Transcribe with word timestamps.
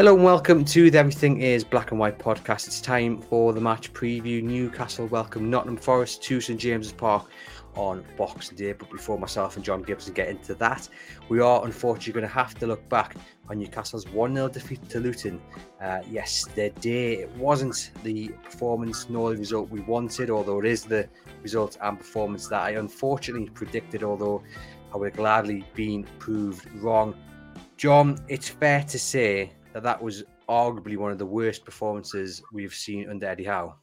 Hello 0.00 0.14
and 0.14 0.24
welcome 0.24 0.64
to 0.64 0.90
the 0.90 0.96
Everything 0.96 1.42
is 1.42 1.62
Black 1.62 1.90
and 1.90 2.00
White 2.00 2.18
podcast. 2.18 2.66
It's 2.66 2.80
time 2.80 3.20
for 3.20 3.52
the 3.52 3.60
match 3.60 3.92
preview. 3.92 4.42
Newcastle 4.42 5.06
welcome 5.08 5.50
Nottingham 5.50 5.76
Forest 5.76 6.22
to 6.22 6.40
St 6.40 6.58
James's 6.58 6.90
Park 6.90 7.28
on 7.74 8.02
Boxing 8.16 8.56
Day. 8.56 8.72
But 8.72 8.90
before 8.90 9.18
myself 9.18 9.56
and 9.56 9.62
John 9.62 9.82
Gibson 9.82 10.14
get 10.14 10.30
into 10.30 10.54
that, 10.54 10.88
we 11.28 11.40
are 11.40 11.66
unfortunately 11.66 12.14
going 12.14 12.26
to 12.26 12.34
have 12.34 12.54
to 12.60 12.66
look 12.66 12.88
back 12.88 13.14
on 13.50 13.58
Newcastle's 13.58 14.08
1 14.08 14.34
0 14.34 14.48
defeat 14.48 14.88
to 14.88 15.00
Luton 15.00 15.38
uh, 15.82 16.00
yesterday. 16.08 17.16
It 17.16 17.30
wasn't 17.32 17.90
the 18.02 18.28
performance 18.42 19.10
nor 19.10 19.32
the 19.34 19.36
result 19.36 19.68
we 19.68 19.80
wanted, 19.80 20.30
although 20.30 20.60
it 20.60 20.64
is 20.64 20.82
the 20.82 21.10
result 21.42 21.76
and 21.82 21.98
performance 21.98 22.48
that 22.48 22.62
I 22.62 22.70
unfortunately 22.70 23.50
predicted, 23.50 24.02
although 24.02 24.42
I 24.94 24.96
would 24.96 25.10
have 25.10 25.16
gladly 25.18 25.66
been 25.74 26.04
proved 26.18 26.72
wrong. 26.76 27.14
John, 27.76 28.18
it's 28.28 28.48
fair 28.48 28.82
to 28.84 28.98
say 28.98 29.52
that 29.72 29.82
that 29.82 30.02
was 30.02 30.24
arguably 30.48 30.96
one 30.96 31.12
of 31.12 31.18
the 31.18 31.26
worst 31.26 31.64
performances 31.64 32.42
we've 32.52 32.74
seen 32.74 33.08
under 33.08 33.26
Eddie 33.26 33.44
Howe? 33.44 33.76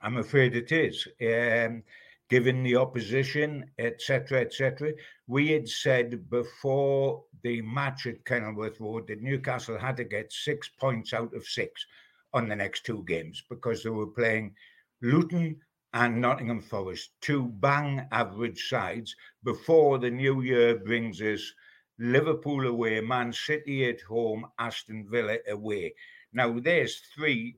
I'm 0.00 0.16
afraid 0.16 0.56
it 0.56 0.72
is. 0.72 1.06
Um, 1.20 1.82
given 2.30 2.62
the 2.62 2.76
opposition, 2.76 3.70
etc., 3.78 4.40
etc., 4.40 4.92
we 5.26 5.48
had 5.50 5.68
said 5.68 6.30
before 6.30 7.24
the 7.42 7.60
match 7.62 8.06
at 8.06 8.24
Kenilworth 8.24 8.80
Road 8.80 9.08
that 9.08 9.20
Newcastle 9.20 9.78
had 9.78 9.96
to 9.98 10.04
get 10.04 10.32
six 10.32 10.68
points 10.68 11.12
out 11.12 11.34
of 11.34 11.44
six 11.44 11.84
on 12.32 12.48
the 12.48 12.56
next 12.56 12.86
two 12.86 13.04
games 13.06 13.42
because 13.50 13.82
they 13.82 13.90
were 13.90 14.06
playing 14.06 14.54
Luton 15.02 15.56
and 15.92 16.20
Nottingham 16.20 16.60
Forest, 16.60 17.10
two 17.20 17.46
bang 17.46 18.06
average 18.12 18.68
sides 18.68 19.14
before 19.42 19.98
the 19.98 20.10
new 20.10 20.40
year 20.42 20.78
brings 20.78 21.20
us 21.20 21.52
Liverpool 22.00 22.66
away, 22.66 23.00
Man 23.00 23.32
City 23.32 23.88
at 23.88 24.00
home, 24.00 24.46
Aston 24.58 25.06
Villa 25.08 25.36
away. 25.48 25.94
Now, 26.32 26.58
there's 26.58 27.02
three 27.14 27.56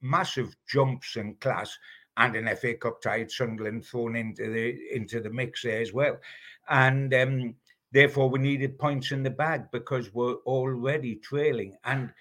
massive 0.00 0.54
jumps 0.68 1.16
in 1.16 1.36
class 1.36 1.78
and 2.16 2.36
an 2.36 2.54
FA 2.56 2.74
Cup 2.74 3.00
tie 3.00 3.26
Sunderland 3.26 3.86
thrown 3.86 4.16
into 4.16 4.52
the 4.52 4.94
into 4.94 5.20
the 5.20 5.30
mix 5.30 5.62
there 5.62 5.80
as 5.80 5.92
well. 5.92 6.18
And 6.68 7.14
um, 7.14 7.54
therefore 7.92 8.28
we 8.28 8.38
needed 8.38 8.78
points 8.78 9.12
in 9.12 9.22
the 9.22 9.30
bag 9.30 9.70
because 9.70 10.12
we're 10.12 10.36
already 10.44 11.16
trailing 11.16 11.76
and 11.84 12.12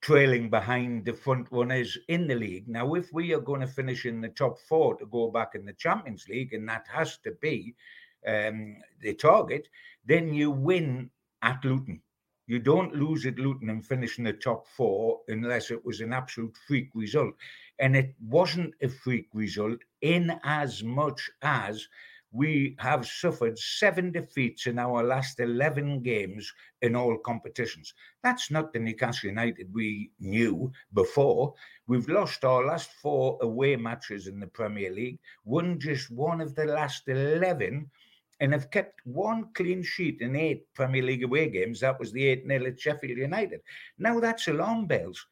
trailing 0.00 0.50
behind 0.50 1.04
the 1.04 1.12
front 1.12 1.46
runners 1.50 1.96
in 2.08 2.26
the 2.26 2.34
league. 2.34 2.68
Now, 2.68 2.94
if 2.94 3.12
we 3.12 3.32
are 3.34 3.40
going 3.40 3.60
to 3.60 3.66
finish 3.66 4.04
in 4.04 4.20
the 4.20 4.30
top 4.30 4.58
four 4.68 4.96
to 4.96 5.06
go 5.06 5.30
back 5.30 5.54
in 5.54 5.64
the 5.64 5.74
Champions 5.74 6.26
League, 6.28 6.54
and 6.54 6.68
that 6.68 6.86
has 6.92 7.18
to 7.18 7.32
be 7.40 7.74
um, 8.26 8.76
the 9.00 9.14
target, 9.14 9.68
then 10.04 10.32
you 10.32 10.50
win 10.50 11.10
at 11.42 11.64
Luton. 11.64 12.00
You 12.46 12.58
don't 12.58 12.94
lose 12.94 13.24
at 13.24 13.38
Luton 13.38 13.70
and 13.70 13.86
finish 13.86 14.18
in 14.18 14.24
the 14.24 14.32
top 14.32 14.66
four 14.66 15.20
unless 15.28 15.70
it 15.70 15.84
was 15.84 16.00
an 16.00 16.12
absolute 16.12 16.56
freak 16.66 16.90
result. 16.94 17.34
And 17.78 17.96
it 17.96 18.14
wasn't 18.20 18.74
a 18.82 18.88
freak 18.88 19.28
result 19.32 19.78
in 20.00 20.38
as 20.44 20.82
much 20.82 21.30
as 21.42 21.88
we 22.32 22.74
have 22.78 23.06
suffered 23.06 23.58
seven 23.58 24.10
defeats 24.10 24.66
in 24.66 24.78
our 24.78 25.04
last 25.04 25.38
11 25.38 26.02
games 26.02 26.50
in 26.80 26.96
all 26.96 27.18
competitions. 27.18 27.92
That's 28.22 28.50
not 28.50 28.72
the 28.72 28.78
Newcastle 28.78 29.28
United 29.28 29.72
we 29.72 30.10
knew 30.18 30.72
before. 30.94 31.54
We've 31.86 32.08
lost 32.08 32.44
our 32.44 32.64
last 32.64 32.90
four 33.02 33.38
away 33.42 33.76
matches 33.76 34.26
in 34.26 34.40
the 34.40 34.46
Premier 34.46 34.90
League, 34.90 35.18
won 35.44 35.78
just 35.78 36.10
one 36.10 36.40
of 36.40 36.54
the 36.54 36.64
last 36.64 37.06
11 37.06 37.90
and 38.42 38.52
have 38.52 38.72
kept 38.72 39.00
one 39.04 39.46
clean 39.54 39.84
sheet 39.84 40.20
in 40.20 40.34
eight 40.34 40.66
Premier 40.74 41.04
League 41.04 41.22
away 41.22 41.48
games. 41.48 41.78
That 41.78 41.98
was 42.00 42.10
the 42.10 42.26
8 42.26 42.44
0 42.48 42.66
at 42.66 42.80
Sheffield 42.80 43.16
United. 43.16 43.60
Now 43.98 44.18
that's 44.18 44.48
alarm 44.48 44.86
bells. 44.86 45.24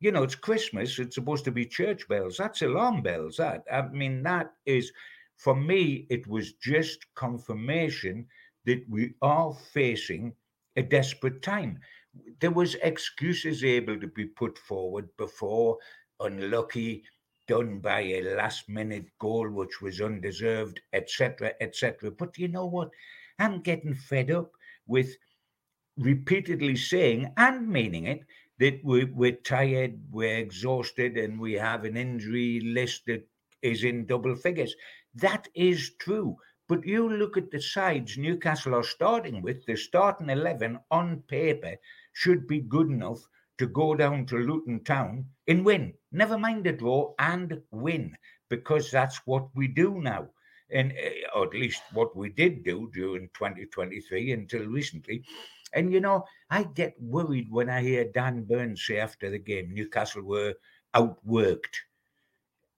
You 0.00 0.10
know, 0.10 0.24
it's 0.24 0.34
Christmas, 0.34 0.98
it's 0.98 1.14
supposed 1.14 1.44
to 1.44 1.52
be 1.52 1.64
church 1.64 2.08
bells. 2.08 2.36
That's 2.36 2.62
alarm 2.62 3.02
bells. 3.02 3.36
That 3.36 3.62
I 3.72 3.82
mean, 3.82 4.20
that 4.24 4.50
is 4.66 4.90
for 5.36 5.54
me, 5.54 6.08
it 6.10 6.26
was 6.26 6.54
just 6.54 7.06
confirmation 7.14 8.26
that 8.64 8.84
we 8.90 9.14
are 9.22 9.54
facing 9.72 10.34
a 10.74 10.82
desperate 10.82 11.42
time. 11.42 11.78
There 12.40 12.50
was 12.50 12.74
excuses 12.82 13.62
able 13.62 14.00
to 14.00 14.08
be 14.08 14.24
put 14.24 14.58
forward 14.58 15.08
before, 15.16 15.78
unlucky, 16.18 17.04
done 17.46 17.78
by 17.78 18.00
a 18.00 18.36
last 18.36 18.68
minute 18.68 19.06
goal 19.18 19.48
which 19.50 19.80
was 19.80 20.00
undeserved, 20.00 20.80
etc., 20.92 21.52
etc. 21.60 22.10
But 22.10 22.38
you 22.38 22.48
know 22.48 22.66
what? 22.66 22.90
I'm 23.38 23.60
getting 23.60 23.94
fed 23.94 24.30
up 24.30 24.52
with 24.86 25.16
repeatedly 25.96 26.76
saying 26.76 27.32
and 27.36 27.68
meaning 27.68 28.06
it 28.06 28.20
that 28.58 28.80
we, 28.84 29.04
we're 29.04 29.32
tired, 29.32 30.00
we're 30.10 30.38
exhausted, 30.38 31.16
and 31.16 31.38
we 31.38 31.52
have 31.54 31.84
an 31.84 31.96
injury 31.96 32.60
list 32.60 33.02
that 33.06 33.26
is 33.62 33.84
in 33.84 34.06
double 34.06 34.34
figures. 34.34 34.74
That 35.14 35.48
is 35.54 35.92
true. 35.98 36.36
But 36.68 36.84
you 36.84 37.08
look 37.08 37.36
at 37.36 37.50
the 37.50 37.60
sides 37.60 38.18
Newcastle 38.18 38.74
are 38.74 38.82
starting 38.82 39.40
with, 39.42 39.64
the 39.66 39.76
starting 39.76 40.30
11 40.30 40.78
on 40.90 41.22
paper 41.28 41.76
should 42.12 42.46
be 42.46 42.60
good 42.60 42.88
enough 42.88 43.20
to 43.58 43.66
go 43.66 43.94
down 43.94 44.26
to 44.26 44.36
Luton 44.36 44.82
Town 44.84 45.26
and 45.48 45.64
win. 45.64 45.94
Never 46.16 46.38
mind 46.38 46.64
the 46.64 46.72
draw 46.72 47.12
and 47.18 47.60
win, 47.70 48.16
because 48.48 48.90
that's 48.90 49.20
what 49.26 49.54
we 49.54 49.68
do 49.68 50.00
now. 50.00 50.30
And 50.70 50.92
eh, 50.92 51.28
or 51.34 51.44
at 51.44 51.52
least 51.52 51.82
what 51.92 52.16
we 52.16 52.30
did 52.30 52.64
do 52.64 52.90
during 52.94 53.28
2023 53.34 54.32
until 54.32 54.64
recently. 54.64 55.22
And 55.74 55.92
you 55.92 56.00
know, 56.00 56.24
I 56.48 56.62
get 56.62 56.94
worried 56.98 57.48
when 57.50 57.68
I 57.68 57.82
hear 57.82 58.04
Dan 58.04 58.44
Burns 58.44 58.86
say 58.86 58.96
after 58.96 59.28
the 59.28 59.38
game 59.38 59.74
Newcastle 59.74 60.22
were 60.22 60.54
outworked. 60.94 61.76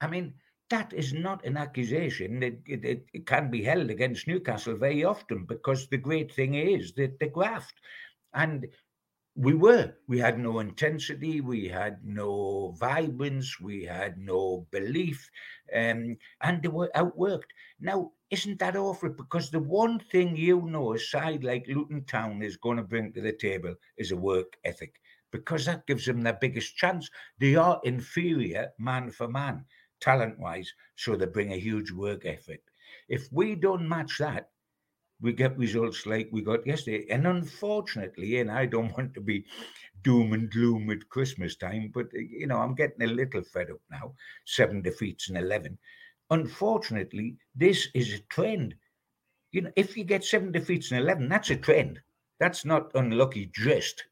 I 0.01 0.09
mean, 0.09 0.35
that 0.69 0.93
is 0.93 1.13
not 1.13 1.45
an 1.45 1.57
accusation 1.57 2.41
that 2.41 2.59
it, 2.67 2.85
it, 2.85 3.07
it, 3.13 3.27
can 3.27 3.53
be 3.53 3.63
held 3.63 3.89
against 3.89 4.27
Newcastle 4.27 4.77
very 4.77 5.05
often 5.05 5.45
because 5.45 5.87
the 5.87 5.97
great 5.97 6.35
thing 6.35 6.55
is 6.55 6.93
that 6.95 7.21
the 7.21 7.29
graft. 7.29 7.75
And 8.35 8.67
we 9.39 9.55
were. 9.55 9.95
We 10.09 10.19
had 10.19 10.37
no 10.41 10.59
intensity, 10.59 11.41
we 11.41 11.69
had 11.69 12.05
no 12.05 12.75
vibrance, 12.77 13.61
we 13.61 13.85
had 13.85 14.19
no 14.19 14.67
belief, 14.73 15.31
um, 15.73 16.17
and 16.43 16.61
they 16.61 16.69
were 16.69 16.91
outworked. 16.97 17.53
Now, 17.79 18.11
isn't 18.31 18.59
that 18.59 18.77
awful? 18.77 19.11
Because 19.11 19.51
the 19.51 19.61
one 19.61 20.01
thing 20.01 20.37
you 20.37 20.63
know 20.63 20.93
a 20.95 20.99
side 20.99 21.45
like 21.45 21.69
Luton 21.69 22.05
Town 22.05 22.43
is 22.43 22.57
going 22.57 22.79
to 22.79 22.83
bring 22.83 23.13
to 23.13 23.21
the 23.21 23.33
table 23.33 23.77
is 23.97 24.11
a 24.11 24.17
work 24.17 24.57
ethic, 24.65 25.01
because 25.31 25.67
that 25.67 25.87
gives 25.87 26.05
them 26.07 26.23
their 26.23 26.39
biggest 26.41 26.77
chance. 26.77 27.09
They 27.39 27.55
are 27.55 27.81
inferior 27.85 28.71
man 28.77 29.13
for 29.13 29.29
man, 29.29 29.65
talent 30.01 30.41
wise, 30.41 30.73
so 30.97 31.15
they 31.15 31.27
bring 31.27 31.53
a 31.53 31.59
huge 31.59 31.93
work 31.93 32.27
effort. 32.27 32.61
If 33.09 33.29
we 33.31 33.55
don't 33.55 33.89
match 33.89 34.19
that, 34.19 34.51
we 35.21 35.33
get 35.33 35.59
results 35.59 36.07
like 36.07 36.29
we 36.31 36.43
got 36.43 36.67
yesterday. 36.67 37.07
And 37.11 37.27
unfortunately, 37.27 38.41
and 38.41 38.51
I 38.51 38.67
don't 38.67 38.93
want 38.97 39.15
to 39.15 39.21
be 39.21 39.45
doom 40.03 40.33
and 40.33 40.51
gloom 40.51 40.91
at 40.91 41.09
Christmas 41.09 41.57
time, 41.57 41.91
but 41.93 42.07
uh, 42.15 42.19
you 42.19 42.47
know, 42.47 42.59
I'm 42.59 42.75
getting 42.75 43.03
a 43.03 43.13
little 43.13 43.43
fed 43.43 43.71
up 43.71 43.81
now. 43.91 44.15
Seven 44.45 44.83
defeats 44.83 45.29
in 45.29 45.37
11. 45.37 45.77
Unfortunately, 46.31 47.37
this 47.55 47.89
is 47.95 48.15
a 48.15 48.21
trend. 48.29 48.75
You 49.51 49.63
know, 49.63 49.73
if 49.77 49.97
you 49.97 50.05
get 50.05 50.25
seven 50.25 50.53
defeats 50.53 50.93
in 50.93 50.99
11, 50.99 51.29
that's 51.29 51.51
a 51.51 51.57
trend. 51.57 52.01
That's 52.39 52.65
not 52.65 52.95
unlucky 52.95 53.51
just. 53.55 54.05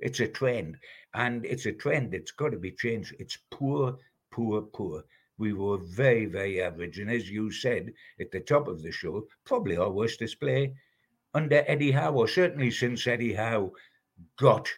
It's 0.00 0.20
a 0.20 0.28
trend. 0.28 0.76
And 1.14 1.44
it's 1.44 1.66
a 1.66 1.72
trend 1.72 2.12
that's 2.12 2.32
got 2.32 2.50
to 2.50 2.58
be 2.58 2.72
changed. 2.72 3.14
It's 3.18 3.38
poor, 3.50 3.96
poor, 4.30 4.62
poor 4.62 5.04
we 5.38 5.52
were 5.52 5.78
very, 5.78 6.26
very 6.26 6.60
average. 6.60 6.98
And 6.98 7.10
as 7.10 7.30
you 7.30 7.50
said 7.50 7.92
at 8.20 8.30
the 8.30 8.40
top 8.40 8.68
of 8.68 8.82
the 8.82 8.92
show, 8.92 9.26
probably 9.44 9.76
our 9.76 9.90
worst 9.90 10.18
display 10.18 10.74
under 11.34 11.64
Eddie 11.66 11.92
Howe, 11.92 12.14
or 12.14 12.28
certainly 12.28 12.70
since 12.70 13.06
Eddie 13.06 13.34
Howe 13.34 13.72
got 14.36 14.68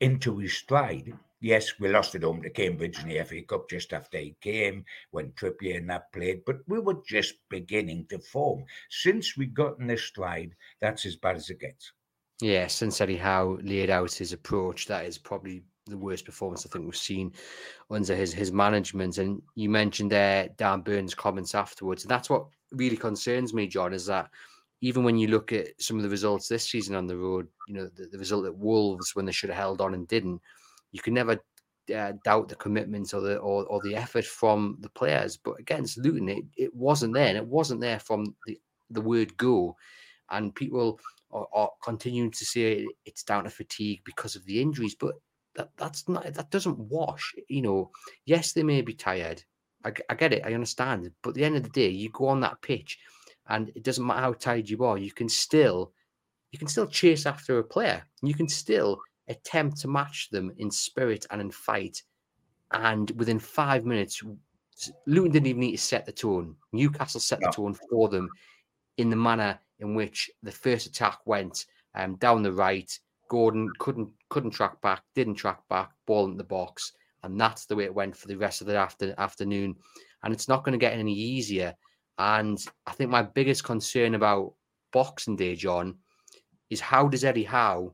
into 0.00 0.38
his 0.38 0.54
stride. 0.54 1.12
Yes, 1.40 1.78
we 1.78 1.88
lost 1.88 2.14
at 2.14 2.24
home 2.24 2.42
to 2.42 2.50
Cambridge 2.50 2.98
in 3.00 3.08
the 3.08 3.22
FA 3.22 3.42
Cup 3.42 3.68
just 3.68 3.92
after 3.92 4.18
he 4.18 4.36
came 4.40 4.84
when 5.12 5.32
Trippier 5.32 5.76
and 5.76 5.88
that 5.90 6.12
played, 6.12 6.44
but 6.44 6.56
we 6.66 6.80
were 6.80 7.00
just 7.06 7.34
beginning 7.48 8.06
to 8.10 8.18
form. 8.18 8.64
Since 8.90 9.36
we 9.36 9.46
got 9.46 9.78
in 9.78 9.86
the 9.86 9.96
stride, 9.96 10.54
that's 10.80 11.06
as 11.06 11.16
bad 11.16 11.36
as 11.36 11.50
it 11.50 11.60
gets. 11.60 11.92
Yeah, 12.40 12.66
since 12.66 13.00
Eddie 13.00 13.16
Howe 13.16 13.58
laid 13.62 13.90
out 13.90 14.12
his 14.12 14.32
approach, 14.32 14.86
that 14.86 15.04
is 15.04 15.18
probably 15.18 15.62
the 15.88 15.98
worst 15.98 16.24
performance 16.24 16.64
I 16.64 16.68
think 16.68 16.84
we've 16.84 16.96
seen 16.96 17.32
under 17.90 18.14
his 18.14 18.32
his 18.32 18.52
management. 18.52 19.18
And 19.18 19.42
you 19.54 19.68
mentioned 19.68 20.12
there 20.12 20.48
Dan 20.56 20.82
Burns' 20.82 21.14
comments 21.14 21.54
afterwards. 21.54 22.04
And 22.04 22.10
that's 22.10 22.30
what 22.30 22.46
really 22.72 22.96
concerns 22.96 23.54
me, 23.54 23.66
John, 23.66 23.92
is 23.92 24.06
that 24.06 24.30
even 24.80 25.02
when 25.02 25.18
you 25.18 25.28
look 25.28 25.52
at 25.52 25.68
some 25.80 25.96
of 25.96 26.02
the 26.02 26.08
results 26.08 26.48
this 26.48 26.68
season 26.68 26.94
on 26.94 27.06
the 27.06 27.16
road, 27.16 27.48
you 27.66 27.74
know, 27.74 27.88
the, 27.96 28.06
the 28.06 28.18
result 28.18 28.46
at 28.46 28.56
Wolves 28.56 29.14
when 29.14 29.24
they 29.24 29.32
should 29.32 29.50
have 29.50 29.58
held 29.58 29.80
on 29.80 29.94
and 29.94 30.06
didn't, 30.06 30.40
you 30.92 31.00
can 31.00 31.14
never 31.14 31.38
uh, 31.94 32.12
doubt 32.24 32.48
the 32.48 32.54
commitment 32.54 33.12
or 33.14 33.20
the 33.20 33.36
or, 33.38 33.64
or 33.66 33.80
the 33.82 33.96
effort 33.96 34.24
from 34.24 34.76
the 34.80 34.90
players. 34.90 35.36
But 35.36 35.58
against 35.58 35.98
Luton, 35.98 36.28
it, 36.28 36.44
it 36.56 36.74
wasn't 36.74 37.14
there, 37.14 37.28
and 37.28 37.36
it 37.36 37.46
wasn't 37.46 37.80
there 37.80 37.98
from 37.98 38.34
the 38.46 38.58
the 38.90 39.00
word 39.00 39.36
go. 39.36 39.76
And 40.30 40.54
people 40.54 41.00
are, 41.30 41.46
are 41.52 41.70
continuing 41.82 42.30
to 42.32 42.44
say 42.44 42.86
it's 43.04 43.22
down 43.22 43.44
to 43.44 43.50
fatigue 43.50 44.02
because 44.04 44.36
of 44.36 44.44
the 44.44 44.60
injuries, 44.60 44.94
but 44.94 45.14
that 45.58 45.70
that's 45.76 46.08
not 46.08 46.32
that 46.32 46.50
doesn't 46.50 46.78
wash. 46.78 47.34
You 47.48 47.62
know, 47.62 47.90
yes, 48.24 48.52
they 48.52 48.62
may 48.62 48.80
be 48.80 48.94
tired. 48.94 49.42
I, 49.84 49.92
I 50.08 50.14
get 50.14 50.32
it. 50.32 50.44
I 50.44 50.54
understand. 50.54 51.10
But 51.22 51.30
at 51.30 51.34
the 51.34 51.44
end 51.44 51.56
of 51.56 51.64
the 51.64 51.68
day, 51.68 51.88
you 51.88 52.08
go 52.10 52.28
on 52.28 52.40
that 52.40 52.62
pitch, 52.62 52.98
and 53.48 53.70
it 53.74 53.82
doesn't 53.82 54.06
matter 54.06 54.20
how 54.20 54.32
tired 54.32 54.70
you 54.70 54.84
are. 54.84 54.96
You 54.96 55.12
can 55.12 55.28
still 55.28 55.92
you 56.52 56.58
can 56.58 56.68
still 56.68 56.86
chase 56.86 57.26
after 57.26 57.58
a 57.58 57.64
player. 57.64 58.02
You 58.22 58.34
can 58.34 58.48
still 58.48 59.00
attempt 59.28 59.80
to 59.80 59.88
match 59.88 60.30
them 60.30 60.52
in 60.56 60.70
spirit 60.70 61.26
and 61.30 61.40
in 61.40 61.50
fight. 61.50 62.02
And 62.72 63.10
within 63.12 63.38
five 63.38 63.84
minutes, 63.84 64.22
Luton 65.06 65.32
didn't 65.32 65.46
even 65.46 65.60
need 65.60 65.72
to 65.72 65.78
set 65.78 66.06
the 66.06 66.12
tone. 66.12 66.54
Newcastle 66.72 67.20
set 67.20 67.40
no. 67.40 67.48
the 67.48 67.52
tone 67.52 67.76
for 67.90 68.08
them 68.08 68.28
in 68.96 69.10
the 69.10 69.16
manner 69.16 69.58
in 69.80 69.94
which 69.94 70.30
the 70.42 70.52
first 70.52 70.86
attack 70.86 71.18
went 71.24 71.66
um, 71.94 72.16
down 72.16 72.42
the 72.42 72.52
right. 72.52 72.98
Gordon 73.28 73.70
couldn't 73.78 74.08
couldn't 74.28 74.50
track 74.50 74.80
back, 74.80 75.02
didn't 75.14 75.36
track 75.36 75.60
back, 75.68 75.90
ball 76.06 76.26
in 76.26 76.36
the 76.36 76.44
box, 76.44 76.92
and 77.22 77.40
that's 77.40 77.66
the 77.66 77.76
way 77.76 77.84
it 77.84 77.94
went 77.94 78.16
for 78.16 78.28
the 78.28 78.36
rest 78.36 78.60
of 78.60 78.66
the 78.66 78.76
after, 78.76 79.14
afternoon. 79.18 79.76
And 80.22 80.32
it's 80.32 80.48
not 80.48 80.64
going 80.64 80.72
to 80.72 80.78
get 80.78 80.94
any 80.94 81.14
easier. 81.14 81.74
And 82.18 82.58
I 82.86 82.92
think 82.92 83.10
my 83.10 83.22
biggest 83.22 83.64
concern 83.64 84.14
about 84.14 84.54
Boxing 84.92 85.36
Day, 85.36 85.54
John, 85.54 85.96
is 86.70 86.80
how 86.80 87.06
does 87.08 87.24
Eddie 87.24 87.44
Howe 87.44 87.92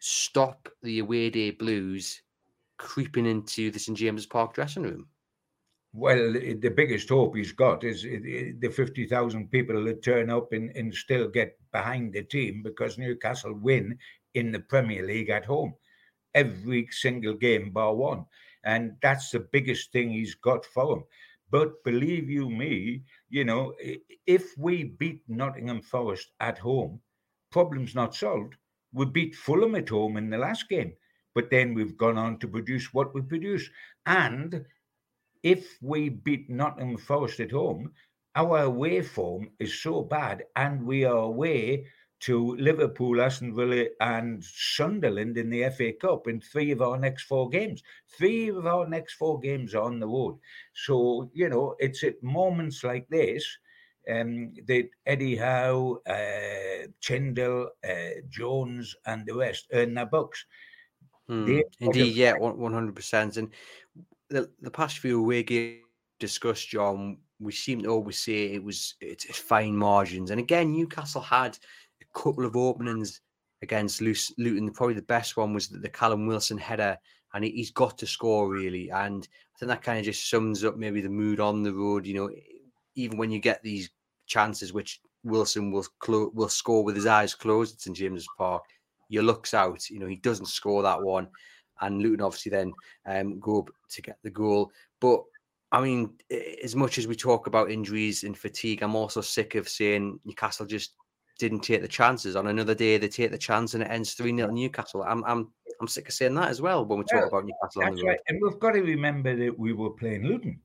stop 0.00 0.68
the 0.82 0.98
away 0.98 1.30
day 1.30 1.50
blues 1.50 2.22
creeping 2.78 3.26
into 3.26 3.70
the 3.70 3.78
St 3.78 3.96
James's 3.96 4.26
Park 4.26 4.54
dressing 4.54 4.82
room? 4.82 5.08
Well, 5.92 6.34
the 6.34 6.72
biggest 6.76 7.08
hope 7.08 7.36
he's 7.36 7.52
got 7.52 7.82
is 7.82 8.02
the 8.02 8.70
50,000 8.70 9.50
people 9.50 9.82
that 9.84 10.02
turn 10.02 10.28
up 10.28 10.52
and, 10.52 10.70
and 10.76 10.94
still 10.94 11.26
get 11.26 11.58
behind 11.72 12.12
the 12.12 12.22
team 12.22 12.62
because 12.62 12.98
Newcastle 12.98 13.54
win 13.54 13.96
in 14.36 14.52
the 14.52 14.60
Premier 14.60 15.04
League 15.04 15.30
at 15.30 15.44
home 15.44 15.74
every 16.34 16.86
single 16.90 17.34
game 17.34 17.70
bar 17.72 17.94
one. 17.94 18.24
And 18.64 18.92
that's 19.02 19.30
the 19.30 19.40
biggest 19.40 19.90
thing 19.90 20.10
he's 20.10 20.34
got 20.34 20.64
for 20.64 20.98
him. 20.98 21.04
But 21.50 21.82
believe 21.84 22.28
you 22.28 22.50
me, 22.50 23.02
you 23.30 23.44
know, 23.44 23.74
if 24.26 24.52
we 24.58 24.84
beat 24.84 25.22
Nottingham 25.28 25.80
Forest 25.80 26.32
at 26.40 26.58
home, 26.58 27.00
problem's 27.50 27.94
not 27.94 28.14
solved. 28.14 28.54
We 28.92 29.06
beat 29.06 29.34
Fulham 29.34 29.74
at 29.76 29.88
home 29.88 30.16
in 30.16 30.28
the 30.30 30.38
last 30.38 30.68
game, 30.68 30.92
but 31.34 31.50
then 31.50 31.74
we've 31.74 31.96
gone 31.96 32.18
on 32.18 32.38
to 32.40 32.48
produce 32.48 32.92
what 32.92 33.14
we 33.14 33.22
produce. 33.22 33.68
And 34.04 34.64
if 35.42 35.78
we 35.80 36.08
beat 36.08 36.50
Nottingham 36.50 36.98
Forest 36.98 37.40
at 37.40 37.52
home, 37.52 37.92
our 38.34 38.64
away 38.64 39.00
form 39.00 39.48
is 39.58 39.80
so 39.80 40.02
bad, 40.02 40.44
and 40.56 40.84
we 40.84 41.04
are 41.04 41.16
away 41.16 41.86
to 42.20 42.56
Liverpool, 42.56 43.20
Aston 43.20 43.54
Villa, 43.54 43.86
and 44.00 44.42
Sunderland 44.42 45.36
in 45.36 45.50
the 45.50 45.68
FA 45.70 45.92
Cup 45.92 46.28
in 46.28 46.40
three 46.40 46.70
of 46.70 46.80
our 46.80 46.98
next 46.98 47.24
four 47.24 47.48
games. 47.48 47.82
Three 48.16 48.48
of 48.48 48.66
our 48.66 48.88
next 48.88 49.14
four 49.14 49.38
games 49.38 49.74
are 49.74 49.82
on 49.82 50.00
the 50.00 50.08
road. 50.08 50.38
So, 50.74 51.30
you 51.34 51.48
know, 51.48 51.74
it's 51.78 52.02
at 52.04 52.22
moments 52.22 52.82
like 52.84 53.06
this 53.08 53.46
um, 54.10 54.54
that 54.66 54.88
Eddie 55.04 55.36
Howe, 55.36 56.00
uh, 56.06 56.86
Tindall, 57.00 57.70
uh, 57.86 58.20
Jones, 58.30 58.94
and 59.06 59.26
the 59.26 59.34
rest 59.34 59.66
earn 59.72 59.94
their 59.94 60.06
bucks. 60.06 60.44
Hmm. 61.28 61.60
Indeed, 61.80 62.14
yeah, 62.14 62.34
one 62.34 62.72
hundred 62.72 62.94
percent. 62.94 63.36
And 63.36 63.50
the, 64.28 64.48
the 64.60 64.70
past 64.70 64.98
few 64.98 65.20
away 65.20 65.42
games 65.42 65.82
discussed, 66.18 66.68
John, 66.68 67.18
we 67.40 67.52
seem 67.52 67.82
to 67.82 67.88
always 67.88 68.18
say 68.18 68.54
it 68.54 68.62
was 68.62 68.94
it's, 69.00 69.24
fine 69.38 69.76
margins. 69.76 70.30
And 70.30 70.40
again, 70.40 70.72
Newcastle 70.72 71.20
had 71.20 71.58
couple 72.16 72.44
of 72.44 72.56
openings 72.56 73.20
against 73.62 74.00
Luton. 74.00 74.70
Probably 74.70 74.94
the 74.94 75.02
best 75.02 75.36
one 75.36 75.52
was 75.52 75.68
the, 75.68 75.88
Callum 75.88 76.26
Wilson 76.26 76.58
header, 76.58 76.96
and 77.34 77.44
he, 77.44 77.58
has 77.58 77.70
got 77.70 77.98
to 77.98 78.06
score 78.06 78.48
really. 78.48 78.90
And 78.90 79.28
I 79.54 79.58
think 79.58 79.68
that 79.68 79.82
kind 79.82 79.98
of 79.98 80.04
just 80.04 80.28
sums 80.30 80.64
up 80.64 80.76
maybe 80.76 81.00
the 81.00 81.08
mood 81.08 81.40
on 81.40 81.62
the 81.62 81.72
road. 81.72 82.06
You 82.06 82.14
know, 82.14 82.30
even 82.94 83.18
when 83.18 83.30
you 83.30 83.38
get 83.38 83.62
these 83.62 83.90
chances, 84.26 84.72
which 84.72 85.00
Wilson 85.24 85.70
will 85.70 85.86
clo- 85.98 86.30
will 86.34 86.48
score 86.48 86.82
with 86.84 86.96
his 86.96 87.06
eyes 87.06 87.34
closed 87.34 87.74
at 87.74 87.80
St 87.80 87.96
James's 87.96 88.28
Park, 88.38 88.64
your 89.08 89.22
looks 89.22 89.54
out. 89.54 89.88
You 89.90 89.98
know, 89.98 90.06
he 90.06 90.16
doesn't 90.16 90.46
score 90.46 90.82
that 90.82 91.02
one, 91.02 91.28
and 91.80 92.00
Luton 92.00 92.22
obviously 92.22 92.50
then 92.50 92.72
um, 93.06 93.38
go 93.40 93.60
up 93.60 93.70
to 93.90 94.02
get 94.02 94.18
the 94.22 94.30
goal. 94.30 94.70
But 95.00 95.22
I 95.72 95.80
mean, 95.80 96.14
as 96.62 96.76
much 96.76 96.96
as 96.96 97.06
we 97.06 97.16
talk 97.16 97.46
about 97.46 97.70
injuries 97.70 98.24
and 98.24 98.38
fatigue, 98.38 98.82
I'm 98.82 98.94
also 98.94 99.20
sick 99.20 99.56
of 99.56 99.68
saying 99.68 100.20
Newcastle 100.24 100.64
just 100.64 100.94
didn't 101.38 101.60
take 101.60 101.82
the 101.82 101.88
chances. 101.88 102.36
On 102.36 102.46
another 102.46 102.74
day, 102.74 102.96
they 102.98 103.08
take 103.08 103.30
the 103.30 103.38
chance 103.38 103.74
and 103.74 103.82
it 103.82 103.90
ends 103.90 104.14
3 104.14 104.34
0 104.36 104.50
Newcastle. 104.50 105.02
I'm, 105.02 105.24
I'm 105.24 105.50
I'm 105.80 105.88
sick 105.88 106.08
of 106.08 106.14
saying 106.14 106.34
that 106.34 106.48
as 106.48 106.60
well 106.60 106.84
when 106.84 106.98
we 106.98 107.04
talk 107.04 107.26
about 107.26 107.44
Newcastle 107.44 107.84
on 107.84 107.94
the 107.94 108.02
road. 108.02 108.08
Right. 108.08 108.20
And 108.28 108.40
we've 108.42 108.58
got 108.58 108.72
to 108.72 108.80
remember 108.80 109.36
that 109.36 109.58
we 109.58 109.72
were 109.72 109.90
playing 109.90 110.24
Luton. 110.24 110.60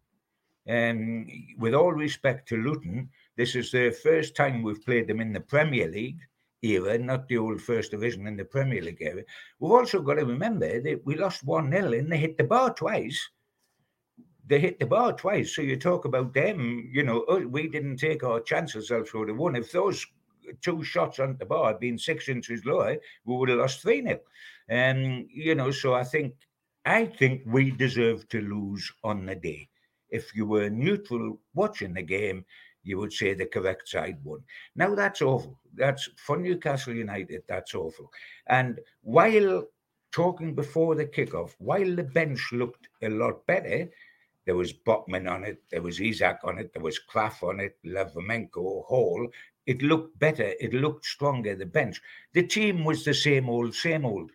And 0.68 1.30
with 1.58 1.74
all 1.74 1.92
respect 1.92 2.48
to 2.50 2.58
Luton, 2.58 3.10
this 3.36 3.56
is 3.56 3.72
the 3.72 3.92
first 4.04 4.36
time 4.36 4.62
we've 4.62 4.84
played 4.86 5.08
them 5.08 5.20
in 5.20 5.34
the 5.34 5.40
Premier 5.40 5.90
League 5.90 6.20
era, 6.62 6.98
not 6.98 7.28
the 7.28 7.38
old 7.38 7.62
First 7.62 7.92
Division 7.92 8.28
in 8.28 8.38
the 8.38 8.46
Premier 8.46 8.82
League 8.82 9.02
era. 9.02 9.24
We've 9.60 9.72
also 9.72 10.02
got 10.02 10.16
to 10.16 10.26
remember 10.26 10.82
that 10.82 11.02
we 11.06 11.16
lost 11.16 11.44
1 11.44 11.72
0 11.72 11.94
and 11.94 12.12
they 12.12 12.18
hit 12.18 12.38
the 12.38 12.44
bar 12.44 12.74
twice. 12.74 13.20
They 14.46 14.60
hit 14.60 14.80
the 14.80 14.86
bar 14.86 15.14
twice. 15.14 15.56
So 15.56 15.62
you 15.62 15.78
talk 15.78 16.06
about 16.06 16.34
them, 16.34 16.90
you 16.94 17.04
know, 17.04 17.26
oh, 17.28 17.46
we 17.48 17.68
didn't 17.68 17.98
take 17.98 18.24
our 18.24 18.40
chances, 18.40 18.92
else 18.92 19.14
would 19.14 19.30
have 19.30 19.38
won. 19.38 19.56
If 19.56 19.72
those 19.72 20.06
two 20.62 20.84
shots 20.84 21.20
on 21.20 21.38
the 21.38 21.46
bar 21.46 21.74
been 21.74 21.98
six 21.98 22.30
inches 22.30 22.66
lower, 22.66 22.98
we 23.26 23.36
would 23.36 23.50
have 23.50 23.60
lost 23.60 23.82
3 23.82 24.04
0. 24.04 24.20
Um, 24.70 25.28
you 25.32 25.56
know, 25.56 25.72
so 25.72 25.94
I 25.94 26.04
think 26.04 26.34
I 26.86 27.06
think 27.06 27.44
we 27.46 27.72
deserve 27.72 28.28
to 28.30 28.42
lose 28.42 28.92
on 29.04 29.26
the 29.26 29.36
day. 29.36 29.70
If 30.10 30.36
you 30.36 30.46
were 30.46 30.70
neutral 30.70 31.40
watching 31.54 31.94
the 31.94 32.02
game, 32.02 32.46
you 32.84 32.98
would 32.98 33.14
say 33.14 33.34
the 33.34 33.46
correct 33.46 33.88
side 33.88 34.18
won. 34.24 34.42
Now 34.76 34.96
that's 34.96 35.22
awful. 35.22 35.60
That's 35.76 36.10
for 36.18 36.38
Newcastle 36.38 36.94
United. 36.94 37.44
That's 37.48 37.76
awful. 37.76 38.12
And 38.48 38.80
while 39.02 39.66
talking 40.12 40.56
before 40.56 40.96
the 40.96 41.06
kickoff, 41.06 41.56
while 41.60 41.96
the 41.96 42.04
bench 42.04 42.50
looked 42.52 42.88
a 43.02 43.10
lot 43.10 43.46
better, 43.46 43.90
there 44.46 44.56
was 44.56 44.74
Botman 44.74 45.30
on 45.30 45.44
it, 45.44 45.62
there 45.70 45.82
was 45.82 46.02
Isak 46.02 46.40
on 46.44 46.58
it, 46.58 46.74
there 46.74 46.82
was 46.82 47.00
Krafth 47.10 47.44
on 47.44 47.60
it, 47.60 47.78
Livramento, 47.86 48.84
Hall. 48.86 49.28
It 49.66 49.82
looked 49.82 50.18
better. 50.20 50.54
It 50.60 50.74
looked 50.74 51.06
stronger. 51.06 51.56
The 51.56 51.66
bench. 51.66 52.02
The 52.34 52.44
team 52.44 52.84
was 52.84 53.06
the 53.06 53.14
same 53.14 53.50
old, 53.50 53.76
same 53.76 54.06
old. 54.06 54.32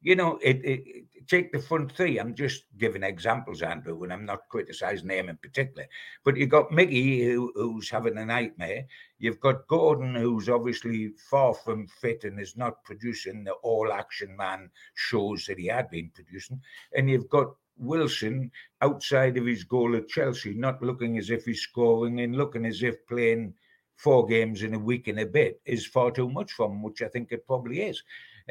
You 0.00 0.16
know, 0.16 0.38
it, 0.42 0.60
it 0.64 1.04
take 1.26 1.52
the 1.52 1.58
front 1.58 1.92
three. 1.92 2.18
I'm 2.18 2.34
just 2.34 2.64
giving 2.78 3.02
examples, 3.02 3.62
Andrew, 3.62 4.02
and 4.02 4.12
I'm 4.12 4.26
not 4.26 4.48
criticizing 4.48 5.08
them 5.08 5.28
in 5.28 5.36
particular. 5.38 5.86
But 6.24 6.36
you've 6.36 6.50
got 6.50 6.70
Miggy, 6.70 7.24
who, 7.24 7.52
who's 7.54 7.88
having 7.88 8.18
a 8.18 8.24
nightmare. 8.24 8.84
You've 9.18 9.40
got 9.40 9.66
Gordon, 9.68 10.14
who's 10.14 10.48
obviously 10.48 11.12
far 11.30 11.54
from 11.54 11.86
fit 11.86 12.24
and 12.24 12.38
is 12.40 12.56
not 12.56 12.84
producing 12.84 13.44
the 13.44 13.52
all 13.52 13.92
action 13.92 14.36
man 14.36 14.70
shows 14.94 15.46
that 15.46 15.58
he 15.58 15.66
had 15.66 15.90
been 15.90 16.10
producing. 16.14 16.60
And 16.94 17.08
you've 17.08 17.28
got 17.28 17.54
Wilson 17.76 18.50
outside 18.82 19.36
of 19.36 19.46
his 19.46 19.64
goal 19.64 19.96
at 19.96 20.08
Chelsea, 20.08 20.54
not 20.54 20.82
looking 20.82 21.18
as 21.18 21.30
if 21.30 21.44
he's 21.44 21.62
scoring 21.62 22.20
and 22.20 22.36
looking 22.36 22.66
as 22.66 22.82
if 22.82 23.06
playing 23.06 23.54
four 23.96 24.26
games 24.26 24.62
in 24.62 24.74
a 24.74 24.78
week 24.78 25.08
and 25.08 25.20
a 25.20 25.26
bit 25.26 25.60
is 25.64 25.86
far 25.86 26.10
too 26.10 26.28
much 26.28 26.52
for 26.52 26.68
them, 26.68 26.82
which 26.82 27.02
I 27.02 27.08
think 27.08 27.32
it 27.32 27.46
probably 27.46 27.82
is. 27.82 28.02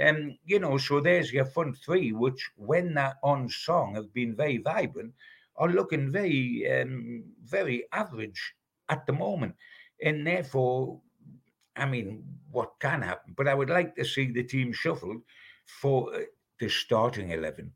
Um, 0.01 0.37
you 0.45 0.59
know, 0.59 0.77
so 0.77 0.99
there's 0.99 1.31
your 1.31 1.45
front 1.45 1.77
three, 1.77 2.11
which 2.11 2.49
when 2.55 2.93
they're 2.93 3.17
on 3.23 3.49
song 3.49 3.95
have 3.95 4.13
been 4.13 4.35
very 4.35 4.57
vibrant, 4.57 5.13
are 5.57 5.69
looking 5.69 6.11
very, 6.11 6.67
um, 6.71 7.23
very 7.45 7.85
average 7.91 8.55
at 8.89 9.05
the 9.05 9.13
moment. 9.13 9.55
And 10.01 10.25
therefore, 10.25 10.99
I 11.75 11.85
mean, 11.85 12.23
what 12.51 12.71
can 12.79 13.01
happen? 13.01 13.33
But 13.37 13.47
I 13.47 13.53
would 13.53 13.69
like 13.69 13.95
to 13.95 14.05
see 14.05 14.31
the 14.31 14.43
team 14.43 14.73
shuffled 14.73 15.21
for 15.65 16.13
uh, 16.13 16.19
the 16.59 16.69
starting 16.69 17.31
11 17.31 17.71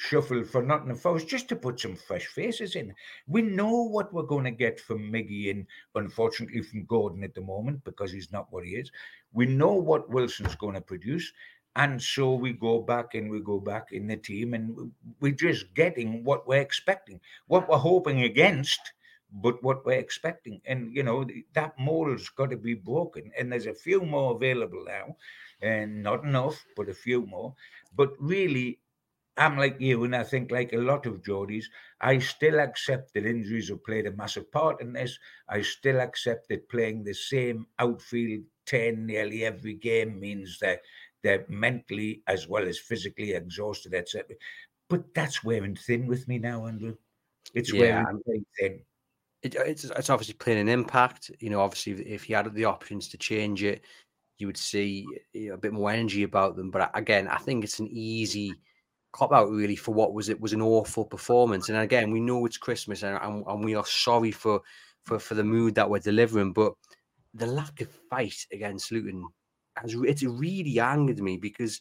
shuffle 0.00 0.44
for 0.44 0.62
Nottingham 0.62 0.96
Forest 0.96 1.26
just 1.26 1.48
to 1.48 1.56
put 1.56 1.80
some 1.80 1.96
fresh 1.96 2.26
faces 2.26 2.76
in. 2.76 2.94
We 3.26 3.42
know 3.42 3.82
what 3.82 4.12
we're 4.12 4.22
going 4.22 4.44
to 4.44 4.52
get 4.52 4.78
from 4.78 5.10
Miggy 5.10 5.50
and 5.50 5.66
unfortunately 5.96 6.62
from 6.62 6.84
Gordon 6.84 7.24
at 7.24 7.34
the 7.34 7.40
moment 7.40 7.82
because 7.82 8.12
he's 8.12 8.30
not 8.30 8.46
what 8.50 8.64
he 8.64 8.76
is. 8.76 8.92
We 9.32 9.46
know 9.46 9.72
what 9.72 10.08
Wilson's 10.08 10.54
going 10.54 10.76
to 10.76 10.80
produce. 10.80 11.32
And 11.74 12.00
so 12.00 12.34
we 12.34 12.52
go 12.52 12.80
back 12.80 13.14
and 13.14 13.28
we 13.28 13.40
go 13.40 13.58
back 13.58 13.90
in 13.90 14.06
the 14.06 14.16
team 14.16 14.54
and 14.54 14.92
we're 15.18 15.32
just 15.32 15.74
getting 15.74 16.22
what 16.22 16.46
we're 16.46 16.60
expecting, 16.60 17.20
what 17.48 17.68
we're 17.68 17.76
hoping 17.76 18.22
against, 18.22 18.80
but 19.32 19.60
what 19.64 19.84
we're 19.84 19.98
expecting. 19.98 20.60
And, 20.64 20.94
you 20.94 21.02
know, 21.02 21.26
that 21.54 21.76
mold's 21.76 22.28
got 22.28 22.50
to 22.50 22.56
be 22.56 22.74
broken. 22.74 23.32
And 23.36 23.50
there's 23.50 23.66
a 23.66 23.74
few 23.74 24.02
more 24.02 24.36
available 24.36 24.84
now, 24.86 25.16
and 25.60 26.04
not 26.04 26.22
enough, 26.22 26.64
but 26.76 26.88
a 26.88 26.94
few 26.94 27.26
more. 27.26 27.52
But 27.96 28.12
really, 28.20 28.78
I'm 29.38 29.56
like 29.56 29.76
you, 29.80 30.04
and 30.04 30.14
I 30.14 30.24
think 30.24 30.50
like 30.50 30.72
a 30.72 30.78
lot 30.78 31.06
of 31.06 31.22
Geordies, 31.22 31.64
I 32.00 32.18
still 32.18 32.58
accept 32.58 33.14
that 33.14 33.24
injuries 33.24 33.68
have 33.68 33.84
played 33.84 34.06
a 34.06 34.12
massive 34.12 34.50
part 34.50 34.80
in 34.80 34.92
this. 34.92 35.18
I 35.48 35.62
still 35.62 36.00
accept 36.00 36.48
that 36.48 36.68
playing 36.68 37.04
the 37.04 37.14
same 37.14 37.66
outfield 37.78 38.42
10 38.66 39.06
nearly 39.06 39.44
every 39.44 39.74
game 39.74 40.20
means 40.20 40.58
that 40.60 40.80
they're 41.22 41.46
mentally 41.48 42.22
as 42.26 42.48
well 42.48 42.66
as 42.66 42.78
physically 42.78 43.32
exhausted, 43.32 43.94
etc. 43.94 44.36
But 44.88 45.14
that's 45.14 45.44
wearing 45.44 45.76
thin 45.76 46.06
with 46.06 46.26
me 46.28 46.38
now, 46.38 46.66
Andrew. 46.66 46.96
It's 47.54 47.72
yeah, 47.72 48.02
wearing 48.04 48.44
thin. 48.58 48.80
It, 49.42 49.56
uh, 49.56 49.62
it's, 49.62 49.84
it's 49.84 50.10
obviously 50.10 50.34
playing 50.34 50.60
an 50.60 50.68
impact. 50.68 51.30
You 51.40 51.50
know, 51.50 51.60
obviously, 51.60 51.92
if 52.06 52.24
he 52.24 52.32
had 52.32 52.52
the 52.52 52.64
options 52.64 53.08
to 53.08 53.18
change 53.18 53.62
it, 53.62 53.84
you 54.38 54.46
would 54.46 54.56
see 54.56 55.06
a 55.34 55.56
bit 55.56 55.72
more 55.72 55.90
energy 55.90 56.22
about 56.22 56.56
them. 56.56 56.70
But 56.70 56.82
uh, 56.82 56.88
again, 56.94 57.28
I 57.28 57.38
think 57.38 57.64
it's 57.64 57.78
an 57.78 57.88
easy 57.88 58.52
cop 59.12 59.32
out 59.32 59.50
really 59.50 59.76
for 59.76 59.92
what 59.94 60.12
was 60.12 60.28
it 60.28 60.40
was 60.40 60.52
an 60.52 60.62
awful 60.62 61.04
performance. 61.04 61.68
And 61.68 61.78
again, 61.78 62.10
we 62.10 62.20
know 62.20 62.46
it's 62.46 62.58
Christmas, 62.58 63.02
and, 63.02 63.18
and, 63.22 63.44
and 63.46 63.64
we 63.64 63.74
are 63.74 63.86
sorry 63.86 64.30
for 64.30 64.60
for 65.04 65.18
for 65.18 65.34
the 65.34 65.44
mood 65.44 65.74
that 65.74 65.88
we're 65.88 65.98
delivering, 65.98 66.52
but 66.52 66.74
the 67.34 67.46
lack 67.46 67.80
of 67.80 67.88
fight 68.10 68.46
against 68.52 68.92
Luton 68.92 69.24
has 69.76 69.94
it's 69.94 70.22
really 70.22 70.80
angered 70.80 71.20
me 71.20 71.36
because 71.36 71.80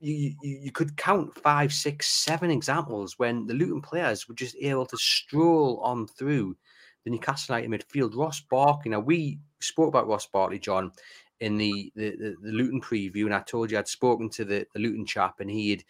you, 0.00 0.34
you, 0.42 0.58
you 0.62 0.72
could 0.72 0.96
count 0.96 1.34
five, 1.34 1.72
six, 1.72 2.06
seven 2.06 2.50
examples 2.50 3.18
when 3.18 3.46
the 3.46 3.54
Luton 3.54 3.82
players 3.82 4.28
were 4.28 4.34
just 4.34 4.56
able 4.60 4.86
to 4.86 4.96
stroll 4.96 5.80
on 5.80 6.06
through 6.06 6.56
the 7.04 7.10
Newcastle 7.10 7.56
midfield. 7.56 8.16
Ross 8.16 8.40
Barkley. 8.40 8.90
Now 8.90 9.00
we 9.00 9.38
spoke 9.60 9.88
about 9.88 10.08
Ross 10.08 10.26
Barkley, 10.26 10.58
John, 10.58 10.92
in 11.40 11.58
the, 11.58 11.92
the 11.94 12.10
the, 12.10 12.36
the 12.42 12.52
Luton 12.52 12.80
preview, 12.80 13.26
and 13.26 13.34
I 13.34 13.40
told 13.40 13.70
you 13.70 13.78
I'd 13.78 13.88
spoken 13.88 14.28
to 14.30 14.44
the, 14.44 14.66
the 14.72 14.80
Luton 14.80 15.06
chap, 15.06 15.40
and 15.40 15.50
he 15.50 15.70
had 15.70 15.84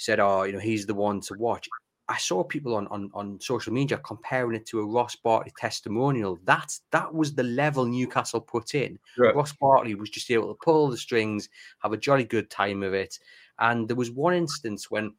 said, 0.00 0.20
"Oh, 0.20 0.42
you 0.44 0.52
know, 0.52 0.58
he's 0.58 0.86
the 0.86 0.94
one 0.94 1.20
to 1.22 1.34
watch." 1.34 1.68
I 2.10 2.16
saw 2.16 2.42
people 2.42 2.74
on, 2.74 2.88
on, 2.88 3.08
on 3.14 3.40
social 3.40 3.72
media 3.72 3.96
comparing 3.98 4.56
it 4.56 4.66
to 4.66 4.80
a 4.80 4.84
Ross 4.84 5.14
Barkley 5.14 5.52
testimonial. 5.56 6.40
That's 6.44 6.82
that 6.90 7.14
was 7.14 7.34
the 7.34 7.44
level 7.44 7.86
Newcastle 7.86 8.40
put 8.40 8.74
in. 8.74 8.98
Right. 9.16 9.34
Ross 9.34 9.52
Barkley 9.52 9.94
was 9.94 10.10
just 10.10 10.28
able 10.32 10.48
to 10.48 10.58
pull 10.60 10.88
the 10.88 10.96
strings, 10.96 11.48
have 11.84 11.92
a 11.92 11.96
jolly 11.96 12.24
good 12.24 12.50
time 12.50 12.82
of 12.82 12.94
it. 12.94 13.16
And 13.60 13.86
there 13.86 13.96
was 13.96 14.10
one 14.10 14.34
instance 14.34 14.90
when 14.90 15.14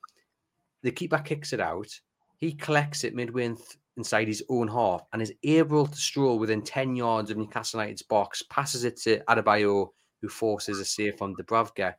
the 0.83 0.91
keeper 0.91 1.19
kicks 1.19 1.53
it 1.53 1.61
out, 1.61 1.87
he 2.39 2.51
collects 2.51 3.05
it 3.05 3.15
midway 3.15 3.45
in 3.45 3.55
th- 3.55 3.77
inside 3.95 4.27
his 4.27 4.43
own 4.49 4.67
half 4.67 5.05
and 5.13 5.21
is 5.21 5.33
able 5.43 5.87
to 5.87 5.97
stroll 5.97 6.39
within 6.39 6.61
10 6.61 6.97
yards 6.97 7.31
of 7.31 7.37
Newcastle 7.37 7.79
United's 7.79 8.01
box, 8.01 8.43
passes 8.49 8.83
it 8.83 8.97
to 9.01 9.19
Adebayo, 9.29 9.89
who 10.21 10.27
forces 10.27 10.79
a 10.79 10.85
save 10.85 11.17
from 11.17 11.35
Dubravka. 11.35 11.93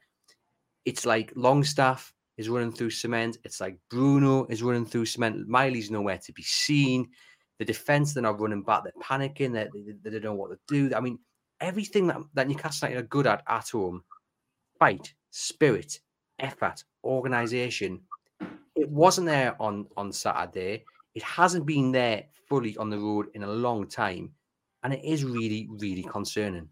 It's 0.85 1.07
like 1.07 1.33
Longstaff 1.35 2.13
is 2.37 2.49
running 2.49 2.73
through 2.73 2.91
cement. 2.91 3.39
It's 3.45 3.61
like 3.61 3.79
Bruno 3.91 4.47
is 4.47 4.63
running 4.63 4.87
through 4.87 5.07
cement. 5.07 5.49
Miley's 5.49 5.91
nowhere 5.91 6.19
to 6.19 6.33
be 6.33 6.43
seen. 6.43 7.09
The 7.59 7.65
defense, 7.65 8.15
they're 8.15 8.23
not 8.23 8.41
running 8.41 8.63
back. 8.63 8.85
They're 8.85 8.93
panicking. 9.03 9.53
They're, 9.53 9.71
they, 9.73 9.93
they 10.03 10.11
don't 10.11 10.25
know 10.25 10.35
what 10.35 10.51
to 10.51 10.59
do. 10.67 10.95
I 10.95 11.01
mean, 11.01 11.19
everything 11.61 12.07
that, 12.09 12.19
that 12.35 12.49
Newcastle 12.49 12.89
United 12.89 13.05
are 13.05 13.09
good 13.09 13.27
at 13.27 13.43
at 13.47 13.69
home 13.69 14.03
fight, 14.79 15.15
spirit, 15.31 16.01
effort, 16.41 16.83
organization. 17.05 18.01
It 18.75 18.89
wasn't 18.89 19.29
there 19.29 19.55
on, 19.63 19.87
on 19.97 20.13
Saturday. 20.13 20.85
It 21.15 21.23
hasn't 21.23 21.67
been 21.67 21.93
there 21.93 22.25
fully 22.49 22.77
on 22.79 22.91
the 22.91 22.99
road 22.99 23.27
in 23.35 23.45
a 23.45 23.47
long 23.47 23.87
time. 23.87 24.33
And 24.83 24.93
it 24.93 25.05
is 25.05 25.25
really, 25.25 25.69
really 25.71 26.03
concerning. 26.03 26.69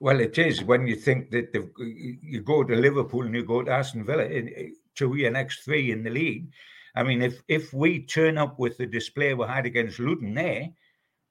Well, 0.00 0.20
it 0.20 0.38
is 0.38 0.62
when 0.62 0.86
you 0.86 0.94
think 0.94 1.30
that 1.30 1.52
you 1.82 2.40
go 2.42 2.62
to 2.62 2.76
Liverpool 2.76 3.26
and 3.26 3.34
you 3.34 3.44
go 3.44 3.62
to 3.62 3.72
Aston 3.72 4.04
Villa 4.04 4.28
to 4.28 5.14
your 5.16 5.30
next 5.30 5.64
three 5.64 5.90
in 5.90 6.04
the 6.04 6.10
league. 6.10 6.52
I 6.94 7.02
mean, 7.02 7.22
if 7.22 7.42
if 7.48 7.72
we 7.72 8.04
turn 8.04 8.38
up 8.38 8.58
with 8.58 8.76
the 8.76 8.86
display 8.86 9.34
we 9.34 9.46
had 9.46 9.66
against 9.66 9.98
Luton 9.98 10.34
there, 10.34 10.68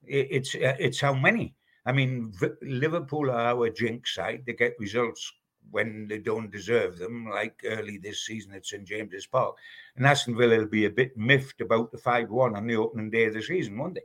it's 0.04 0.56
it's 0.56 1.00
how 1.00 1.14
many? 1.14 1.56
I 1.86 1.94
mean, 1.94 2.34
Liverpool 2.62 3.32
are 3.32 3.54
our 3.54 3.70
jinx 3.70 4.16
side. 4.16 4.44
They 4.46 4.54
get 4.54 4.80
results 4.80 5.32
when 5.70 6.08
they 6.08 6.18
don't 6.18 6.52
deserve 6.52 6.98
them, 6.98 7.30
like 7.30 7.62
early 7.64 7.98
this 7.98 8.26
season 8.26 8.54
at 8.54 8.66
St 8.66 8.84
James's 8.86 9.28
Park. 9.28 9.56
And 9.96 10.06
Aston 10.06 10.36
Villa 10.36 10.58
will 10.58 10.68
be 10.68 10.86
a 10.86 10.90
bit 10.90 11.16
miffed 11.16 11.62
about 11.62 11.92
the 11.92 11.98
5 11.98 12.30
1 12.30 12.56
on 12.56 12.68
the 12.68 12.76
opening 12.76 13.10
day 13.10 13.26
of 13.26 13.34
the 13.34 13.42
season, 13.42 13.78
won't 13.78 13.96
they? 13.96 14.02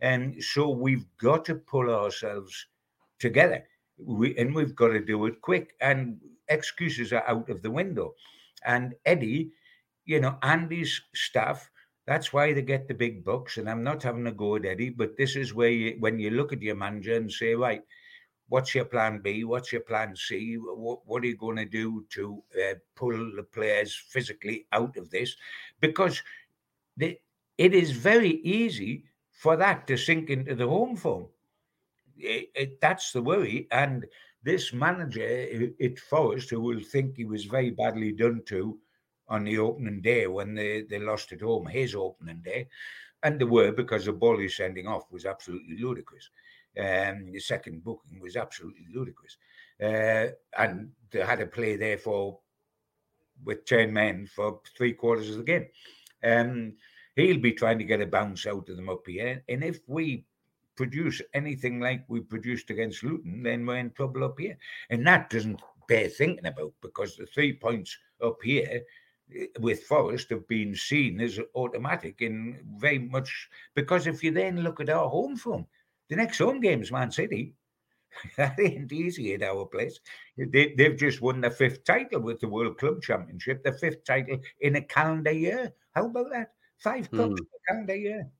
And 0.00 0.42
so 0.42 0.68
we've 0.70 1.06
got 1.18 1.44
to 1.44 1.54
pull 1.54 1.90
ourselves 1.90 2.66
together 3.20 3.64
we, 3.98 4.36
and 4.36 4.54
we've 4.54 4.74
got 4.74 4.88
to 4.88 5.00
do 5.00 5.26
it 5.26 5.40
quick. 5.40 5.74
And 5.80 6.18
excuses 6.48 7.12
are 7.12 7.26
out 7.26 7.48
of 7.48 7.62
the 7.62 7.70
window. 7.70 8.14
And 8.64 8.94
Eddie, 9.04 9.52
you 10.04 10.20
know, 10.20 10.38
Andy's 10.42 11.00
staff, 11.14 11.70
that's 12.06 12.32
why 12.32 12.52
they 12.52 12.62
get 12.62 12.88
the 12.88 12.94
big 12.94 13.24
bucks. 13.24 13.56
And 13.56 13.68
I'm 13.68 13.82
not 13.82 14.02
having 14.02 14.26
a 14.26 14.32
go 14.32 14.56
at 14.56 14.66
Eddie, 14.66 14.90
but 14.90 15.16
this 15.16 15.36
is 15.36 15.54
where 15.54 15.70
you, 15.70 15.96
when 16.00 16.18
you 16.18 16.30
look 16.30 16.52
at 16.52 16.62
your 16.62 16.76
manager 16.76 17.16
and 17.16 17.30
say, 17.30 17.54
right, 17.54 17.82
what's 18.48 18.74
your 18.74 18.84
plan 18.84 19.20
B? 19.22 19.44
What's 19.44 19.72
your 19.72 19.80
plan 19.82 20.14
C? 20.14 20.56
What, 20.56 21.00
what 21.06 21.22
are 21.22 21.26
you 21.26 21.36
going 21.36 21.56
to 21.56 21.64
do 21.64 22.04
to 22.10 22.42
uh, 22.56 22.74
pull 22.94 23.32
the 23.36 23.42
players 23.42 23.94
physically 24.10 24.66
out 24.72 24.96
of 24.96 25.10
this? 25.10 25.34
Because 25.80 26.22
the, 26.96 27.18
it 27.56 27.74
is 27.74 27.90
very 27.90 28.40
easy 28.42 29.04
for 29.30 29.56
that 29.56 29.86
to 29.86 29.96
sink 29.96 30.30
into 30.30 30.54
the 30.54 30.68
home 30.68 30.96
form 30.96 31.26
it, 32.18 32.50
it, 32.54 32.80
that's 32.80 33.12
the 33.12 33.22
worry. 33.22 33.68
And 33.70 34.06
this 34.42 34.72
manager 34.72 35.70
at 35.82 35.98
Forest, 35.98 36.50
who 36.50 36.60
will 36.60 36.80
think 36.80 37.16
he 37.16 37.24
was 37.24 37.44
very 37.44 37.70
badly 37.70 38.12
done 38.12 38.42
to 38.46 38.78
on 39.28 39.44
the 39.44 39.58
opening 39.58 40.02
day 40.02 40.26
when 40.26 40.54
they, 40.54 40.82
they 40.82 40.98
lost 40.98 41.32
at 41.32 41.40
home, 41.40 41.66
his 41.66 41.94
opening 41.94 42.42
day, 42.44 42.68
and 43.22 43.40
they 43.40 43.44
were 43.44 43.72
because 43.72 44.04
the 44.04 44.12
ball 44.12 44.38
he's 44.38 44.56
sending 44.56 44.86
off 44.86 45.10
was 45.10 45.24
absolutely 45.24 45.76
ludicrous. 45.78 46.28
Um, 46.78 47.32
the 47.32 47.40
second 47.40 47.84
booking 47.84 48.20
was 48.20 48.36
absolutely 48.36 48.86
ludicrous. 48.92 49.38
Uh, 49.82 50.28
and 50.58 50.90
they 51.10 51.20
had 51.20 51.38
to 51.38 51.46
play 51.46 51.76
there 51.76 51.98
for 51.98 52.38
with 53.44 53.64
10 53.64 53.92
men 53.92 54.26
for 54.26 54.60
three 54.76 54.92
quarters 54.92 55.30
of 55.30 55.38
the 55.38 55.42
game. 55.42 55.66
Um, 56.22 56.74
he'll 57.16 57.38
be 57.40 57.52
trying 57.52 57.78
to 57.78 57.84
get 57.84 58.00
a 58.00 58.06
bounce 58.06 58.46
out 58.46 58.68
of 58.68 58.76
them 58.76 58.88
up 58.88 59.06
here. 59.06 59.42
And 59.48 59.64
if 59.64 59.80
we 59.86 60.24
produce 60.76 61.20
anything 61.32 61.80
like 61.80 62.04
we 62.08 62.20
produced 62.20 62.70
against 62.70 63.02
Luton, 63.02 63.42
then 63.42 63.64
we're 63.66 63.78
in 63.78 63.90
trouble 63.90 64.24
up 64.24 64.38
here. 64.38 64.56
And 64.90 65.06
that 65.06 65.30
doesn't 65.30 65.62
bear 65.88 66.08
thinking 66.08 66.46
about 66.46 66.72
because 66.80 67.16
the 67.16 67.26
three 67.26 67.52
points 67.52 67.96
up 68.22 68.38
here 68.42 68.82
eh, 69.34 69.46
with 69.60 69.84
Forest 69.84 70.30
have 70.30 70.46
been 70.48 70.74
seen 70.74 71.20
as 71.20 71.38
automatic 71.54 72.22
in 72.22 72.58
very 72.78 72.98
much 72.98 73.48
because 73.74 74.06
if 74.06 74.22
you 74.22 74.30
then 74.30 74.62
look 74.62 74.80
at 74.80 74.90
our 74.90 75.08
home 75.08 75.36
form, 75.36 75.66
the 76.08 76.16
next 76.16 76.38
home 76.38 76.60
game 76.60 76.82
is 76.82 76.92
Man 76.92 77.10
City. 77.10 77.54
that 78.36 78.58
ain't 78.60 78.92
easy 78.92 79.34
at 79.34 79.42
our 79.42 79.66
place. 79.66 79.98
They, 80.36 80.74
they've 80.76 80.96
just 80.96 81.20
won 81.20 81.40
the 81.40 81.50
fifth 81.50 81.84
title 81.84 82.20
with 82.20 82.40
the 82.40 82.48
World 82.48 82.78
Club 82.78 83.02
Championship, 83.02 83.64
the 83.64 83.72
fifth 83.72 84.04
title 84.04 84.38
in 84.60 84.76
a 84.76 84.82
calendar 84.82 85.32
year. 85.32 85.72
How 85.94 86.06
about 86.06 86.30
that? 86.30 86.52
Five 86.78 87.10
cups 87.10 87.18
hmm. 87.18 87.32
in 87.32 87.32
a 87.38 87.72
calendar 87.72 87.96
year. 87.96 88.30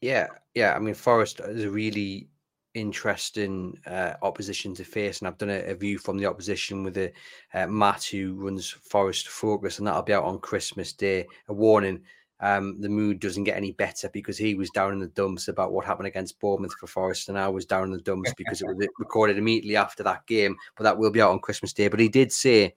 Yeah, 0.00 0.28
yeah. 0.54 0.74
I 0.74 0.78
mean, 0.78 0.94
Forest 0.94 1.40
is 1.40 1.64
a 1.64 1.70
really 1.70 2.28
interesting 2.74 3.78
uh, 3.86 4.14
opposition 4.22 4.74
to 4.74 4.84
face, 4.84 5.18
and 5.20 5.28
I've 5.28 5.38
done 5.38 5.50
a, 5.50 5.60
a 5.70 5.74
view 5.74 5.98
from 5.98 6.18
the 6.18 6.26
opposition 6.26 6.84
with 6.84 6.96
a, 6.98 7.12
uh, 7.54 7.66
Matt 7.66 8.04
who 8.04 8.34
runs 8.34 8.70
Forest 8.70 9.28
Focus, 9.28 9.78
and 9.78 9.86
that'll 9.86 10.02
be 10.02 10.12
out 10.12 10.24
on 10.24 10.38
Christmas 10.38 10.92
Day. 10.92 11.26
A 11.48 11.54
warning: 11.54 12.02
um, 12.40 12.80
the 12.80 12.88
mood 12.88 13.18
doesn't 13.18 13.44
get 13.44 13.56
any 13.56 13.72
better 13.72 14.10
because 14.10 14.36
he 14.36 14.54
was 14.54 14.70
down 14.70 14.92
in 14.92 14.98
the 14.98 15.08
dumps 15.08 15.48
about 15.48 15.72
what 15.72 15.86
happened 15.86 16.08
against 16.08 16.38
Bournemouth 16.38 16.74
for 16.78 16.86
Forest, 16.86 17.28
and 17.28 17.38
I 17.38 17.48
was 17.48 17.64
down 17.64 17.84
in 17.84 17.92
the 17.92 18.00
dumps 18.00 18.32
because 18.36 18.60
it 18.60 18.66
was 18.66 18.86
recorded 18.98 19.38
immediately 19.38 19.76
after 19.76 20.02
that 20.02 20.26
game. 20.26 20.56
But 20.76 20.84
that 20.84 20.98
will 20.98 21.10
be 21.10 21.22
out 21.22 21.30
on 21.30 21.40
Christmas 21.40 21.72
Day. 21.72 21.88
But 21.88 22.00
he 22.00 22.08
did 22.08 22.30
say, 22.30 22.74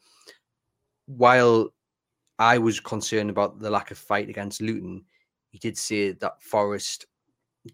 while 1.08 1.74
I 2.40 2.58
was 2.58 2.80
concerned 2.80 3.30
about 3.30 3.60
the 3.60 3.70
lack 3.70 3.92
of 3.92 3.98
fight 3.98 4.30
against 4.30 4.62
Luton 4.62 5.04
he 5.52 5.58
did 5.58 5.78
say 5.78 6.12
that 6.12 6.42
Forest 6.42 7.06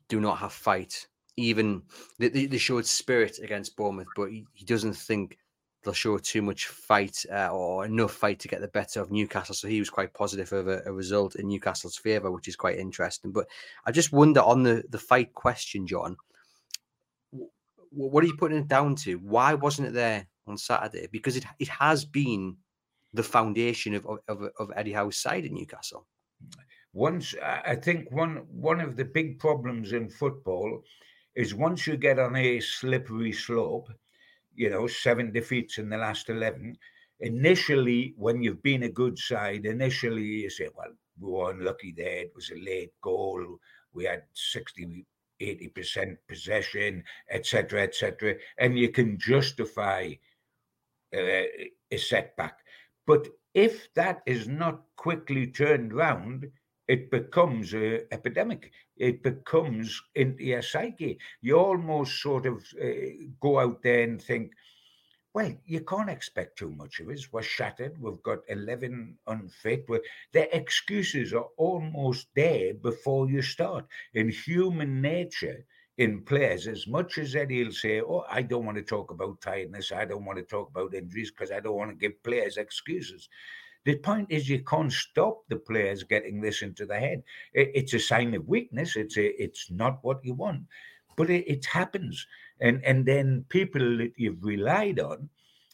do 0.07 0.19
not 0.19 0.37
have 0.39 0.53
fight. 0.53 1.07
Even 1.37 1.83
they, 2.17 2.29
they 2.29 2.57
showed 2.57 2.85
spirit 2.85 3.39
against 3.39 3.75
Bournemouth, 3.75 4.07
but 4.15 4.29
he, 4.29 4.45
he 4.53 4.65
doesn't 4.65 4.93
think 4.95 5.37
they'll 5.83 5.93
show 5.93 6.17
too 6.17 6.41
much 6.41 6.67
fight 6.67 7.25
uh, 7.31 7.49
or 7.49 7.85
enough 7.85 8.13
fight 8.13 8.39
to 8.39 8.47
get 8.47 8.61
the 8.61 8.69
better 8.69 9.01
of 9.01 9.11
Newcastle. 9.11 9.53
So 9.53 9.67
he 9.67 9.79
was 9.79 9.89
quite 9.89 10.13
positive 10.13 10.51
of 10.53 10.67
a, 10.67 10.81
a 10.85 10.91
result 10.91 11.35
in 11.35 11.47
Newcastle's 11.47 11.97
favour, 11.97 12.31
which 12.31 12.47
is 12.47 12.55
quite 12.55 12.79
interesting. 12.79 13.31
But 13.31 13.47
I 13.85 13.91
just 13.91 14.13
wonder 14.13 14.41
on 14.41 14.63
the, 14.63 14.83
the 14.89 14.97
fight 14.97 15.33
question, 15.33 15.85
John, 15.85 16.15
what 17.91 18.23
are 18.23 18.27
you 18.27 18.37
putting 18.37 18.57
it 18.57 18.67
down 18.67 18.95
to? 18.97 19.15
Why 19.15 19.53
wasn't 19.53 19.89
it 19.89 19.93
there 19.93 20.27
on 20.47 20.57
Saturday? 20.57 21.07
Because 21.11 21.35
it 21.35 21.45
it 21.59 21.67
has 21.67 22.05
been 22.05 22.57
the 23.13 23.23
foundation 23.23 23.93
of, 23.93 24.07
of, 24.27 24.49
of 24.59 24.71
Eddie 24.75 24.91
Howe's 24.91 25.17
side 25.17 25.45
in 25.45 25.53
Newcastle 25.53 26.05
once 26.95 27.35
I 27.43 27.75
think 27.75 28.09
one 28.09 28.47
one 28.49 28.79
of 28.79 28.95
the 28.95 29.03
big 29.03 29.37
problems 29.37 29.91
in 29.91 30.09
football 30.09 30.81
is 31.35 31.53
once 31.53 31.85
you 31.85 31.97
get 31.97 32.19
on 32.19 32.37
a 32.37 32.61
slippery 32.61 33.33
slope, 33.33 33.89
you 34.55 34.69
know, 34.69 34.87
seven 34.87 35.33
defeats 35.33 35.77
in 35.77 35.89
the 35.89 35.97
last 35.97 36.29
eleven. 36.29 36.77
Initially, 37.19 38.13
when 38.15 38.41
you've 38.41 38.63
been 38.63 38.83
a 38.83 38.97
good 39.01 39.19
side, 39.19 39.65
initially 39.65 40.23
you 40.23 40.49
say, 40.49 40.69
"Well, 40.73 40.93
we 41.19 41.31
were 41.31 41.51
unlucky 41.51 41.93
there. 41.95 42.19
It 42.19 42.31
was 42.33 42.49
a 42.51 42.63
late 42.63 42.93
goal. 43.01 43.59
We 43.91 44.05
had 44.05 44.23
60, 44.33 45.05
80 45.41 45.67
percent 45.69 46.17
possession, 46.29 47.03
etc., 47.29 47.83
etc." 47.83 48.35
And 48.57 48.79
you 48.79 48.87
can 48.89 49.19
justify 49.19 50.13
uh, 51.13 51.43
a 51.91 51.97
setback. 51.97 52.59
But 53.05 53.27
if 53.53 53.93
that 53.95 54.21
is 54.25 54.47
not 54.47 54.83
quickly 54.95 55.47
turned 55.47 55.93
round, 55.93 56.47
it 56.87 57.09
becomes 57.11 57.73
an 57.73 58.01
epidemic. 58.11 58.71
It 58.97 59.23
becomes 59.23 60.01
into 60.13 60.43
your 60.43 60.61
psyche. 60.61 61.19
You 61.41 61.57
almost 61.57 62.21
sort 62.21 62.45
of 62.45 62.63
uh, 62.81 62.87
go 63.39 63.59
out 63.59 63.81
there 63.81 64.03
and 64.03 64.21
think, 64.21 64.51
well, 65.33 65.53
you 65.65 65.81
can't 65.81 66.09
expect 66.09 66.57
too 66.57 66.71
much 66.71 66.99
of 66.99 67.09
us. 67.09 67.31
We're 67.31 67.41
shattered. 67.41 67.99
We've 67.99 68.23
got 68.23 68.39
11 68.47 69.17
unfit. 69.27 69.85
We're, 69.89 70.01
the 70.31 70.55
excuses 70.55 71.33
are 71.33 71.47
almost 71.57 72.27
there 72.35 72.73
before 72.73 73.29
you 73.29 73.41
start. 73.41 73.85
In 74.13 74.29
human 74.29 75.01
nature, 75.01 75.65
in 75.97 76.23
players, 76.23 76.67
as 76.67 76.87
much 76.87 77.17
as 77.17 77.35
Eddie 77.35 77.63
will 77.65 77.71
say, 77.73 78.01
Oh, 78.01 78.25
I 78.29 78.43
don't 78.43 78.65
want 78.65 78.77
to 78.77 78.83
talk 78.83 79.11
about 79.11 79.41
tiredness. 79.41 79.91
I 79.91 80.05
don't 80.05 80.25
want 80.25 80.37
to 80.39 80.45
talk 80.45 80.69
about 80.69 80.93
injuries 80.93 81.31
because 81.31 81.51
I 81.51 81.59
don't 81.59 81.75
want 81.75 81.91
to 81.91 81.97
give 81.97 82.23
players 82.23 82.57
excuses. 82.57 83.27
The 83.85 83.97
point 83.97 84.27
is, 84.31 84.49
you 84.49 84.63
can't 84.63 84.91
stop 84.91 85.43
the 85.47 85.57
players 85.57 86.03
getting 86.03 86.41
this 86.41 86.61
into 86.61 86.85
the 86.85 86.99
head. 86.99 87.23
It's 87.53 87.93
a 87.93 87.99
sign 87.99 88.33
of 88.33 88.47
weakness. 88.47 88.95
It's 88.95 89.17
a, 89.17 89.41
it's 89.41 89.69
not 89.69 89.99
what 90.01 90.25
you 90.25 90.33
want, 90.33 90.63
but 91.15 91.29
it, 91.29 91.47
it 91.47 91.65
happens. 91.65 92.25
And 92.59 92.83
and 92.83 93.05
then 93.05 93.45
people 93.49 93.97
that 93.97 94.13
you've 94.17 94.43
relied 94.43 94.99
on 94.99 95.29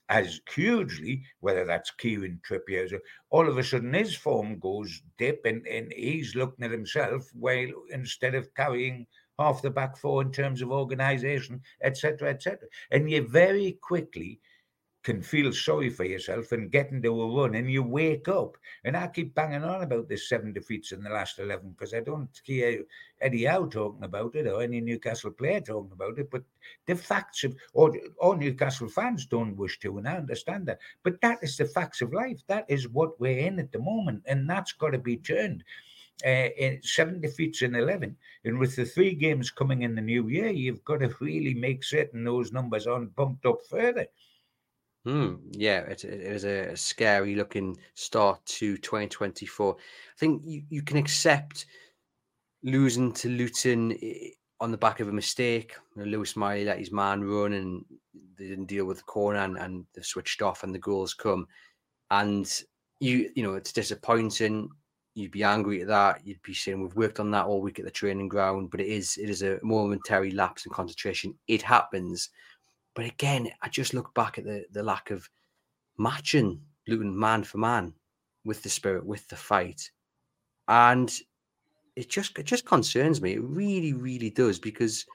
as 0.10 0.42
hugely, 0.54 1.24
whether 1.40 1.66
that's 1.66 1.90
Kieran 1.92 2.42
Trippier, 2.46 3.00
all 3.30 3.48
of 3.48 3.58
a 3.58 3.64
sudden 3.64 3.94
his 3.94 4.14
form 4.14 4.60
goes 4.60 5.02
dip 5.18 5.46
and, 5.46 5.66
and 5.66 5.94
he's 5.96 6.36
looking 6.36 6.66
at 6.66 6.72
himself 6.72 7.30
while 7.34 7.72
instead 7.92 8.36
of 8.36 8.54
carrying 8.56 9.08
half 9.40 9.62
the 9.62 9.70
back 9.70 9.96
four 9.96 10.22
in 10.22 10.32
terms 10.32 10.62
of 10.62 10.70
organisation, 10.70 11.62
etc., 11.82 12.30
etc. 12.30 12.68
And 12.92 13.10
you 13.10 13.26
very 13.26 13.80
quickly 13.82 14.42
can 15.04 15.22
feel 15.22 15.52
sorry 15.52 15.90
for 15.90 16.04
yourself 16.04 16.52
and 16.52 16.72
get 16.72 16.92
into 16.92 17.22
a 17.22 17.36
run 17.36 17.56
and 17.56 17.72
you 17.72 17.82
wake 17.82 18.28
up. 18.28 18.56
And 18.84 18.96
I 18.96 19.08
keep 19.08 19.34
banging 19.34 19.64
on 19.64 19.82
about 19.82 20.08
this 20.08 20.30
seven 20.30 20.54
defeats 20.54 20.92
in 20.92 21.02
the 21.02 21.10
last 21.10 21.40
11 21.40 21.72
because 21.72 21.94
I 21.94 22.02
don't 22.02 22.30
hear 22.44 22.84
Eddie 23.20 23.46
Howe 23.46 23.66
talking 23.66 24.04
about 24.04 24.36
it 24.36 24.48
or 24.48 24.62
any 24.62 24.80
Newcastle 24.80 25.32
player 25.32 25.60
talking 25.60 25.92
about 25.92 26.20
it. 26.20 26.30
But 26.30 26.44
the 26.86 26.96
facts 26.96 27.44
of, 27.44 27.56
or, 27.74 27.96
or 28.18 28.38
Newcastle 28.38 28.90
fans 28.90 29.26
don't 29.26 29.58
wish 29.58 29.80
to, 29.80 29.98
and 29.98 30.08
I 30.08 30.18
understand 30.18 30.68
that. 30.68 30.80
But 31.04 31.20
that 31.22 31.40
is 31.42 31.58
the 31.58 31.66
facts 31.66 32.02
of 32.02 32.14
life. 32.14 32.42
That 32.48 32.66
is 32.68 32.88
what 32.88 33.20
we're 33.20 33.40
in 33.40 33.60
at 33.60 33.72
the 33.72 33.80
moment. 33.80 34.22
And 34.28 34.48
that's 34.48 34.74
got 34.74 34.92
to 34.92 35.00
be 35.00 35.18
turned. 35.18 35.64
Uh, 36.24 36.50
seven 36.84 37.20
defeats 37.20 37.64
in 37.64 37.74
11. 37.74 38.16
And 38.46 38.60
with 38.60 38.76
the 38.76 38.86
three 38.86 39.16
games 39.16 39.50
coming 39.50 39.82
in 39.82 39.96
the 39.96 40.02
new 40.02 40.28
year, 40.28 40.50
you've 40.50 40.84
got 40.84 41.00
to 41.00 41.16
really 41.20 41.56
make 41.56 41.84
certain 41.84 42.24
those 42.24 42.52
numbers 42.52 42.86
aren't 42.86 43.16
bumped 43.16 43.48
up 43.48 43.66
further. 43.68 44.06
Hmm. 45.06 45.36
yeah, 45.52 45.80
it, 45.82 46.04
it 46.04 46.32
was 46.32 46.44
a 46.44 46.76
scary 46.76 47.36
looking 47.36 47.76
start 47.96 48.46
to 48.46 48.78
2024. 48.78 49.76
I 49.76 49.80
think 50.20 50.44
you, 50.46 50.62
you 50.70 50.84
can 50.84 50.98
accept 50.98 51.66
losing 52.64 53.12
to 53.14 53.30
Luton 53.30 53.98
on 54.60 54.70
the 54.70 54.78
back 54.78 55.00
of 55.00 55.08
a 55.08 55.12
mistake. 55.12 55.74
You 55.96 56.04
know, 56.04 56.12
Lewis 56.12 56.36
Miley 56.36 56.66
let 56.66 56.78
his 56.78 56.92
man 56.92 57.24
run 57.24 57.54
and 57.54 57.84
they 58.38 58.48
didn't 58.48 58.68
deal 58.68 58.86
with 58.86 58.98
the 58.98 59.04
corner 59.04 59.40
and, 59.40 59.58
and 59.58 59.86
they 59.96 60.04
switched 60.04 60.44
off 60.44 60.64
and 60.64 60.74
the 60.74 60.80
goals 60.80 61.16
come. 61.16 61.48
And 62.12 62.48
you, 63.00 63.32
you 63.36 63.42
know, 63.42 63.56
it's 63.56 63.74
disappointing. 63.74 64.70
You'd 65.16 65.32
be 65.32 65.44
angry 65.44 65.82
at 65.82 65.88
that. 65.88 66.26
You'd 66.26 66.42
be 66.44 66.54
saying 66.54 66.80
we've 66.80 66.96
worked 66.96 67.20
on 67.20 67.32
that 67.32 67.46
all 67.46 67.62
week 67.62 67.80
at 67.80 67.86
the 67.86 67.92
training 67.92 68.30
ground, 68.30 68.70
but 68.70 68.80
it 68.80 68.88
is 68.88 69.18
it 69.18 69.30
is 69.30 69.42
a 69.42 69.60
momentary 69.64 70.32
lapse 70.32 70.66
in 70.66 70.72
concentration. 70.72 71.34
It 71.48 71.64
happens. 71.64 72.30
But 72.96 73.06
again, 73.06 73.50
I 73.62 73.70
just 73.70 73.94
look 73.94 74.14
back 74.14 74.38
at 74.38 74.46
the 74.46 74.66
the 74.72 74.84
lack 74.84 75.12
of 75.12 75.30
matching 75.98 76.62
Luton 76.88 77.18
man 77.18 77.44
for 77.44 77.58
man 77.58 77.94
with 78.44 78.64
the 78.64 78.70
spirit, 78.70 79.06
with 79.06 79.28
the 79.28 79.36
fight, 79.36 79.92
and 80.68 81.12
it 81.96 82.10
just 82.10 82.38
it 82.38 82.46
just 82.46 82.66
concerns 82.66 83.22
me. 83.22 83.34
It 83.34 83.44
really, 83.44 83.94
really 83.94 84.30
does 84.30 84.60
because 84.60 85.06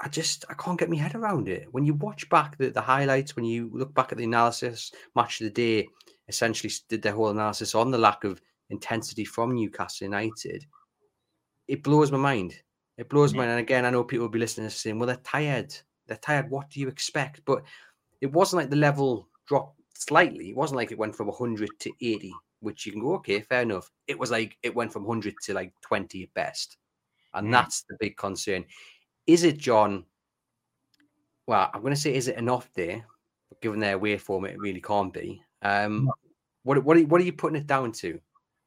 I 0.00 0.08
just 0.08 0.44
I 0.48 0.54
can't 0.54 0.78
get 0.78 0.90
my 0.90 0.96
head 0.96 1.14
around 1.14 1.48
it. 1.48 1.66
When 1.72 1.84
you 1.84 1.94
watch 1.94 2.28
back 2.28 2.56
the, 2.56 2.70
the 2.70 2.80
highlights, 2.80 3.36
when 3.36 3.44
you 3.44 3.70
look 3.72 3.92
back 3.94 4.12
at 4.12 4.18
the 4.18 4.24
analysis, 4.24 4.92
match 5.16 5.40
of 5.40 5.44
the 5.44 5.50
day 5.50 5.88
essentially 6.28 6.72
did 6.88 7.02
their 7.02 7.12
whole 7.12 7.30
analysis 7.30 7.74
on 7.74 7.90
the 7.90 7.98
lack 7.98 8.24
of 8.24 8.40
intensity 8.70 9.24
from 9.24 9.54
Newcastle 9.54 10.04
United. 10.04 10.64
It 11.66 11.82
blows 11.82 12.12
my 12.12 12.18
mind. 12.18 12.54
It 12.96 13.08
blows 13.08 13.32
yeah. 13.32 13.38
my 13.38 13.42
mind. 13.44 13.52
And 13.52 13.60
again, 13.60 13.84
I 13.84 13.90
know 13.90 14.04
people 14.04 14.26
will 14.26 14.32
be 14.32 14.38
listening 14.38 14.66
and 14.66 14.72
saying, 14.72 14.98
well, 14.98 15.06
they're 15.06 15.16
tired 15.16 15.74
they're 16.08 16.16
tired. 16.16 16.50
What 16.50 16.70
do 16.70 16.80
you 16.80 16.88
expect? 16.88 17.42
But 17.44 17.62
it 18.20 18.32
wasn't 18.32 18.62
like 18.62 18.70
the 18.70 18.76
level 18.76 19.28
dropped 19.46 19.78
slightly. 19.94 20.50
It 20.50 20.56
wasn't 20.56 20.78
like 20.78 20.90
it 20.90 20.98
went 20.98 21.14
from 21.14 21.28
100 21.28 21.68
to 21.80 21.92
80, 22.00 22.32
which 22.60 22.86
you 22.86 22.92
can 22.92 23.00
go, 23.00 23.14
okay, 23.14 23.40
fair 23.40 23.62
enough. 23.62 23.90
It 24.06 24.18
was 24.18 24.30
like 24.30 24.56
it 24.62 24.74
went 24.74 24.92
from 24.92 25.04
100 25.04 25.34
to 25.44 25.54
like 25.54 25.72
20 25.82 26.24
at 26.24 26.34
best. 26.34 26.76
And 27.34 27.48
mm. 27.48 27.52
that's 27.52 27.84
the 27.88 27.96
big 28.00 28.16
concern. 28.16 28.64
Is 29.26 29.44
it, 29.44 29.58
John? 29.58 30.04
Well, 31.46 31.70
I'm 31.72 31.82
going 31.82 31.94
to 31.94 32.00
say, 32.00 32.14
is 32.14 32.28
it 32.28 32.36
enough 32.36 32.70
there? 32.74 33.04
Given 33.60 33.80
their 33.80 33.98
waveform, 33.98 34.48
it 34.48 34.58
really 34.58 34.80
can't 34.80 35.12
be. 35.12 35.42
Um, 35.62 36.04
no. 36.06 36.12
what, 36.62 36.84
what, 36.84 36.96
are, 36.96 37.00
what 37.00 37.20
are 37.20 37.24
you 37.24 37.32
putting 37.32 37.60
it 37.60 37.66
down 37.66 37.92
to? 37.92 38.20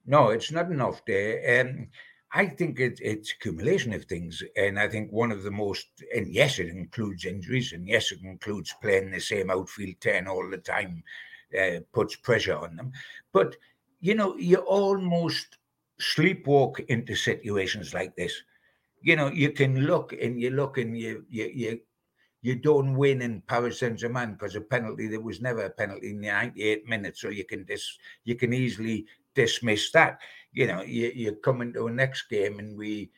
No, 0.05 0.29
it's 0.29 0.51
not 0.51 0.71
enough 0.71 1.03
there. 1.05 1.61
Um, 1.61 1.87
I 2.33 2.45
think 2.45 2.79
it, 2.79 2.99
it's 3.01 3.33
accumulation 3.33 3.93
of 3.93 4.05
things. 4.05 4.41
And 4.55 4.79
I 4.79 4.87
think 4.87 5.11
one 5.11 5.31
of 5.31 5.43
the 5.43 5.51
most, 5.51 5.87
and 6.15 6.27
yes, 6.27 6.59
it 6.59 6.69
includes 6.69 7.25
injuries, 7.25 7.73
and 7.73 7.87
yes, 7.87 8.11
it 8.11 8.21
includes 8.23 8.73
playing 8.81 9.11
the 9.11 9.19
same 9.19 9.51
outfield 9.51 9.95
10 9.99 10.27
all 10.27 10.49
the 10.49 10.57
time, 10.57 11.03
uh, 11.59 11.81
puts 11.91 12.15
pressure 12.15 12.55
on 12.55 12.77
them. 12.77 12.93
But, 13.33 13.57
you 13.99 14.15
know, 14.15 14.37
you 14.37 14.57
almost 14.57 15.57
sleepwalk 15.99 16.79
into 16.85 17.15
situations 17.15 17.93
like 17.93 18.15
this. 18.15 18.33
You 19.01 19.15
know, 19.15 19.27
you 19.27 19.51
can 19.51 19.81
look 19.81 20.13
and 20.13 20.39
you 20.39 20.51
look 20.51 20.77
and 20.77 20.97
you, 20.97 21.25
you, 21.29 21.51
you, 21.53 21.79
you 22.41 22.55
don't 22.55 22.95
win 22.95 23.21
in 23.21 23.41
Paris 23.41 23.79
Saint 23.79 23.99
Germain 23.99 24.33
because 24.33 24.55
a 24.55 24.61
penalty 24.61 25.07
there 25.07 25.19
was 25.21 25.41
never 25.41 25.65
a 25.65 25.69
penalty 25.69 26.11
in 26.11 26.21
the 26.21 26.27
98 26.27 26.87
minutes, 26.87 27.21
so 27.21 27.29
you 27.29 27.45
can 27.45 27.65
dis, 27.65 27.97
you 28.23 28.35
can 28.35 28.53
easily 28.53 29.05
dismiss 29.35 29.91
that 29.91 30.19
you 30.51 30.67
know, 30.67 30.81
you, 30.81 31.11
you 31.15 31.35
come 31.35 31.61
into 31.61 31.87
a 31.87 31.91
next 31.91 32.23
game 32.23 32.59
and 32.59 32.77
we 32.77 33.11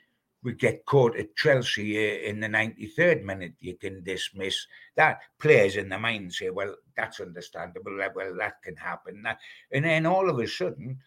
we 0.43 0.53
get 0.53 0.85
caught 0.85 1.15
at 1.15 1.35
Chelsea 1.37 2.27
in 2.27 2.41
the 2.41 2.47
93rd 2.47 3.23
minute, 3.23 3.53
you 3.61 3.77
can 3.77 4.03
dismiss 4.03 4.67
that. 4.97 5.21
Players 5.39 5.77
in 5.77 5.87
the 5.87 5.97
mind 5.97 6.33
say, 6.33 6.49
well, 6.49 6.75
that's 6.97 7.21
understandable. 7.21 7.97
Well, 8.13 8.35
that 8.39 8.61
can 8.61 8.75
happen. 8.75 9.23
And 9.71 9.85
then 9.85 10.05
all 10.05 10.29
of 10.29 10.37
a 10.39 10.45
sudden, 10.45 10.99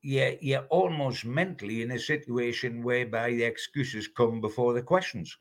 you're, 0.00 0.34
you're 0.40 0.66
almost 0.70 1.24
mentally 1.24 1.82
in 1.82 1.90
a 1.90 1.98
situation 1.98 2.84
whereby 2.84 3.30
the 3.30 3.42
excuses 3.42 4.06
come 4.06 4.40
before 4.40 4.74
the 4.74 4.82
questions. 4.82 5.36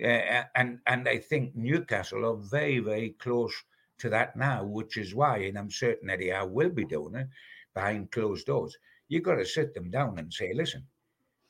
Uh, 0.00 0.44
and, 0.54 0.78
and 0.86 1.08
I 1.08 1.18
think 1.18 1.56
Newcastle 1.56 2.24
are 2.24 2.36
very, 2.36 2.78
very 2.78 3.16
close 3.18 3.52
to 3.98 4.08
that 4.10 4.36
now, 4.36 4.62
which 4.62 4.96
is 4.96 5.12
why, 5.12 5.38
and 5.38 5.58
I'm 5.58 5.72
certain 5.72 6.08
Eddie 6.08 6.32
I 6.32 6.44
will 6.44 6.70
be 6.70 6.84
doing 6.84 7.16
it 7.16 7.26
behind 7.74 8.10
closed 8.10 8.46
doors 8.46 8.76
you've 9.08 9.22
got 9.22 9.36
to 9.36 9.46
sit 9.46 9.74
them 9.74 9.90
down 9.90 10.18
and 10.18 10.32
say, 10.32 10.52
listen, 10.54 10.84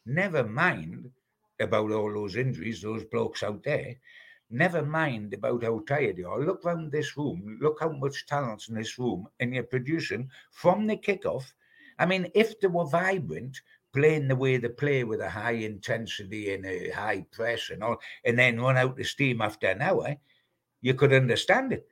never 0.06 0.44
mind 0.44 1.10
about 1.60 1.90
all 1.90 2.12
those 2.12 2.36
injuries, 2.36 2.82
those 2.82 3.04
blokes 3.04 3.42
out 3.42 3.62
there. 3.64 3.94
Never 4.50 4.84
mind 4.84 5.32
about 5.34 5.64
how 5.64 5.82
tired 5.86 6.18
you 6.18 6.28
are. 6.28 6.44
Look 6.44 6.64
around 6.64 6.92
this 6.92 7.16
room. 7.16 7.58
Look 7.60 7.78
how 7.80 7.90
much 7.90 8.26
talent's 8.26 8.68
in 8.68 8.74
this 8.74 8.98
room, 8.98 9.26
and 9.40 9.54
you're 9.54 9.64
producing 9.64 10.28
from 10.50 10.86
the 10.86 10.96
kickoff. 10.96 11.44
I 11.98 12.06
mean, 12.06 12.30
if 12.34 12.60
they 12.60 12.68
were 12.68 12.86
vibrant, 12.86 13.60
playing 13.92 14.28
the 14.28 14.36
way 14.36 14.56
they 14.56 14.68
play 14.68 15.04
with 15.04 15.20
a 15.20 15.30
high 15.30 15.52
intensity 15.52 16.52
and 16.52 16.66
a 16.66 16.90
high 16.90 17.24
press 17.32 17.70
and 17.70 17.82
all, 17.82 18.00
and 18.24 18.38
then 18.38 18.60
run 18.60 18.76
out 18.76 18.96
the 18.96 19.04
steam 19.04 19.40
after 19.40 19.68
an 19.68 19.80
hour, 19.80 20.16
you 20.82 20.94
could 20.94 21.12
understand 21.12 21.72
it. 21.72 21.86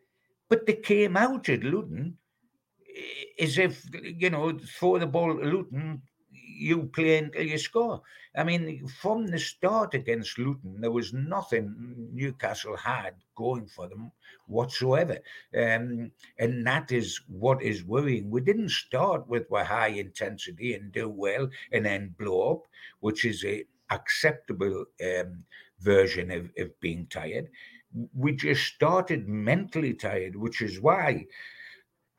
But 0.49 0.67
they 0.67 0.75
came 0.75 1.17
out 1.17 1.49
at 1.49 1.63
Luton 1.63 2.19
as 3.39 3.59
if 3.59 3.85
you 3.93 4.31
know 4.31 4.59
throw 4.59 4.99
the 4.99 5.07
ball 5.07 5.37
to 5.37 5.45
Luton, 5.45 6.03
you 6.31 6.85
play 6.85 7.19
until 7.19 7.43
you 7.43 7.59
score. 7.59 8.03
I 8.35 8.45
mean, 8.45 8.87
from 8.87 9.27
the 9.27 9.39
start 9.39 9.93
against 9.95 10.39
Luton, 10.39 10.81
there 10.81 10.91
was 10.91 11.13
nothing 11.13 12.09
Newcastle 12.13 12.77
had 12.77 13.15
going 13.37 13.67
for 13.67 13.89
them 13.89 14.11
whatsoever, 14.47 15.19
um, 15.57 16.11
and 16.39 16.67
that 16.67 16.93
is 16.93 17.21
what 17.29 17.63
is 17.63 17.85
worrying. 17.85 18.31
We 18.31 18.41
didn't 18.41 18.71
start 18.71 19.29
with 19.29 19.51
a 19.53 19.65
high 19.65 19.89
intensity 19.89 20.75
and 20.75 20.93
do 20.93 21.09
well, 21.09 21.49
and 21.73 21.85
then 21.85 22.15
blow 22.19 22.53
up, 22.53 22.63
which 23.01 23.25
is 23.25 23.45
a 23.45 23.65
acceptable 23.91 24.87
um, 25.05 25.45
version 25.81 26.31
of, 26.31 26.51
of 26.59 26.81
being 26.81 27.07
tired. 27.11 27.49
We 28.15 28.33
just 28.33 28.65
started 28.65 29.29
mentally 29.29 29.93
tired, 29.93 30.35
which 30.37 30.63
is 30.63 30.81
why 30.81 31.27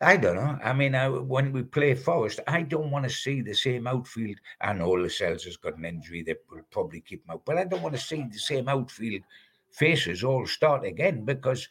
I 0.03 0.17
don't 0.17 0.35
know. 0.35 0.59
I 0.63 0.73
mean, 0.73 0.95
I, 0.95 1.07
when 1.09 1.51
we 1.53 1.63
play 1.63 1.95
Forest, 1.95 2.41
I 2.47 2.61
don't 2.61 2.91
want 2.91 3.05
to 3.05 3.09
see 3.09 3.41
the 3.41 3.53
same 3.53 3.87
outfield. 3.87 4.37
I 4.61 4.73
know 4.73 4.91
Lascelles 4.91 5.45
has 5.45 5.57
got 5.57 5.77
an 5.77 5.85
injury 5.85 6.23
that 6.23 6.43
will 6.51 6.63
probably 6.71 7.01
keep 7.01 7.23
him 7.23 7.31
out, 7.31 7.45
but 7.45 7.57
I 7.57 7.63
don't 7.63 7.81
want 7.81 7.95
to 7.95 8.01
see 8.01 8.23
the 8.23 8.37
same 8.37 8.67
outfield 8.67 9.21
faces 9.71 10.23
all 10.23 10.45
start 10.45 10.85
again 10.85 11.25
because 11.25 11.67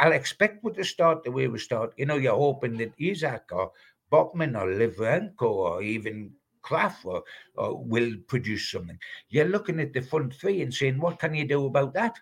I'll 0.00 0.12
expect 0.12 0.64
with 0.64 0.76
the 0.76 0.84
start 0.84 1.24
the 1.24 1.30
way 1.30 1.48
we 1.48 1.58
start. 1.58 1.94
You 1.96 2.06
know, 2.06 2.16
you're 2.16 2.34
hoping 2.36 2.76
that 2.78 2.92
Isak 2.98 3.44
or 3.52 3.72
Botman 4.12 4.60
or 4.60 4.66
Livramento 4.66 5.42
or 5.42 5.82
even 5.82 6.32
Krafth 6.62 7.04
or, 7.04 7.22
or 7.56 7.76
will 7.82 8.12
produce 8.26 8.70
something. 8.70 8.98
You're 9.30 9.46
looking 9.46 9.80
at 9.80 9.92
the 9.92 10.02
front 10.02 10.34
three 10.34 10.62
and 10.62 10.74
saying, 10.74 10.98
what 10.98 11.18
can 11.18 11.34
you 11.34 11.46
do 11.46 11.66
about 11.66 11.94
that? 11.94 12.16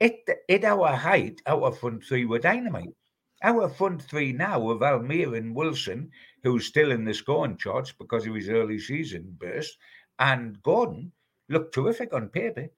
At, 0.00 0.14
at 0.48 0.64
our 0.64 0.92
height, 0.94 1.42
our 1.46 1.72
front 1.72 2.04
three 2.04 2.24
were 2.24 2.38
dynamite. 2.38 2.94
Our 3.42 3.68
front 3.68 4.02
three 4.02 4.32
now 4.32 4.70
of 4.70 4.80
Almiron 4.80 5.36
and 5.36 5.54
Wilson, 5.54 6.10
who's 6.42 6.66
still 6.66 6.90
in 6.90 7.04
the 7.04 7.12
scoring 7.12 7.56
charts 7.56 7.92
because 7.92 8.26
of 8.26 8.34
his 8.34 8.48
early 8.48 8.78
season 8.78 9.36
burst, 9.38 9.76
and 10.18 10.62
Gordon 10.62 11.12
looked 11.48 11.74
terrific 11.74 12.14
on 12.14 12.28
paper. 12.28 12.68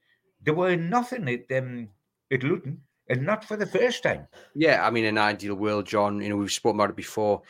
There 0.43 0.55
were 0.55 0.77
nothing 0.77 1.29
at 1.29 1.57
um, 1.57 1.89
at 2.33 2.43
Luton, 2.43 2.83
and 3.09 3.25
not 3.25 3.45
for 3.45 3.57
the 3.57 3.67
first 3.67 4.03
time. 4.03 4.27
Yeah, 4.55 4.87
I 4.87 4.91
mean, 4.91 5.05
an 5.05 5.19
ideal 5.19 5.55
world, 5.55 5.87
John. 5.87 6.21
You 6.21 6.31
know, 6.31 6.37
we've 6.37 6.53
spoken 6.53 6.79
about 6.79 6.91
it 6.91 6.97
before 6.97 7.43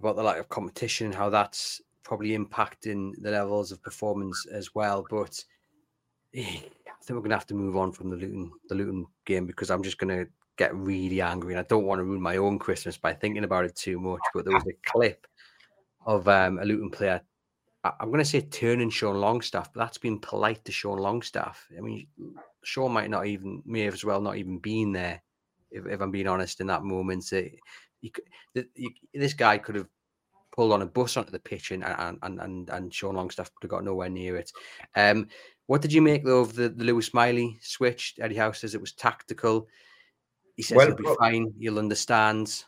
about 0.00 0.16
the 0.16 0.22
lack 0.22 0.38
of 0.38 0.48
competition, 0.48 1.12
how 1.12 1.30
that's 1.30 1.80
probably 2.02 2.36
impacting 2.36 3.12
the 3.20 3.30
levels 3.30 3.72
of 3.72 3.82
performance 3.82 4.46
as 4.52 4.74
well. 4.74 5.06
But 5.08 5.42
I 6.36 6.40
think 6.40 7.16
we're 7.16 7.20
gonna 7.20 7.34
have 7.34 7.46
to 7.48 7.54
move 7.54 7.76
on 7.76 7.92
from 7.92 8.10
the 8.10 8.16
Luton 8.16 8.50
the 8.68 8.74
Luton 8.74 9.06
game 9.26 9.46
because 9.46 9.70
I'm 9.70 9.82
just 9.82 9.98
gonna 9.98 10.26
get 10.56 10.74
really 10.74 11.20
angry 11.20 11.52
and 11.52 11.60
I 11.60 11.64
don't 11.64 11.84
want 11.84 11.98
to 11.98 12.04
ruin 12.04 12.20
my 12.20 12.36
own 12.36 12.58
Christmas 12.58 12.96
by 12.96 13.12
thinking 13.12 13.44
about 13.44 13.64
it 13.64 13.74
too 13.74 13.98
much. 13.98 14.20
But 14.32 14.44
there 14.44 14.54
was 14.54 14.66
a 14.66 14.72
clip 14.90 15.26
of 16.06 16.28
um, 16.28 16.58
a 16.58 16.64
Luton 16.64 16.90
player. 16.90 17.20
I'm 17.84 18.08
going 18.08 18.18
to 18.18 18.24
say 18.24 18.40
turning 18.40 18.88
Sean 18.88 19.20
Longstaff, 19.20 19.72
but 19.72 19.80
that's 19.80 19.98
been 19.98 20.18
polite 20.18 20.64
to 20.64 20.72
Sean 20.72 20.98
Longstaff. 20.98 21.66
I 21.76 21.80
mean, 21.82 22.06
Sean 22.62 22.92
might 22.92 23.10
not 23.10 23.26
even, 23.26 23.62
may 23.66 23.82
have 23.82 23.94
as 23.94 24.04
well 24.04 24.22
not 24.22 24.36
even 24.36 24.58
been 24.58 24.92
there, 24.92 25.22
if, 25.70 25.86
if 25.86 26.00
I'm 26.00 26.10
being 26.10 26.26
honest, 26.26 26.60
in 26.60 26.66
that 26.68 26.82
moment. 26.82 27.24
So 27.24 27.42
he, 28.00 28.12
he, 28.74 28.94
this 29.12 29.34
guy 29.34 29.58
could 29.58 29.74
have 29.74 29.88
pulled 30.54 30.72
on 30.72 30.82
a 30.82 30.86
bus 30.86 31.16
onto 31.16 31.32
the 31.32 31.38
pitch 31.38 31.72
and 31.72 31.84
and 31.84 32.18
and, 32.22 32.70
and 32.70 32.94
Sean 32.94 33.16
Longstaff 33.16 33.50
would 33.54 33.64
have 33.64 33.70
got 33.70 33.84
nowhere 33.84 34.08
near 34.08 34.36
it. 34.36 34.52
Um, 34.94 35.28
what 35.66 35.82
did 35.82 35.92
you 35.92 36.00
make 36.02 36.24
though 36.24 36.40
of 36.40 36.54
the, 36.54 36.68
the 36.68 36.84
Lewis 36.84 37.12
Miley 37.12 37.58
switch? 37.60 38.14
Eddie 38.20 38.36
Howe 38.36 38.52
says 38.52 38.74
it 38.74 38.80
was 38.80 38.92
tactical. 38.92 39.68
He 40.56 40.62
says 40.62 40.76
well, 40.76 40.86
he'll 40.88 40.96
be 40.96 41.04
well, 41.04 41.16
fine. 41.18 41.52
He'll 41.58 41.78
understand. 41.78 42.64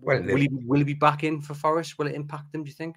Well, 0.00 0.22
will 0.22 0.36
he 0.36 0.48
will 0.52 0.78
he 0.78 0.84
be 0.84 0.94
back 0.94 1.24
in 1.24 1.40
for 1.40 1.54
Forest? 1.54 1.98
Will 1.98 2.06
it 2.06 2.14
impact 2.14 2.54
him? 2.54 2.64
Do 2.64 2.68
you 2.68 2.74
think? 2.74 2.96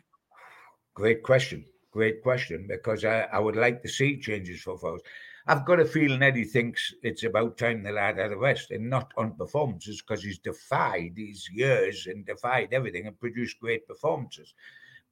Great 0.93 1.23
question. 1.23 1.65
Great 1.91 2.21
question. 2.21 2.67
Because 2.67 3.05
I, 3.05 3.21
I 3.33 3.39
would 3.39 3.55
like 3.55 3.81
to 3.83 3.89
see 3.89 4.19
changes 4.19 4.61
for 4.61 4.77
Forest. 4.77 5.05
I've 5.47 5.65
got 5.65 5.79
a 5.79 5.85
feeling 5.85 6.21
Eddie 6.21 6.43
thinks 6.43 6.93
it's 7.01 7.23
about 7.23 7.57
time 7.57 7.81
the 7.81 7.91
lad 7.91 8.19
had 8.19 8.31
a 8.31 8.37
rest 8.37 8.69
and 8.69 8.87
not 8.87 9.11
on 9.17 9.33
performances 9.33 9.99
because 9.99 10.23
he's 10.23 10.37
defied 10.37 11.13
these 11.15 11.49
years 11.51 12.05
and 12.05 12.23
defied 12.23 12.69
everything 12.71 13.07
and 13.07 13.19
produced 13.19 13.59
great 13.59 13.87
performances. 13.87 14.53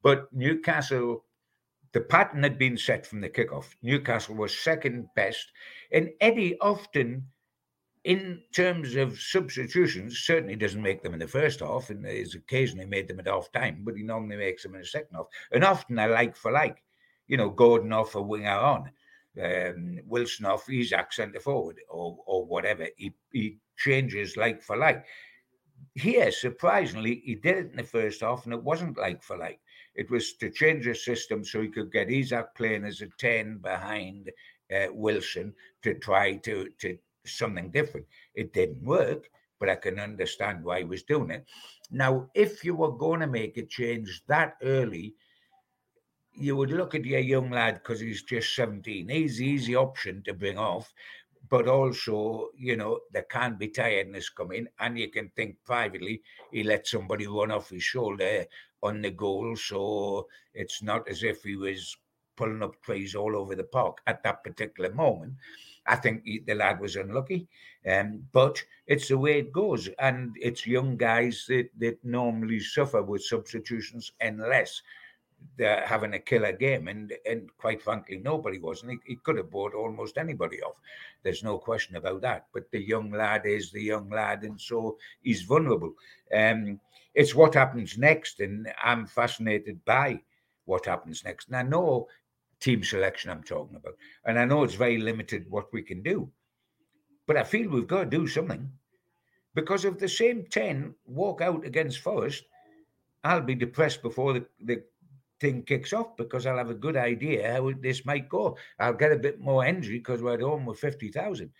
But 0.00 0.32
Newcastle, 0.32 1.24
the 1.92 2.02
pattern 2.02 2.44
had 2.44 2.56
been 2.56 2.76
set 2.76 3.04
from 3.04 3.20
the 3.20 3.28
kickoff. 3.28 3.74
Newcastle 3.82 4.36
was 4.36 4.56
second 4.56 5.08
best, 5.16 5.50
and 5.90 6.10
Eddie 6.20 6.56
often 6.60 7.26
in 8.08 8.40
terms 8.54 8.96
of 8.96 9.20
substitutions, 9.20 10.20
certainly 10.20 10.56
doesn't 10.56 10.80
make 10.80 11.02
them 11.02 11.12
in 11.12 11.20
the 11.20 11.28
first 11.28 11.60
half, 11.60 11.90
and 11.90 12.06
he's 12.06 12.34
occasionally 12.34 12.86
made 12.86 13.06
them 13.06 13.20
at 13.20 13.26
half 13.26 13.52
time, 13.52 13.82
but 13.84 13.94
he 13.94 14.02
normally 14.02 14.36
makes 14.36 14.62
them 14.62 14.74
in 14.74 14.80
the 14.80 14.86
second 14.86 15.14
half. 15.14 15.26
And 15.52 15.62
often 15.62 15.94
they're 15.94 16.08
like 16.08 16.34
for 16.34 16.50
like, 16.50 16.82
you 17.26 17.36
know, 17.36 17.50
Gordon 17.50 17.92
off 17.92 18.14
a 18.14 18.22
winger 18.22 18.48
on, 18.48 18.90
um, 19.44 20.00
Wilson 20.06 20.46
off 20.46 20.70
Isak 20.70 21.12
centre 21.12 21.38
forward, 21.38 21.80
or 21.90 22.18
or 22.24 22.46
whatever. 22.46 22.86
He 22.96 23.12
he 23.30 23.58
changes 23.76 24.38
like 24.38 24.62
for 24.62 24.78
like. 24.78 25.04
Here, 25.94 26.32
surprisingly, 26.32 27.20
he 27.26 27.34
did 27.34 27.58
it 27.58 27.70
in 27.72 27.76
the 27.76 27.84
first 27.84 28.22
half, 28.22 28.46
and 28.46 28.54
it 28.54 28.62
wasn't 28.62 28.96
like 28.96 29.22
for 29.22 29.36
like. 29.36 29.60
It 29.94 30.10
was 30.10 30.32
to 30.38 30.48
change 30.48 30.86
the 30.86 30.94
system 30.94 31.44
so 31.44 31.60
he 31.60 31.68
could 31.68 31.92
get 31.92 32.10
Isak 32.10 32.54
playing 32.54 32.86
as 32.86 33.02
a 33.02 33.08
10 33.18 33.58
behind 33.58 34.30
uh, 34.74 34.86
Wilson 34.92 35.54
to 35.82 35.94
try 35.94 36.36
to 36.36 36.70
to 36.80 36.98
something 37.36 37.70
different. 37.70 38.06
It 38.34 38.52
didn't 38.52 38.82
work, 38.82 39.28
but 39.58 39.68
I 39.68 39.76
can 39.76 39.98
understand 39.98 40.64
why 40.64 40.80
he 40.80 40.84
was 40.84 41.02
doing 41.02 41.30
it. 41.30 41.44
Now, 41.90 42.28
if 42.34 42.64
you 42.64 42.74
were 42.74 42.92
going 42.92 43.20
to 43.20 43.26
make 43.26 43.56
a 43.56 43.66
change 43.66 44.22
that 44.28 44.56
early, 44.62 45.14
you 46.32 46.54
would 46.56 46.70
look 46.70 46.94
at 46.94 47.04
your 47.04 47.20
young 47.20 47.50
lad 47.50 47.74
because 47.74 48.00
he's 48.00 48.22
just 48.22 48.54
17. 48.54 49.08
He's 49.08 49.42
easy 49.42 49.74
option 49.74 50.22
to 50.24 50.34
bring 50.34 50.56
off, 50.56 50.92
but 51.48 51.66
also, 51.66 52.50
you 52.56 52.76
know, 52.76 53.00
there 53.12 53.24
can't 53.24 53.58
be 53.58 53.68
tiredness 53.68 54.28
coming, 54.28 54.68
and 54.78 54.98
you 54.98 55.10
can 55.10 55.30
think 55.34 55.56
privately 55.64 56.22
he 56.52 56.62
let 56.62 56.86
somebody 56.86 57.26
run 57.26 57.50
off 57.50 57.70
his 57.70 57.82
shoulder 57.82 58.44
on 58.82 59.02
the 59.02 59.10
goal. 59.10 59.56
So 59.56 60.28
it's 60.54 60.82
not 60.82 61.08
as 61.08 61.22
if 61.24 61.42
he 61.42 61.56
was 61.56 61.96
pulling 62.36 62.62
up 62.62 62.80
trees 62.82 63.16
all 63.16 63.36
over 63.36 63.56
the 63.56 63.64
park 63.64 63.98
at 64.06 64.22
that 64.22 64.44
particular 64.44 64.92
moment. 64.92 65.32
I 65.88 65.96
think 65.96 66.22
the 66.24 66.54
lad 66.54 66.80
was 66.80 66.96
unlucky, 66.96 67.48
um, 67.90 68.22
but 68.32 68.62
it's 68.86 69.08
the 69.08 69.18
way 69.18 69.38
it 69.38 69.52
goes. 69.52 69.88
And 69.98 70.36
it's 70.38 70.66
young 70.66 70.96
guys 70.96 71.46
that, 71.48 71.70
that 71.78 72.04
normally 72.04 72.60
suffer 72.60 73.02
with 73.02 73.24
substitutions 73.24 74.12
unless 74.20 74.82
they're 75.56 75.86
having 75.86 76.14
a 76.14 76.18
killer 76.18 76.52
game. 76.52 76.88
And 76.88 77.12
and 77.24 77.48
quite 77.56 77.80
frankly, 77.80 78.18
nobody 78.18 78.58
was. 78.58 78.82
And 78.82 78.92
he, 78.92 78.98
he 79.06 79.16
could 79.16 79.38
have 79.38 79.50
bought 79.50 79.74
almost 79.74 80.18
anybody 80.18 80.60
off. 80.62 80.76
There's 81.22 81.42
no 81.42 81.58
question 81.58 81.96
about 81.96 82.20
that. 82.22 82.46
But 82.52 82.70
the 82.70 82.82
young 82.82 83.10
lad 83.10 83.46
is 83.46 83.70
the 83.70 83.82
young 83.82 84.10
lad, 84.10 84.42
and 84.42 84.60
so 84.60 84.98
he's 85.22 85.42
vulnerable. 85.42 85.94
Um, 86.34 86.80
it's 87.14 87.34
what 87.34 87.54
happens 87.54 87.96
next, 87.96 88.40
and 88.40 88.70
I'm 88.84 89.06
fascinated 89.06 89.84
by 89.84 90.20
what 90.66 90.84
happens 90.84 91.24
next. 91.24 91.48
And 91.48 91.56
I 91.56 91.62
know 91.62 92.08
team 92.60 92.82
selection 92.82 93.30
I'm 93.30 93.42
talking 93.42 93.76
about. 93.76 93.96
And 94.24 94.38
I 94.38 94.44
know 94.44 94.62
it's 94.62 94.74
very 94.74 94.98
limited 94.98 95.50
what 95.50 95.72
we 95.72 95.82
can 95.82 96.02
do, 96.02 96.30
but 97.26 97.36
I 97.36 97.44
feel 97.44 97.68
we've 97.68 97.86
got 97.86 98.04
to 98.04 98.18
do 98.18 98.26
something 98.26 98.70
because 99.54 99.84
if 99.84 99.98
the 99.98 100.08
same 100.08 100.46
10 100.50 100.94
walk 101.06 101.40
out 101.40 101.64
against 101.64 102.00
Forest, 102.00 102.44
I'll 103.24 103.40
be 103.40 103.54
depressed 103.54 104.02
before 104.02 104.32
the, 104.32 104.46
the 104.62 104.82
thing 105.40 105.62
kicks 105.62 105.92
off 105.92 106.16
because 106.16 106.46
I'll 106.46 106.58
have 106.58 106.70
a 106.70 106.74
good 106.74 106.96
idea 106.96 107.52
how 107.52 107.72
this 107.80 108.04
might 108.04 108.28
go. 108.28 108.56
I'll 108.78 108.92
get 108.92 109.12
a 109.12 109.16
bit 109.16 109.40
more 109.40 109.64
energy 109.64 109.98
because 109.98 110.22
we're 110.22 110.34
at 110.34 110.40
home 110.40 110.66
with 110.66 110.78
50,000. 110.78 111.50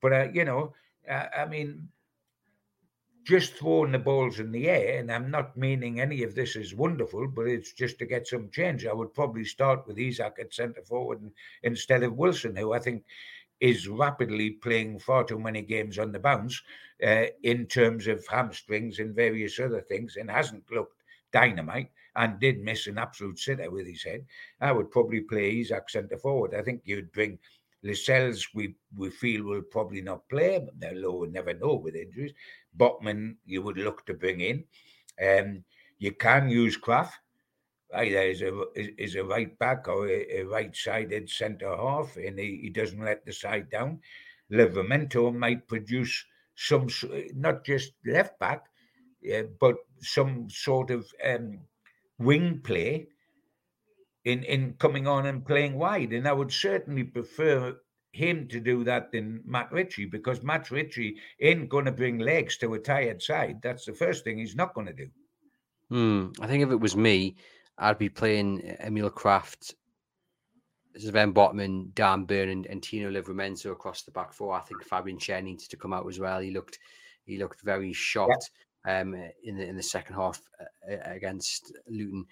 But, 0.00 0.12
uh, 0.12 0.28
you 0.32 0.44
know, 0.44 0.74
uh, 1.08 1.26
I 1.36 1.46
mean, 1.46 1.88
just 3.24 3.54
throwing 3.54 3.92
the 3.92 3.98
balls 3.98 4.40
in 4.40 4.50
the 4.50 4.68
air, 4.68 4.98
and 4.98 5.10
I'm 5.10 5.30
not 5.30 5.56
meaning 5.56 6.00
any 6.00 6.22
of 6.22 6.34
this 6.34 6.56
is 6.56 6.74
wonderful, 6.74 7.28
but 7.28 7.46
it's 7.46 7.72
just 7.72 7.98
to 7.98 8.06
get 8.06 8.26
some 8.26 8.50
change. 8.50 8.86
I 8.86 8.92
would 8.92 9.14
probably 9.14 9.44
start 9.44 9.86
with 9.86 9.98
Isak 9.98 10.36
at 10.40 10.54
centre 10.54 10.82
forward 10.82 11.20
instead 11.62 12.02
of 12.02 12.16
Wilson, 12.16 12.56
who 12.56 12.72
I 12.72 12.78
think 12.78 13.04
is 13.60 13.88
rapidly 13.88 14.50
playing 14.50 14.98
far 14.98 15.24
too 15.24 15.38
many 15.38 15.62
games 15.62 15.98
on 15.98 16.12
the 16.12 16.18
bounce 16.18 16.60
uh, 17.06 17.26
in 17.42 17.66
terms 17.66 18.06
of 18.06 18.26
hamstrings 18.26 18.98
and 18.98 19.14
various 19.14 19.60
other 19.60 19.82
things, 19.82 20.16
and 20.16 20.30
hasn't 20.30 20.70
looked 20.70 20.96
dynamite 21.32 21.90
and 22.16 22.40
did 22.40 22.60
miss 22.60 22.86
an 22.86 22.98
absolute 22.98 23.38
sitter 23.38 23.70
with 23.70 23.86
his 23.86 24.02
head. 24.02 24.24
I 24.60 24.72
would 24.72 24.90
probably 24.90 25.20
play 25.20 25.60
Isak 25.60 25.90
centre 25.90 26.18
forward. 26.18 26.54
I 26.54 26.62
think 26.62 26.82
you'd 26.84 27.12
bring 27.12 27.38
Lascelles, 27.82 28.46
we 28.54 28.74
we 28.96 29.10
feel 29.10 29.44
will 29.44 29.62
probably 29.62 30.02
not 30.02 30.28
play, 30.28 30.58
but 30.58 30.78
they'll 30.78 31.26
never 31.26 31.54
know 31.54 31.74
with 31.74 31.94
injuries. 31.94 32.32
Botman, 32.76 33.36
you 33.46 33.62
would 33.62 33.78
look 33.78 34.04
to 34.06 34.14
bring 34.14 34.40
in. 34.40 34.64
Um, 35.22 35.64
you 35.98 36.12
can 36.12 36.48
use 36.48 36.76
Krafth 36.76 37.12
either 37.94 38.18
as 38.18 38.42
a 38.42 38.52
is 38.76 39.16
a 39.16 39.24
right 39.24 39.58
back 39.58 39.88
or 39.88 40.08
a, 40.08 40.40
a 40.40 40.42
right-sided 40.44 41.28
centre 41.28 41.76
half, 41.76 42.16
and 42.16 42.38
he, 42.38 42.60
he 42.62 42.70
doesn't 42.70 43.04
let 43.04 43.24
the 43.24 43.32
side 43.32 43.70
down. 43.70 44.00
Livramento 44.52 45.34
might 45.34 45.66
produce 45.66 46.24
some, 46.54 46.88
not 47.34 47.64
just 47.64 47.92
left 48.04 48.38
back, 48.38 48.64
uh, 49.34 49.42
but 49.60 49.76
some 50.00 50.48
sort 50.50 50.90
of 50.90 51.06
um, 51.24 51.60
wing 52.18 52.60
play 52.62 53.06
in 54.24 54.42
in 54.44 54.74
coming 54.74 55.06
on 55.06 55.26
and 55.26 55.46
playing 55.46 55.76
wide. 55.76 56.12
And 56.12 56.26
I 56.28 56.32
would 56.32 56.52
certainly 56.52 57.04
prefer 57.04 57.76
him 58.12 58.48
to 58.48 58.60
do 58.60 58.84
that 58.84 59.12
than 59.12 59.40
Matt 59.44 59.70
Ritchie 59.70 60.06
because 60.06 60.42
Matt 60.42 60.70
Ritchie 60.70 61.16
ain't 61.40 61.68
going 61.68 61.84
to 61.84 61.92
bring 61.92 62.18
legs 62.18 62.56
to 62.58 62.74
a 62.74 62.78
tired 62.78 63.22
side. 63.22 63.60
That's 63.62 63.84
the 63.84 63.92
first 63.92 64.24
thing 64.24 64.38
he's 64.38 64.56
not 64.56 64.74
going 64.74 64.88
to 64.88 64.92
do. 64.92 65.08
Hmm. 65.90 66.26
I 66.40 66.46
think 66.46 66.62
if 66.62 66.70
it 66.70 66.80
was 66.80 66.96
me, 66.96 67.36
I'd 67.78 67.98
be 67.98 68.08
playing 68.08 68.76
Emil 68.80 69.10
Krafth, 69.10 69.74
Sven 70.96 71.32
Botman, 71.32 71.94
Dan 71.94 72.24
Burn, 72.24 72.48
and, 72.48 72.66
and 72.66 72.82
Tino 72.82 73.10
Livramento 73.10 73.72
across 73.72 74.02
the 74.02 74.10
back 74.10 74.32
four. 74.32 74.54
I 74.54 74.60
think 74.60 74.84
Fabian 74.84 75.18
Schär 75.18 75.42
needs 75.42 75.66
to 75.68 75.76
come 75.76 75.92
out 75.92 76.06
as 76.08 76.18
well. 76.18 76.40
He 76.40 76.50
looked 76.50 76.78
he 77.24 77.38
looked 77.38 77.62
very 77.62 77.92
shocked 77.92 78.50
yeah. 78.86 79.00
um, 79.00 79.14
in 79.44 79.56
the 79.56 79.66
in 79.66 79.76
the 79.76 79.82
second 79.82 80.16
half 80.16 80.40
uh, 80.60 80.96
against 81.04 81.72
Luton 81.88 82.26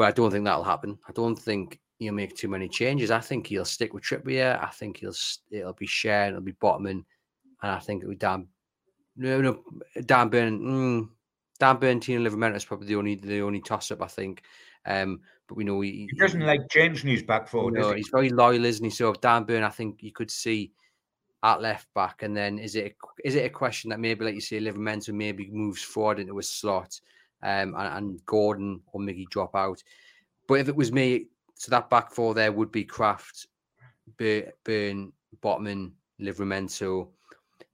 but 0.00 0.08
I 0.08 0.12
don't 0.12 0.30
think 0.30 0.46
that'll 0.46 0.64
happen. 0.64 0.98
I 1.06 1.12
don't 1.12 1.38
think 1.38 1.78
he'll 1.98 2.14
make 2.14 2.34
too 2.34 2.48
many 2.48 2.70
changes. 2.70 3.10
I 3.10 3.20
think 3.20 3.46
he'll 3.46 3.66
stick 3.66 3.92
with 3.92 4.02
Trippier. 4.02 4.58
I 4.58 4.70
think 4.70 4.96
he'll 4.96 5.12
it'll 5.50 5.74
be 5.74 5.86
Schär, 5.86 6.28
it'll 6.28 6.40
be 6.40 6.54
Botman, 6.54 7.04
and 7.62 7.70
I 7.70 7.78
think 7.80 8.02
it 8.02 8.06
will 8.06 8.14
Dan 8.14 8.48
No, 9.14 9.42
no, 9.42 9.62
Dan 10.06 10.30
Burn. 10.30 10.58
Mm, 10.58 11.08
Dan 11.58 11.76
Burn, 11.76 12.00
Tino 12.00 12.26
Livramento 12.26 12.56
is 12.56 12.64
probably 12.64 12.86
the 12.86 12.96
only 12.96 13.16
the 13.16 13.42
only 13.42 13.60
toss 13.60 13.90
up 13.90 14.00
I 14.00 14.06
think. 14.06 14.42
Um, 14.86 15.20
but 15.46 15.58
we 15.58 15.64
know 15.64 15.78
he, 15.82 16.08
he 16.10 16.18
doesn't 16.18 16.40
he, 16.40 16.46
like 16.46 16.66
changing 16.70 17.10
his 17.10 17.22
back 17.22 17.46
four. 17.46 17.70
No, 17.70 17.90
he? 17.90 17.98
he's 17.98 18.08
very 18.08 18.30
loyal, 18.30 18.64
isn't 18.64 18.82
he? 18.82 18.90
So 18.90 19.12
Dan 19.12 19.44
Burn, 19.44 19.64
I 19.64 19.68
think 19.68 20.02
you 20.02 20.12
could 20.12 20.30
see 20.30 20.72
at 21.42 21.60
left 21.60 21.88
back, 21.94 22.22
and 22.22 22.34
then 22.34 22.58
is 22.58 22.74
it 22.74 22.86
a, 22.86 23.28
is 23.28 23.34
it 23.34 23.44
a 23.44 23.50
question 23.50 23.90
that 23.90 24.00
maybe, 24.00 24.24
like 24.24 24.34
you 24.34 24.40
say, 24.40 24.60
Livramento 24.60 25.12
maybe 25.12 25.50
moves 25.50 25.82
forward 25.82 26.20
into 26.20 26.38
a 26.38 26.42
slot, 26.42 26.98
um, 27.42 27.74
and, 27.76 27.96
and 27.96 28.26
Gordon 28.26 28.80
or 28.92 29.00
Miggy 29.00 29.28
drop 29.28 29.54
out. 29.54 29.82
But 30.48 30.60
if 30.60 30.68
it 30.68 30.76
was 30.76 30.92
me, 30.92 31.26
so 31.54 31.70
that 31.70 31.90
back 31.90 32.12
four 32.12 32.34
there 32.34 32.52
would 32.52 32.72
be 32.72 32.84
Krafth, 32.84 33.46
Burn, 34.16 35.12
Botman, 35.42 35.92
Livramento. 36.20 37.08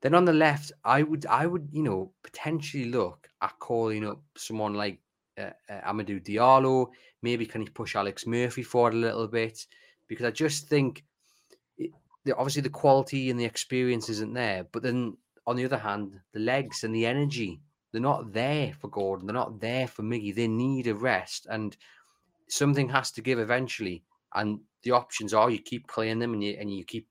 Then 0.03 0.15
on 0.15 0.25
the 0.25 0.33
left, 0.33 0.73
I 0.85 1.03
would 1.03 1.27
I 1.27 1.47
would 1.47 1.69
you 1.73 1.83
know 1.83 2.13
potentially 2.23 2.87
look 2.87 3.29
at 3.43 3.59
calling 3.59 4.07
up 4.07 4.21
someone 4.37 4.75
like 4.75 4.99
uh, 5.39 5.51
uh, 5.69 5.81
Amadou 5.93 6.25
Diallo. 6.25 6.89
Maybe 7.23 7.47
can 7.47 7.63
he 7.63 7.69
push 7.69 7.97
Alex 7.97 8.27
Murphy 8.27 8.63
forward 8.63 8.95
a 8.95 8.99
little 8.99 9.27
bit? 9.27 9.67
Because 10.09 10.27
I 10.27 10.31
just 10.31 10.69
think 10.69 11.05
it, 11.79 11.93
obviously 12.37 12.63
the 12.63 12.71
quality 12.71 13.31
and 13.31 13.39
the 13.39 13.45
experience 13.45 14.09
isn't 14.09 14.35
there. 14.35 14.67
But 14.71 14.83
then 14.83 15.17
on 15.47 15.57
the 15.57 15.65
other 15.65 15.79
hand, 15.79 16.19
the 16.33 16.41
legs 16.41 16.85
and 16.85 16.95
the 16.95 17.07
energy 17.07 17.61
they're 17.97 18.03
not 18.03 18.35
there 18.35 18.75
for 18.79 18.89
Gordon. 18.89 19.27
They're 19.27 19.33
not 19.33 19.59
there 19.59 19.89
for 19.89 20.03
Miggy. 20.03 20.35
They 20.35 20.49
need 20.49 20.87
a 20.87 20.95
rest, 20.95 21.47
and 21.49 21.75
something 22.47 22.91
has 22.91 23.11
to 23.13 23.23
give 23.23 23.39
eventually. 23.39 24.05
And 24.35 24.61
the 24.83 24.91
options 24.91 25.33
are 25.33 25.49
you 25.49 25.59
keep 25.59 25.89
playing 25.89 26.19
them 26.19 26.35
and 26.35 26.45
you 26.45 26.59
and 26.61 26.71
you 26.71 26.85
keep 26.85 27.09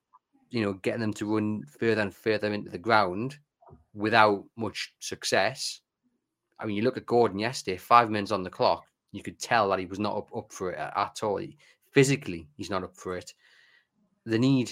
you 0.51 0.61
know 0.61 0.73
getting 0.73 1.01
them 1.01 1.13
to 1.15 1.33
run 1.33 1.63
further 1.79 2.03
and 2.03 2.13
further 2.13 2.53
into 2.53 2.69
the 2.69 2.77
ground 2.77 3.39
without 3.95 4.43
much 4.57 4.93
success. 4.99 5.81
I 6.59 6.67
mean, 6.67 6.75
you 6.75 6.83
look 6.83 6.97
at 6.97 7.07
Gordon 7.07 7.39
yesterday, 7.39 7.77
five 7.77 8.11
minutes 8.11 8.31
on 8.31 8.43
the 8.43 8.51
clock. 8.51 8.85
You 9.11 9.23
could 9.23 9.39
tell 9.39 9.69
that 9.69 9.79
he 9.79 9.87
was 9.87 9.97
not 9.97 10.15
up, 10.15 10.29
up 10.37 10.53
for 10.53 10.71
it 10.71 10.77
at 10.77 11.19
all. 11.23 11.37
He, 11.37 11.57
physically, 11.93 12.47
he's 12.57 12.69
not 12.69 12.83
up 12.83 12.95
for 12.95 13.17
it. 13.17 13.33
The 14.27 14.37
need 14.37 14.71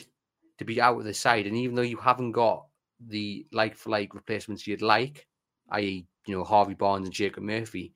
to 0.59 0.63
be 0.63 0.79
out 0.79 0.99
of 0.99 1.05
the 1.05 1.13
side, 1.15 1.47
and 1.47 1.57
even 1.57 1.75
though 1.75 1.81
you 1.81 1.97
haven't 1.97 2.33
got 2.33 2.67
the 3.07 3.47
like 3.51 3.75
for 3.75 3.89
like 3.89 4.13
replacements 4.13 4.67
you'd 4.67 4.83
like, 4.83 5.25
i.e., 5.71 6.05
you 6.25 6.35
know 6.35 6.43
Harvey 6.43 6.73
Barnes 6.73 7.05
and 7.05 7.13
Jacob 7.13 7.43
Murphy, 7.43 7.93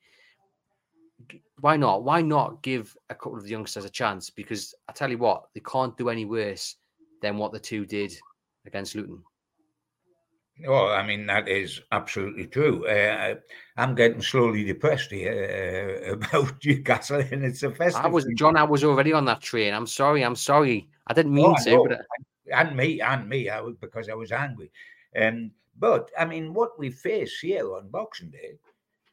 why 1.60 1.76
not? 1.76 2.04
Why 2.04 2.20
not 2.22 2.62
give 2.62 2.96
a 3.10 3.14
couple 3.14 3.38
of 3.38 3.44
the 3.44 3.50
youngsters 3.50 3.84
a 3.84 3.90
chance? 3.90 4.30
Because 4.30 4.74
I 4.88 4.92
tell 4.92 5.10
you 5.10 5.18
what, 5.18 5.48
they 5.54 5.60
can't 5.60 5.96
do 5.96 6.08
any 6.08 6.24
worse 6.24 6.76
than 7.22 7.36
what 7.38 7.52
the 7.52 7.58
two 7.58 7.84
did 7.86 8.12
against 8.66 8.94
Luton. 8.94 9.22
Well, 10.66 10.88
I 10.88 11.06
mean 11.06 11.26
that 11.26 11.48
is 11.48 11.80
absolutely 11.92 12.46
true. 12.46 12.86
Uh, 12.86 13.36
I'm 13.76 13.94
getting 13.94 14.20
slowly 14.20 14.64
depressed 14.64 15.12
here 15.12 16.02
uh, 16.08 16.12
about 16.14 16.64
Newcastle, 16.64 17.20
and 17.20 17.44
it's 17.44 17.62
a 17.62 17.70
festive. 17.70 18.04
I 18.04 18.08
was 18.08 18.26
John. 18.34 18.56
I 18.56 18.64
was 18.64 18.82
already 18.82 19.12
on 19.12 19.24
that 19.26 19.40
train. 19.40 19.72
I'm 19.72 19.86
sorry. 19.86 20.24
I'm 20.24 20.36
sorry. 20.36 20.88
I 21.06 21.14
didn't 21.14 21.34
mean 21.34 21.54
oh, 21.56 21.64
to. 21.64 21.88
But... 21.88 22.00
And 22.52 22.76
me, 22.76 23.00
and 23.00 23.28
me, 23.28 23.48
I 23.48 23.60
was 23.60 23.76
because 23.80 24.08
I 24.08 24.14
was 24.14 24.32
angry. 24.32 24.72
Um, 25.20 25.52
but 25.78 26.10
I 26.18 26.24
mean, 26.24 26.54
what 26.54 26.78
we 26.78 26.90
face 26.90 27.38
here 27.38 27.74
on 27.74 27.88
Boxing 27.88 28.30
Day 28.30 28.58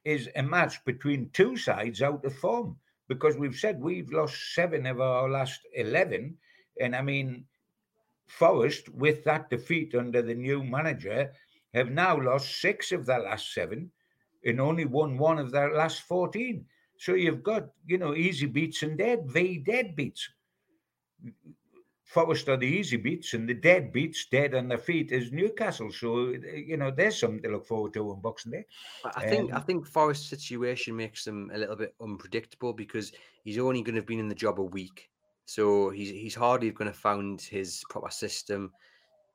is 0.04 0.30
a 0.36 0.44
match 0.44 0.84
between 0.86 1.30
two 1.32 1.58
sides 1.58 2.02
out 2.02 2.26
of 2.26 2.36
form 2.36 2.78
because 3.08 3.38
we've 3.38 3.56
said 3.56 3.80
we've 3.80 4.12
lost 4.12 4.54
seven 4.54 4.86
of 4.86 5.00
our 5.00 5.30
last 5.30 5.62
11. 5.74 6.38
And 6.82 6.96
I 6.96 7.02
mean, 7.02 7.46
Forest, 8.28 8.90
with 8.90 9.24
that 9.24 9.50
defeat 9.50 9.94
under 9.94 10.22
the 10.22 10.34
new 10.34 10.64
manager, 10.64 11.32
have 11.74 11.92
now 11.92 12.20
lost 12.20 12.62
six 12.62 12.92
of 12.92 13.06
their 13.06 13.20
last 13.20 13.54
seven 13.54 13.92
and 14.44 14.62
only 14.62 14.86
won 14.86 15.18
one 15.18 15.40
of 15.40 15.52
their 15.52 15.76
last 15.76 16.02
14. 16.04 16.66
So 16.98 17.14
you've 17.14 17.44
got, 17.44 17.68
you 17.86 17.98
know, 17.98 18.16
easy 18.16 18.46
beats 18.46 18.82
and 18.84 18.98
dead, 18.98 19.26
V 19.28 19.60
dead 19.60 19.96
beats. 19.96 20.30
Forest 22.16 22.48
are 22.48 22.56
the 22.56 22.66
easy 22.66 22.96
beats, 22.96 23.34
and 23.34 23.48
the 23.48 23.54
dead 23.54 23.92
beats, 23.92 24.28
dead 24.32 24.56
on 24.56 24.70
their 24.70 24.78
feet, 24.78 25.12
is 25.12 25.34
Newcastle. 25.34 25.92
So 25.92 26.34
you 26.56 26.78
know, 26.78 26.90
there's 26.90 27.20
something 27.20 27.44
to 27.44 27.50
look 27.50 27.68
forward 27.68 27.94
to 27.96 28.10
on 28.10 28.22
Boxing 28.22 28.54
Day. 28.54 28.66
I 29.04 29.28
think 29.28 29.52
um, 29.52 29.58
I 29.58 29.60
think 29.60 29.86
Forest's 29.86 30.30
situation 30.30 30.96
makes 30.96 31.26
them 31.26 31.52
a 31.54 31.58
little 31.58 31.76
bit 31.76 31.94
unpredictable 32.00 32.72
because 32.72 33.12
he's 33.44 33.58
only 33.58 33.82
going 33.82 33.96
to 33.96 34.00
have 34.00 34.08
been 34.08 34.22
in 34.22 34.30
the 34.30 34.34
job 34.46 34.62
a 34.62 34.64
week, 34.64 35.10
so 35.44 35.90
he's 35.90 36.10
he's 36.10 36.36
hardly 36.36 36.72
going 36.72 36.90
to 36.90 36.98
found 36.98 37.42
his 37.42 37.84
proper 37.90 38.10
system. 38.10 38.72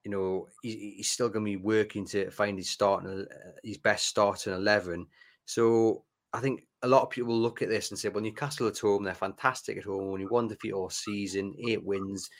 You 0.04 0.10
know, 0.12 0.46
he's, 0.62 0.76
he's 0.96 1.10
still 1.10 1.28
going 1.28 1.44
to 1.44 1.50
be 1.50 1.58
working 1.58 2.06
to 2.06 2.30
find 2.30 2.56
his 2.56 2.70
starting 2.70 3.26
his 3.62 3.76
best 3.76 4.06
starting 4.06 4.54
eleven. 4.54 5.06
So 5.44 6.04
I 6.32 6.40
think 6.40 6.62
a 6.80 6.88
lot 6.88 7.02
of 7.02 7.10
people 7.10 7.34
will 7.34 7.42
look 7.42 7.60
at 7.60 7.68
this 7.68 7.90
and 7.90 7.98
say, 7.98 8.08
"Well, 8.08 8.22
Newcastle 8.22 8.68
at 8.68 8.78
home, 8.78 9.04
they're 9.04 9.12
fantastic 9.12 9.76
at 9.76 9.84
home. 9.84 10.08
Only 10.08 10.24
one 10.24 10.48
defeat 10.48 10.72
all 10.72 10.88
season, 10.88 11.54
eight 11.68 11.84
wins." 11.84 12.30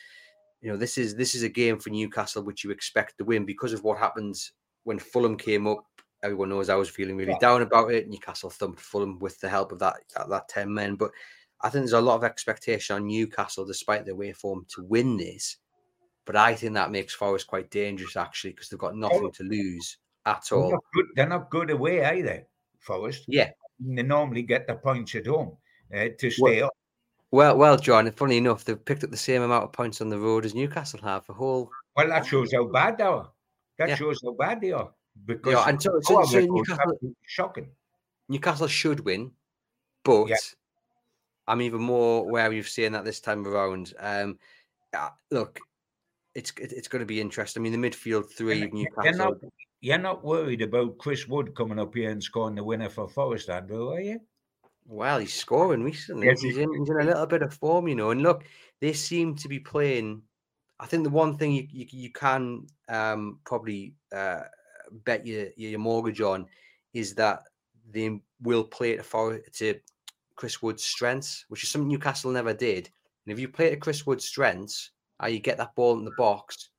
You 0.60 0.70
know 0.70 0.76
this 0.76 0.98
is 0.98 1.14
this 1.14 1.34
is 1.34 1.42
a 1.42 1.48
game 1.48 1.78
for 1.78 1.90
Newcastle 1.90 2.42
which 2.42 2.64
you 2.64 2.70
expect 2.70 3.18
to 3.18 3.24
win 3.24 3.44
because 3.44 3.72
of 3.72 3.82
what 3.82 3.98
happens 3.98 4.52
when 4.84 4.98
Fulham 4.98 5.36
came 5.36 5.66
up. 5.66 5.84
Everyone 6.22 6.50
knows 6.50 6.68
I 6.68 6.74
was 6.74 6.90
feeling 6.90 7.16
really 7.16 7.32
yeah. 7.32 7.38
down 7.38 7.62
about 7.62 7.92
it. 7.92 8.08
Newcastle 8.08 8.50
thumped 8.50 8.80
Fulham 8.80 9.18
with 9.18 9.40
the 9.40 9.48
help 9.48 9.72
of 9.72 9.78
that 9.78 9.96
that 10.28 10.48
ten 10.48 10.72
men, 10.72 10.96
but 10.96 11.10
I 11.62 11.68
think 11.68 11.82
there's 11.82 11.92
a 11.92 12.00
lot 12.00 12.16
of 12.16 12.24
expectation 12.24 12.96
on 12.96 13.06
Newcastle, 13.06 13.66
despite 13.66 14.06
their 14.06 14.14
way 14.14 14.32
form, 14.32 14.64
to 14.74 14.82
win 14.84 15.16
this. 15.16 15.56
But 16.24 16.36
I 16.36 16.54
think 16.54 16.74
that 16.74 16.90
makes 16.90 17.14
Forest 17.14 17.46
quite 17.46 17.70
dangerous 17.70 18.16
actually 18.16 18.52
because 18.52 18.68
they've 18.68 18.78
got 18.78 18.96
nothing 18.96 19.30
to 19.32 19.42
lose 19.42 19.98
at 20.26 20.44
all. 20.52 20.62
They're 20.62 20.70
not 20.70 20.84
good, 20.94 21.06
they're 21.16 21.28
not 21.28 21.50
good 21.50 21.70
away 21.70 22.04
either, 22.04 22.46
Forest. 22.78 23.24
Yeah, 23.28 23.50
they 23.78 24.02
normally 24.02 24.42
get 24.42 24.66
the 24.66 24.74
points 24.74 25.14
at 25.14 25.26
home 25.26 25.56
uh, 25.94 26.08
to 26.18 26.30
stay 26.30 26.60
well, 26.60 26.66
up. 26.66 26.76
Well, 27.32 27.56
well, 27.56 27.76
John. 27.76 28.10
Funny 28.12 28.38
enough, 28.38 28.64
they've 28.64 28.84
picked 28.84 29.04
up 29.04 29.10
the 29.10 29.16
same 29.16 29.42
amount 29.42 29.64
of 29.64 29.72
points 29.72 30.00
on 30.00 30.08
the 30.08 30.18
road 30.18 30.44
as 30.44 30.54
Newcastle 30.54 31.00
have. 31.02 31.28
A 31.28 31.32
whole. 31.32 31.70
Well, 31.96 32.08
that 32.08 32.26
shows 32.26 32.52
how 32.52 32.64
bad 32.64 32.98
they 32.98 33.04
are. 33.04 33.30
That 33.78 33.90
yeah. 33.90 33.94
shows 33.94 34.20
how 34.24 34.32
bad 34.32 34.60
they 34.60 34.72
are. 34.72 34.90
Because 35.26 35.52
yeah, 35.52 35.68
and 35.68 35.82
so, 35.82 35.98
so, 36.02 36.22
so 36.24 36.40
Newcastle, 36.40 36.98
shocking. 37.26 37.68
Newcastle 38.28 38.68
should 38.68 39.00
win, 39.00 39.32
but 40.04 40.28
yeah. 40.28 40.36
I'm 41.46 41.62
even 41.62 41.80
more 41.80 42.30
wary 42.30 42.58
of 42.58 42.68
seeing 42.68 42.92
that 42.92 43.04
this 43.04 43.20
time 43.20 43.46
around. 43.46 43.92
Um, 43.98 44.38
uh, 44.96 45.10
look, 45.30 45.58
it's 46.34 46.52
it's 46.56 46.88
going 46.88 47.00
to 47.00 47.06
be 47.06 47.20
interesting. 47.20 47.60
I 47.60 47.62
mean, 47.62 47.80
the 47.80 47.90
midfield 47.90 48.30
three 48.30 48.62
of 48.62 48.72
Newcastle. 48.72 49.04
You're 49.04 49.14
not, 49.14 49.34
you're 49.80 49.98
not 49.98 50.24
worried 50.24 50.62
about 50.62 50.98
Chris 50.98 51.26
Wood 51.26 51.54
coming 51.54 51.78
up 51.78 51.94
here 51.94 52.10
and 52.10 52.22
scoring 52.22 52.54
the 52.54 52.64
winner 52.64 52.88
for 52.88 53.08
Forest, 53.08 53.50
Andrew, 53.50 53.90
are 53.90 54.00
you? 54.00 54.20
Well, 54.92 55.20
he's 55.20 55.32
scoring 55.32 55.84
recently. 55.84 56.26
Yes, 56.26 56.42
he's, 56.42 56.56
in, 56.56 56.68
he's 56.74 56.90
in 56.90 57.00
a 57.00 57.04
little 57.04 57.26
bit 57.26 57.42
of 57.42 57.54
form, 57.54 57.86
you 57.86 57.94
know. 57.94 58.10
And 58.10 58.22
look, 58.22 58.44
they 58.80 58.92
seem 58.92 59.36
to 59.36 59.48
be 59.48 59.60
playing. 59.60 60.20
I 60.80 60.86
think 60.86 61.04
the 61.04 61.10
one 61.10 61.36
thing 61.36 61.52
you 61.52 61.68
you, 61.70 61.86
you 61.90 62.10
can 62.10 62.66
um, 62.88 63.38
probably 63.44 63.94
uh, 64.12 64.40
bet 65.04 65.24
your 65.24 65.46
your 65.56 65.78
mortgage 65.78 66.20
on 66.20 66.46
is 66.92 67.14
that 67.14 67.44
they 67.88 68.20
will 68.42 68.64
play 68.64 68.90
it 68.90 69.04
for 69.04 69.38
to 69.38 69.78
Chris 70.34 70.60
Wood's 70.60 70.84
strengths, 70.84 71.44
which 71.48 71.62
is 71.62 71.68
something 71.68 71.88
Newcastle 71.88 72.32
never 72.32 72.52
did. 72.52 72.90
And 73.26 73.32
if 73.32 73.38
you 73.38 73.46
play 73.46 73.66
it 73.66 73.70
to 73.70 73.76
Chris 73.76 74.04
Wood's 74.06 74.24
strengths, 74.24 74.90
how 75.20 75.28
you 75.28 75.38
get 75.38 75.56
that 75.58 75.76
ball 75.76 75.96
in 76.00 76.04
the 76.04 76.14
box, 76.18 76.70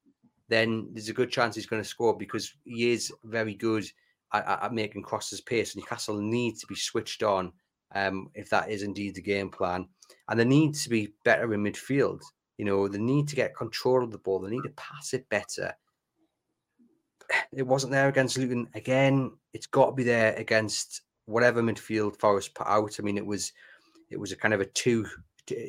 then 0.50 0.90
there's 0.92 1.08
a 1.08 1.14
good 1.14 1.32
chance 1.32 1.56
he's 1.56 1.66
going 1.66 1.82
to 1.82 1.88
score 1.88 2.18
because 2.18 2.52
he 2.66 2.92
is 2.92 3.10
very 3.24 3.54
good 3.54 3.86
at, 4.34 4.46
at 4.64 4.74
making 4.74 5.04
crosses 5.04 5.40
pace. 5.40 5.74
And 5.74 5.82
Newcastle 5.82 6.20
needs 6.20 6.60
to 6.60 6.68
be 6.68 6.76
switched 6.76 7.24
on 7.24 7.54
um, 7.94 8.30
if 8.34 8.50
that 8.50 8.70
is 8.70 8.84
indeed 8.84 9.16
the 9.16 9.22
game 9.22 9.50
plan. 9.50 9.88
And 10.30 10.40
they 10.40 10.46
need 10.46 10.76
to 10.76 10.90
be 10.90 11.14
better 11.24 11.54
in 11.54 11.64
midfield. 11.64 12.22
You 12.58 12.66
know, 12.66 12.88
they 12.88 13.00
need 13.00 13.28
to 13.30 13.36
get 13.36 13.56
control 13.56 14.04
of 14.04 14.12
the 14.12 14.18
ball. 14.18 14.40
They 14.40 14.52
need 14.52 14.64
to 14.64 14.74
pass 14.76 15.14
it 15.14 15.28
better. 15.30 15.74
It 17.54 17.66
wasn't 17.66 17.94
there 17.94 18.10
against 18.10 18.38
Luton. 18.38 18.68
Again, 18.76 19.32
it's 19.54 19.66
got 19.68 19.86
to 19.88 19.92
be 19.94 20.04
there 20.04 20.34
against 20.36 21.02
whatever 21.26 21.62
midfield 21.62 22.20
Forest 22.20 22.54
put 22.56 22.68
out. 22.68 22.98
I 23.00 23.04
mean, 23.04 23.18
it 23.18 23.26
was 23.26 23.54
it 24.10 24.20
was 24.20 24.34
a 24.34 24.36
kind 24.36 24.54
of 24.54 24.60
a 24.60 24.66
two 24.66 25.06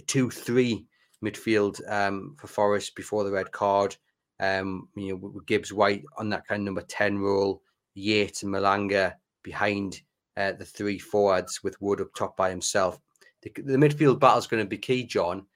two 0.06 0.30
three 0.30 0.86
midfield 1.24 1.80
um, 1.90 2.36
for 2.38 2.48
Forest 2.48 2.96
before 2.96 3.22
the 3.24 3.30
red 3.30 3.52
card. 3.52 3.96
Um, 4.40 4.88
you 4.96 5.10
know, 5.10 5.16
with 5.16 5.46
Gibbs 5.46 5.72
White 5.72 6.02
on 6.18 6.30
that 6.30 6.46
kind 6.48 6.60
of 6.60 6.64
number 6.64 6.82
ten 6.82 7.18
role, 7.18 7.62
Yates 7.94 8.42
and 8.42 8.52
Malanga 8.52 9.14
behind 9.42 10.00
uh, 10.36 10.52
the 10.52 10.64
three 10.64 10.98
forwards 10.98 11.62
with 11.62 11.80
Wood 11.80 12.00
up 12.00 12.14
top 12.14 12.36
by 12.36 12.50
himself. 12.50 12.98
The, 13.42 13.52
the 13.62 13.76
midfield 13.76 14.20
battle 14.20 14.38
is 14.38 14.46
going 14.46 14.62
to 14.62 14.68
be 14.68 14.78
key, 14.78 15.04
John. 15.04 15.46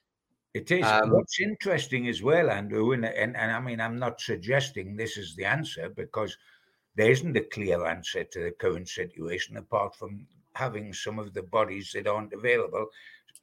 It 0.55 0.71
is. 0.71 0.87
Um, 0.87 1.11
What's 1.11 1.41
interesting 1.41 2.09
as 2.09 2.23
well, 2.23 2.51
Andrew, 2.51 2.93
and, 2.93 3.05
and, 3.05 3.37
and 3.37 3.53
I 3.53 3.61
mean, 3.61 3.81
I'm 3.81 3.99
not 3.99 4.21
suggesting 4.21 4.97
this 4.97 5.17
is 5.17 5.37
the 5.37 5.45
answer 5.45 5.91
because 5.91 6.37
there 6.95 7.11
isn't 7.11 7.37
a 7.37 7.43
clear 7.43 7.85
answer 7.87 8.25
to 8.25 8.45
the 8.45 8.51
current 8.53 8.89
situation 8.89 9.59
apart 9.59 9.95
from 9.95 10.27
having 10.55 10.93
some 10.95 11.19
of 11.19 11.35
the 11.35 11.43
bodies 11.43 11.93
that 11.95 12.07
aren't 12.07 12.33
available, 12.33 12.87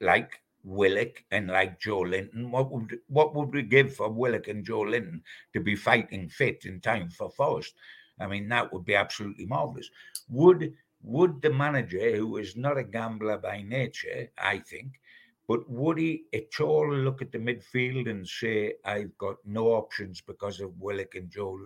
like 0.01 0.41
Willock 0.63 1.23
and 1.29 1.49
like 1.49 1.79
Joelinton. 1.79 2.49
What 2.49 2.71
would 2.71 2.97
what 3.07 3.35
would 3.35 3.53
we 3.53 3.61
give 3.61 3.95
for 3.95 4.09
Willock 4.09 4.47
and 4.47 4.65
Joelinton 4.65 5.21
to 5.53 5.59
be 5.59 5.75
fighting 5.75 6.29
fit 6.29 6.65
in 6.65 6.79
time 6.81 7.09
for 7.09 7.29
Forest? 7.29 7.75
I 8.19 8.27
mean, 8.27 8.47
that 8.49 8.71
would 8.73 8.85
be 8.85 8.95
absolutely 8.95 9.45
marvelous. 9.45 9.89
Would 10.29 10.73
would 11.03 11.41
the 11.41 11.49
manager, 11.49 12.15
who 12.15 12.37
is 12.37 12.55
not 12.55 12.77
a 12.77 12.83
gambler 12.83 13.37
by 13.37 13.61
nature, 13.61 14.29
I 14.37 14.59
think, 14.59 14.99
but 15.47 15.69
would 15.69 15.97
he 15.97 16.23
at 16.33 16.59
all 16.61 16.91
look 16.93 17.21
at 17.21 17.31
the 17.31 17.37
midfield 17.37 18.09
and 18.09 18.25
say, 18.27 18.75
I've 18.85 19.17
got 19.17 19.35
no 19.45 19.67
options 19.67 20.21
because 20.21 20.61
of 20.61 20.79
Willock 20.79 21.15
and 21.15 21.29
Joe 21.29 21.59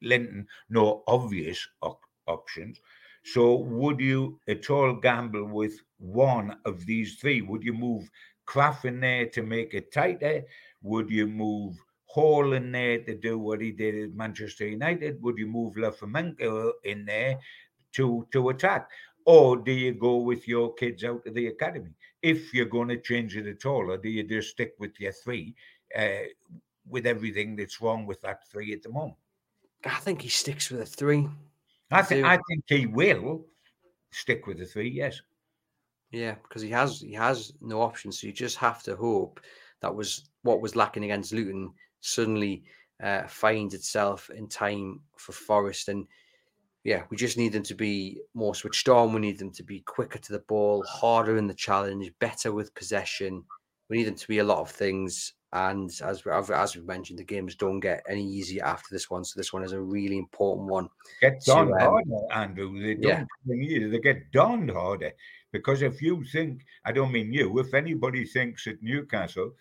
Linton, 0.00 0.46
no 0.70 1.04
obvious 1.06 1.68
op- 1.82 2.06
options? 2.26 2.80
So 3.24 3.56
would 3.56 4.00
you 4.00 4.40
at 4.48 4.70
all 4.70 4.94
gamble 4.94 5.44
with 5.44 5.78
one 5.98 6.56
of 6.64 6.86
these 6.86 7.16
three? 7.16 7.42
Would 7.42 7.62
you 7.62 7.74
move 7.74 8.10
Krafth 8.46 8.86
in 8.86 9.00
there 9.00 9.26
to 9.26 9.42
make 9.42 9.74
it 9.74 9.92
tighter? 9.92 10.44
Would 10.82 11.10
you 11.10 11.26
move 11.26 11.76
Hall 12.06 12.54
in 12.54 12.72
there 12.72 13.00
to 13.04 13.14
do 13.14 13.38
what 13.38 13.60
he 13.60 13.70
did 13.70 13.94
at 13.94 14.16
Manchester 14.16 14.66
United? 14.66 15.20
Would 15.22 15.36
you 15.36 15.46
move 15.46 15.74
Livramento 15.74 16.72
in 16.84 17.04
there 17.04 17.38
to 17.94 18.26
to 18.32 18.50
attack? 18.50 18.88
Or 19.24 19.56
do 19.56 19.72
you 19.72 19.92
go 19.92 20.16
with 20.16 20.48
your 20.48 20.72
kids 20.74 21.04
out 21.04 21.26
of 21.26 21.34
the 21.34 21.48
academy? 21.48 21.90
If 22.22 22.54
you're 22.54 22.66
going 22.66 22.88
to 22.88 23.00
change 23.00 23.36
it 23.36 23.46
at 23.46 23.66
all, 23.66 23.90
or 23.90 23.98
do 23.98 24.08
you 24.08 24.24
just 24.24 24.50
stick 24.50 24.72
with 24.78 24.98
your 24.98 25.12
three 25.12 25.54
uh, 25.96 26.28
with 26.88 27.06
everything 27.06 27.54
that's 27.54 27.80
wrong 27.80 28.06
with 28.06 28.20
that 28.22 28.48
three 28.50 28.72
at 28.72 28.82
the 28.82 28.88
moment? 28.88 29.18
I 29.84 30.00
think 30.00 30.22
he 30.22 30.28
sticks 30.28 30.70
with 30.70 30.80
a 30.80 30.86
three. 30.86 31.28
I 31.90 32.02
think 32.02 32.24
I 32.26 32.38
think 32.48 32.64
he 32.66 32.86
will 32.86 33.46
stick 34.10 34.46
with 34.46 34.58
the 34.58 34.66
three. 34.66 34.90
Yes. 34.90 35.20
Yeah, 36.10 36.36
because 36.42 36.62
he 36.62 36.70
has 36.70 37.00
he 37.00 37.12
has 37.12 37.52
no 37.60 37.82
options. 37.82 38.20
So 38.20 38.26
you 38.26 38.32
just 38.32 38.56
have 38.56 38.82
to 38.84 38.96
hope 38.96 39.40
that 39.82 39.94
was 39.94 40.30
what 40.42 40.60
was 40.60 40.76
lacking 40.76 41.04
against 41.04 41.32
Luton 41.32 41.72
suddenly 42.00 42.64
uh, 43.02 43.26
finds 43.26 43.74
itself 43.74 44.30
in 44.30 44.48
time 44.48 45.00
for 45.16 45.32
Forest. 45.32 45.88
And 45.88 46.06
yeah, 46.84 47.02
we 47.10 47.16
just 47.16 47.36
need 47.36 47.52
them 47.52 47.64
to 47.64 47.74
be 47.74 48.20
more 48.34 48.54
switched 48.54 48.88
on. 48.88 49.12
We 49.12 49.20
need 49.20 49.38
them 49.38 49.52
to 49.52 49.62
be 49.62 49.80
quicker 49.80 50.18
to 50.18 50.32
the 50.32 50.38
ball, 50.40 50.84
harder 50.88 51.36
in 51.36 51.46
the 51.46 51.54
challenge, 51.54 52.10
better 52.20 52.52
with 52.52 52.74
possession. 52.74 53.44
We 53.88 53.98
need 53.98 54.04
them 54.04 54.14
to 54.14 54.28
be 54.28 54.38
a 54.38 54.44
lot 54.44 54.58
of 54.58 54.70
things. 54.70 55.34
And 55.52 55.90
as 56.04 56.24
we, 56.24 56.32
as 56.32 56.76
we 56.76 56.82
mentioned, 56.82 57.18
the 57.18 57.24
games 57.24 57.54
don't 57.54 57.80
get 57.80 58.04
any 58.08 58.24
easier 58.24 58.64
after 58.64 58.88
this 58.90 59.08
one. 59.08 59.24
So 59.24 59.38
this 59.38 59.52
one 59.52 59.64
is 59.64 59.72
a 59.72 59.80
really 59.80 60.18
important 60.18 60.68
one. 60.68 60.88
Get 61.22 61.42
done 61.44 61.72
um, 61.72 61.78
harder, 61.80 62.32
Andrew. 62.34 62.80
They 62.80 62.94
don't 62.94 63.26
yeah. 63.46 63.88
they 63.90 63.98
get 63.98 64.30
done 64.30 64.68
harder. 64.68 65.12
Because 65.50 65.80
if 65.80 66.02
you 66.02 66.22
think, 66.24 66.66
I 66.84 66.92
don't 66.92 67.12
mean 67.12 67.32
you, 67.32 67.58
if 67.58 67.72
anybody 67.72 68.26
thinks 68.26 68.66
at 68.66 68.82
Newcastle 68.82 69.52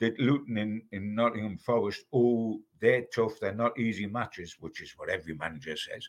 that 0.00 0.18
Luton 0.18 0.56
in, 0.56 0.82
in 0.92 1.14
Nottingham 1.14 1.58
Forest, 1.58 2.04
oh, 2.14 2.60
they're 2.80 3.04
tough, 3.14 3.38
they're 3.40 3.54
not 3.54 3.78
easy 3.78 4.06
matches, 4.06 4.56
which 4.60 4.80
is 4.80 4.94
what 4.96 5.10
every 5.10 5.34
manager 5.34 5.76
says, 5.76 6.08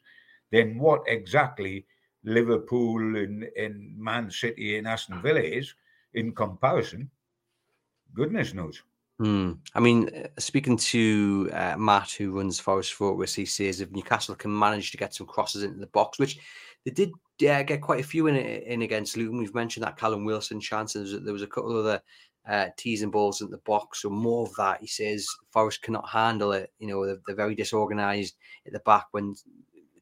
then 0.51 0.77
what 0.77 1.01
exactly 1.07 1.85
Liverpool 2.23 3.15
and, 3.17 3.43
and 3.57 3.97
Man 3.97 4.29
City 4.29 4.77
and 4.77 4.87
Aston 4.87 5.21
Villa 5.21 5.39
is 5.39 5.73
in 6.13 6.33
comparison, 6.33 7.09
goodness 8.13 8.53
knows. 8.53 8.81
Hmm. 9.19 9.53
I 9.73 9.79
mean, 9.79 10.09
uh, 10.09 10.27
speaking 10.37 10.77
to 10.77 11.49
uh, 11.51 11.75
Matt, 11.77 12.11
who 12.11 12.37
runs 12.37 12.59
Forest 12.59 12.93
Focus, 12.93 13.33
he 13.33 13.45
says 13.45 13.81
if 13.81 13.91
Newcastle 13.91 14.35
can 14.35 14.57
manage 14.57 14.91
to 14.91 14.97
get 14.97 15.15
some 15.15 15.25
crosses 15.25 15.63
into 15.63 15.79
the 15.79 15.87
box, 15.87 16.19
which 16.19 16.37
they 16.85 16.91
did 16.91 17.11
uh, 17.49 17.63
get 17.63 17.81
quite 17.81 17.99
a 17.99 18.07
few 18.07 18.27
in 18.27 18.35
in 18.35 18.83
against 18.83 19.17
Luton. 19.17 19.39
We've 19.39 19.55
mentioned 19.55 19.85
that 19.85 19.97
Callum 19.97 20.23
Wilson 20.23 20.59
chance. 20.59 20.93
There 20.93 21.01
was, 21.01 21.19
there 21.19 21.33
was 21.33 21.41
a 21.41 21.47
couple 21.47 21.71
of 21.71 21.85
other 21.85 22.01
uh, 22.47 22.67
teasing 22.77 23.09
balls 23.09 23.41
in 23.41 23.49
the 23.49 23.57
box. 23.59 24.03
So 24.03 24.09
more 24.09 24.45
of 24.45 24.55
that. 24.55 24.81
He 24.81 24.87
says 24.87 25.27
Forest 25.51 25.81
cannot 25.81 26.07
handle 26.07 26.51
it. 26.51 26.71
You 26.79 26.87
know, 26.87 27.05
they're, 27.05 27.17
they're 27.25 27.35
very 27.35 27.55
disorganised 27.55 28.35
at 28.65 28.73
the 28.73 28.79
back 28.79 29.07
when 29.11 29.35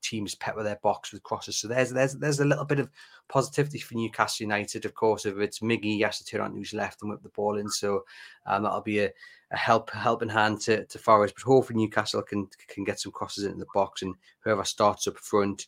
teams 0.06 0.36
pepper 0.36 0.64
their 0.64 0.80
box 0.84 1.12
with 1.12 1.24
crosses. 1.24 1.58
So 1.58 1.68
there's 1.68 1.92
there's 1.92 2.14
there's 2.14 2.40
a 2.40 2.46
little 2.46 2.66
bit 2.66 2.80
of 2.80 2.90
positivity 3.28 3.80
for 3.80 3.96
Newcastle 3.96 4.44
United. 4.44 4.86
Of 4.86 4.94
course, 4.94 5.26
if 5.26 5.38
it's 5.38 5.60
Miggy, 5.60 5.96
he 5.96 6.02
has 6.02 6.20
to 6.20 6.26
turn 6.26 6.42
on 6.42 6.56
who's 6.56 6.74
left 6.74 7.02
and 7.02 7.12
whip 7.12 7.24
the 7.24 7.30
ball 7.30 7.58
in. 7.58 7.70
So 7.70 8.06
um, 8.46 8.64
that'll 8.64 8.82
be 8.82 9.00
a, 9.00 9.12
a 9.52 9.58
help 9.58 9.90
helping 9.92 10.30
hand 10.30 10.62
to, 10.62 10.86
to 10.86 10.98
Forest. 10.98 11.36
But 11.36 11.44
hopefully 11.44 11.78
Newcastle 11.78 12.22
can 12.22 12.48
can 12.68 12.84
get 12.84 13.00
some 13.00 13.12
crosses 13.12 13.44
into 13.44 13.60
the 13.60 13.68
box 13.74 14.02
and 14.02 14.16
whoever 14.42 14.64
starts 14.64 15.08
up 15.08 15.18
front. 15.18 15.68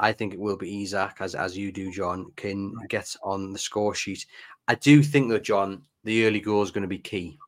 I 0.00 0.12
think 0.12 0.32
it 0.32 0.40
will 0.40 0.56
be 0.56 0.82
Isak, 0.82 1.16
as 1.20 1.34
as 1.34 1.56
you 1.56 1.72
do, 1.72 1.90
John, 1.90 2.30
can 2.36 2.74
get 2.88 3.14
on 3.22 3.52
the 3.52 3.58
score 3.58 3.94
sheet. 3.94 4.26
I 4.68 4.74
do 4.74 5.02
think 5.02 5.30
that 5.30 5.42
John, 5.42 5.82
the 6.04 6.26
early 6.26 6.40
goal 6.40 6.62
is 6.62 6.70
going 6.70 6.82
to 6.82 6.88
be 6.88 6.98
key. 6.98 7.38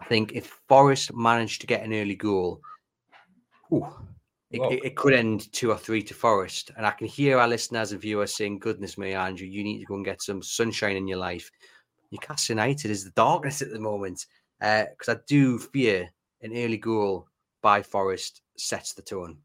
I 0.00 0.04
think 0.04 0.32
if 0.32 0.60
Forest 0.68 1.14
managed 1.14 1.60
to 1.62 1.66
get 1.66 1.82
an 1.82 1.92
early 1.92 2.14
goal, 2.14 2.60
ooh, 3.72 3.88
it, 4.50 4.60
it, 4.60 4.84
it, 4.84 4.96
could 4.96 5.12
end 5.12 5.52
two 5.52 5.70
or 5.70 5.76
three 5.76 6.02
to 6.02 6.14
Forest. 6.14 6.70
And 6.76 6.86
I 6.86 6.90
can 6.92 7.06
hear 7.06 7.38
our 7.38 7.48
listeners 7.48 7.92
and 7.92 8.00
viewers 8.00 8.34
saying, 8.34 8.60
"Goodness 8.60 8.96
me, 8.96 9.12
Andrew, 9.12 9.46
you 9.46 9.62
need 9.62 9.80
to 9.80 9.86
go 9.86 9.96
and 9.96 10.04
get 10.04 10.22
some 10.22 10.42
sunshine 10.42 10.96
in 10.96 11.06
your 11.06 11.18
life." 11.18 11.50
Newcastle 12.10 12.54
United 12.54 12.90
is 12.90 13.04
the 13.04 13.10
darkness 13.10 13.60
at 13.60 13.70
the 13.70 13.78
moment 13.78 14.24
because 14.58 15.08
uh, 15.08 15.12
I 15.12 15.16
do 15.26 15.58
fear 15.58 16.08
an 16.42 16.56
early 16.56 16.78
goal 16.78 17.28
by 17.62 17.82
Forest 17.82 18.42
sets 18.56 18.94
the 18.94 19.02
tone. 19.02 19.38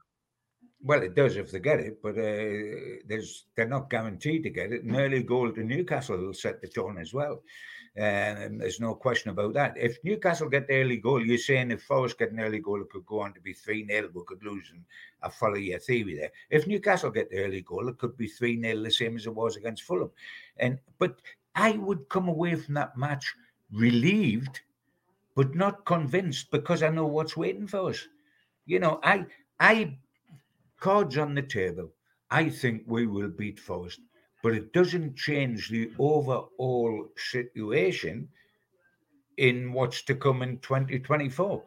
Well, 0.81 1.01
it 1.01 1.15
does 1.15 1.37
if 1.37 1.51
they 1.51 1.59
get 1.59 1.79
it, 1.79 2.01
but 2.01 2.17
uh, 2.17 3.03
there's 3.07 3.45
they're 3.55 3.67
not 3.67 3.89
guaranteed 3.89 4.43
to 4.43 4.49
get 4.49 4.71
it. 4.71 4.83
An 4.83 4.95
early 4.95 5.23
goal 5.23 5.51
to 5.51 5.63
Newcastle 5.63 6.17
will 6.17 6.33
set 6.33 6.61
the 6.61 6.67
tone 6.67 6.97
as 6.97 7.13
well. 7.13 7.41
Um, 7.95 8.57
there's 8.57 8.79
no 8.79 8.95
question 8.95 9.29
about 9.29 9.53
that. 9.53 9.75
If 9.77 9.97
Newcastle 10.03 10.49
get 10.49 10.67
the 10.67 10.81
early 10.81 10.97
goal, 10.97 11.23
you're 11.23 11.37
saying 11.37 11.69
if 11.69 11.83
Forest 11.83 12.17
get 12.17 12.31
an 12.31 12.39
early 12.39 12.59
goal, 12.59 12.81
it 12.81 12.89
could 12.89 13.05
go 13.05 13.19
on 13.19 13.33
to 13.33 13.39
be 13.39 13.53
3 13.53 13.85
0. 13.85 14.09
We 14.13 14.23
could 14.25 14.43
lose, 14.43 14.71
and 14.71 14.83
I 15.21 15.29
follow 15.29 15.57
your 15.57 15.77
theory 15.77 16.15
there. 16.15 16.31
If 16.49 16.65
Newcastle 16.65 17.11
get 17.11 17.29
the 17.29 17.43
early 17.43 17.61
goal, 17.61 17.87
it 17.89 17.99
could 17.99 18.17
be 18.17 18.27
3 18.27 18.59
0, 18.59 18.81
the 18.83 18.89
same 18.89 19.15
as 19.15 19.27
it 19.27 19.35
was 19.35 19.57
against 19.57 19.83
Fulham. 19.83 20.09
And 20.57 20.79
But 20.97 21.21
I 21.55 21.73
would 21.73 22.09
come 22.09 22.27
away 22.27 22.55
from 22.55 22.73
that 22.73 22.97
match 22.97 23.35
relieved, 23.71 24.61
but 25.35 25.55
not 25.55 25.85
convinced 25.85 26.49
because 26.49 26.81
I 26.81 26.89
know 26.89 27.05
what's 27.05 27.37
waiting 27.37 27.67
for 27.67 27.89
us. 27.89 28.07
You 28.65 28.79
know, 28.79 28.99
I 29.03 29.25
I 29.59 29.97
cards 30.79 31.17
on 31.17 31.35
the 31.35 31.43
table. 31.43 31.91
I 32.31 32.49
think 32.49 32.83
we 32.87 33.05
will 33.05 33.29
beat 33.29 33.59
Forest, 33.59 33.99
but 34.43 34.53
it 34.53 34.73
doesn't 34.73 35.15
change 35.15 35.69
the 35.69 35.89
overall 35.97 37.07
situation 37.17 38.27
in 39.37 39.73
what's 39.73 40.03
to 40.03 40.13
come 40.13 40.43
in 40.43 40.59
2024 40.59 41.63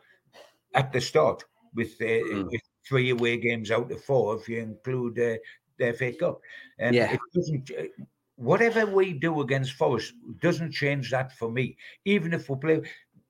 at 0.75 0.93
the 0.93 1.01
start 1.01 1.43
with, 1.75 1.95
uh, 2.01 2.05
mm. 2.05 2.51
with 2.51 2.61
three 2.87 3.11
away 3.11 3.39
games 3.39 3.71
out 3.71 3.91
of 3.91 4.05
four 4.05 4.37
if 4.37 4.49
you 4.49 4.61
include 4.61 5.19
uh, 5.19 5.37
the 5.79 5.93
FA 5.95 6.13
Cup. 6.13 6.41
And 6.79 6.95
yeah. 6.95 7.13
it 7.13 7.21
doesn't. 7.35 7.71
Uh, 7.71 8.05
whatever 8.37 8.85
we 8.85 9.15
do 9.15 9.41
against 9.41 9.73
Forest 9.73 10.13
doesn't 10.41 10.73
change 10.73 11.11
that 11.11 11.33
for 11.33 11.51
me. 11.51 11.77
Even 12.05 12.35
if 12.35 12.51
we 12.51 12.57
play, 12.57 12.83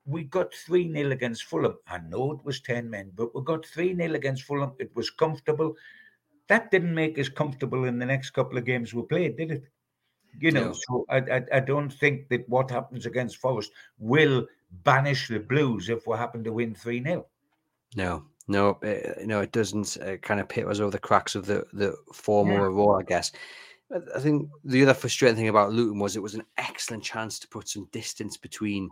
we 0.04 0.24
got 0.24 0.52
3 0.52 0.92
0 0.92 1.12
against 1.12 1.44
Fulham. 1.44 1.76
I 1.86 1.98
know 1.98 2.32
it 2.32 2.44
was 2.44 2.60
10 2.60 2.90
men, 2.90 3.12
but 3.14 3.34
we 3.34 3.42
got 3.42 3.64
3 3.64 3.96
0 3.96 4.14
against 4.14 4.42
Fulham. 4.42 4.72
It 4.78 4.90
was 4.94 5.10
comfortable. 5.10 5.76
That 6.48 6.70
didn't 6.70 6.94
make 6.94 7.18
us 7.18 7.28
comfortable 7.28 7.84
in 7.84 7.98
the 7.98 8.06
next 8.06 8.30
couple 8.30 8.58
of 8.58 8.64
games 8.64 8.94
we 8.94 9.02
played, 9.02 9.36
did 9.36 9.50
it? 9.50 9.64
You 10.38 10.52
know, 10.52 10.66
no. 10.66 10.72
so 10.72 11.06
I, 11.08 11.16
I, 11.16 11.42
I 11.54 11.60
don't 11.60 11.90
think 11.90 12.28
that 12.28 12.48
what 12.48 12.70
happens 12.70 13.06
against 13.06 13.38
Forest 13.38 13.72
will 13.98 14.46
banish 14.84 15.28
the 15.28 15.38
Blues 15.40 15.88
if 15.88 16.06
we 16.06 16.16
happen 16.16 16.44
to 16.44 16.52
win 16.52 16.74
3 16.74 17.02
0. 17.02 17.26
No, 17.96 18.24
no, 18.48 18.78
it, 18.82 19.18
uh, 19.18 19.22
no, 19.24 19.40
it 19.40 19.52
doesn't 19.52 19.96
uh, 20.02 20.16
kind 20.18 20.40
of 20.40 20.48
pit 20.48 20.66
us 20.66 20.80
over 20.80 20.90
the 20.90 20.98
cracks 20.98 21.34
of 21.34 21.46
the, 21.46 21.64
the 21.72 21.96
former 22.12 22.54
yeah. 22.54 22.76
role, 22.76 22.96
I 22.96 23.02
guess. 23.02 23.32
I 24.14 24.18
think 24.18 24.48
the 24.64 24.82
other 24.82 24.94
frustrating 24.94 25.36
thing 25.36 25.48
about 25.48 25.72
Luton 25.72 26.00
was 26.00 26.16
it 26.16 26.22
was 26.22 26.34
an 26.34 26.44
excellent 26.58 27.04
chance 27.04 27.38
to 27.38 27.48
put 27.48 27.68
some 27.68 27.88
distance 27.92 28.36
between 28.36 28.90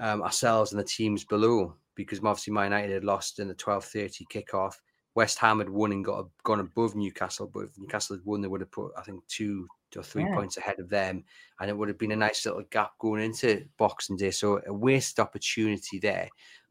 um, 0.00 0.22
ourselves 0.22 0.72
and 0.72 0.80
the 0.80 0.84
teams 0.84 1.24
below 1.24 1.74
because 1.94 2.18
obviously 2.18 2.52
Man 2.52 2.64
United 2.64 2.92
had 2.92 3.04
lost 3.04 3.38
in 3.38 3.48
the 3.48 3.54
12:30 3.54 4.24
kickoff. 4.32 4.74
West 5.14 5.38
Ham 5.38 5.58
had 5.58 5.68
won 5.68 5.92
and 5.92 6.04
got 6.04 6.20
a, 6.20 6.24
gone 6.44 6.60
above 6.60 6.94
Newcastle, 6.94 7.50
but 7.52 7.64
if 7.64 7.78
Newcastle 7.78 8.16
had 8.16 8.24
won, 8.24 8.40
they 8.40 8.48
would 8.48 8.60
have 8.60 8.70
put 8.70 8.92
I 8.96 9.02
think 9.02 9.26
two 9.26 9.66
or 9.96 10.02
three 10.02 10.22
yeah. 10.22 10.34
points 10.34 10.56
ahead 10.56 10.78
of 10.78 10.88
them, 10.88 11.24
and 11.60 11.68
it 11.68 11.76
would 11.76 11.88
have 11.88 11.98
been 11.98 12.12
a 12.12 12.16
nice 12.16 12.46
little 12.46 12.62
gap 12.70 12.92
going 12.98 13.22
into 13.22 13.64
Boxing 13.76 14.16
Day. 14.16 14.30
So 14.30 14.60
a 14.66 14.72
wasted 14.72 15.20
opportunity 15.20 15.98
there. 15.98 16.28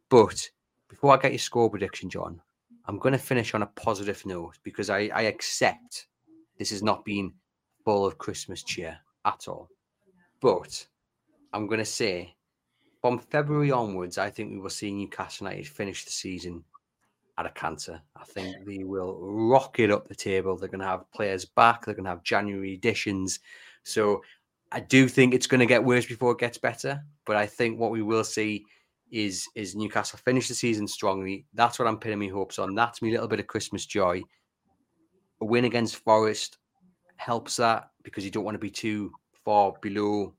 But 0.10 0.50
before 0.88 1.14
I 1.14 1.22
get 1.22 1.34
your 1.34 1.40
score 1.40 1.70
prediction, 1.70 2.10
John, 2.10 2.42
I'm 2.86 2.98
going 2.98 3.14
to 3.14 3.20
finish 3.20 3.54
on 3.54 3.62
a 3.62 3.68
positive 3.68 4.26
note 4.26 4.58
because 4.64 4.90
I, 4.90 5.10
I 5.14 5.24
accept 5.24 6.08
this 6.58 6.72
has 6.72 6.82
not 6.82 7.06
been 7.06 7.34
full 7.86 8.06
of 8.06 8.18
Christmas 8.18 8.64
cheer 8.64 8.98
at 9.26 9.48
all. 9.48 9.70
But 10.42 10.88
I'm 11.54 11.68
going 11.68 11.80
to 11.80 11.86
say 11.86 12.36
from 13.02 13.20
February 13.20 13.72
onwards, 13.72 14.18
I 14.18 14.30
think 14.30 14.52
we 14.52 14.60
will 14.60 14.70
see 14.70 14.92
Newcastle 14.92 15.48
United 15.48 15.68
finish 15.68 16.06
the 16.06 16.12
season 16.12 16.64
at 17.40 17.46
a 17.46 17.52
canter. 17.52 18.02
I 18.18 18.26
think 18.26 18.66
they 18.66 18.84
will 18.84 19.18
rocket 19.22 19.90
up 19.90 20.08
the 20.08 20.16
table. 20.16 20.58
They're 20.58 20.68
going 20.68 20.82
to 20.82 20.86
have 20.86 21.10
players 21.12 21.46
back. 21.46 21.86
They're 21.86 21.96
going 21.96 22.04
to 22.04 22.10
have 22.10 22.24
January 22.24 22.74
editions. 22.74 23.40
So 23.84 24.22
I 24.74 24.82
do 24.82 25.08
think 25.08 25.34
it's 25.34 25.48
going 25.48 25.62
to 25.62 25.66
get 25.66 25.84
worse 25.84 26.06
before 26.06 26.34
it 26.34 26.40
gets 26.40 26.58
better. 26.58 27.02
But 27.26 27.38
I 27.38 27.46
think 27.46 27.80
what 27.80 27.92
we 27.92 28.02
will 28.02 28.26
see 28.26 28.66
is 29.12 29.48
is 29.56 29.76
Newcastle 29.76 30.20
finish 30.24 30.50
the 30.50 30.54
season 30.54 30.88
strongly. 30.88 31.46
That's 31.54 31.80
what 31.80 31.88
I'm 31.88 31.98
pinning 31.98 32.20
my 32.20 32.28
hopes 32.28 32.60
on. 32.60 32.76
That's 32.76 33.02
my 33.02 33.10
little 33.10 33.28
bit 33.28 33.40
of 33.40 33.48
Christmas 33.48 33.86
joy. 33.86 34.22
A 35.42 35.46
win 35.46 35.66
against 35.66 35.96
Forest 35.96 36.58
helps 37.16 37.56
that 37.56 37.90
because 38.04 38.26
you 38.26 38.32
don't 38.32 38.44
want 38.44 38.56
to 38.56 38.60
be 38.60 38.70
too 38.70 39.12
far 39.46 39.74
below 39.82 40.34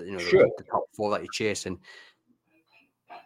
you 0.00 0.12
know 0.12 0.18
sure. 0.18 0.44
the, 0.44 0.52
the 0.58 0.64
top 0.64 0.84
four 0.96 1.10
that 1.10 1.20
you're 1.20 1.32
chasing. 1.32 1.78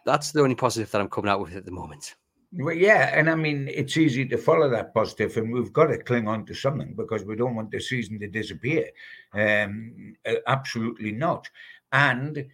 That's 0.05 0.31
the 0.31 0.41
only 0.41 0.55
positive 0.55 0.89
that 0.91 0.99
I'm 0.99 1.09
coming 1.09 1.29
out 1.29 1.39
with 1.39 1.55
at 1.55 1.65
the 1.65 1.71
moment. 1.71 2.15
Well, 2.55 2.75
yeah, 2.75 3.17
and 3.17 3.29
I 3.29 3.35
mean 3.35 3.67
it's 3.67 3.97
easy 3.97 4.27
to 4.27 4.37
follow 4.37 4.69
that 4.69 4.93
positive, 4.93 5.37
and 5.37 5.51
we've 5.51 5.73
got 5.73 5.87
to 5.87 5.97
cling 5.97 6.27
on 6.27 6.45
to 6.45 6.53
something 6.53 6.93
because 6.93 7.23
we 7.23 7.35
don't 7.35 7.55
want 7.55 7.71
the 7.71 7.79
season 7.79 8.19
to 8.19 8.27
disappear. 8.27 8.89
Um, 9.33 10.15
absolutely 10.45 11.11
not, 11.13 11.49
and 11.91 12.45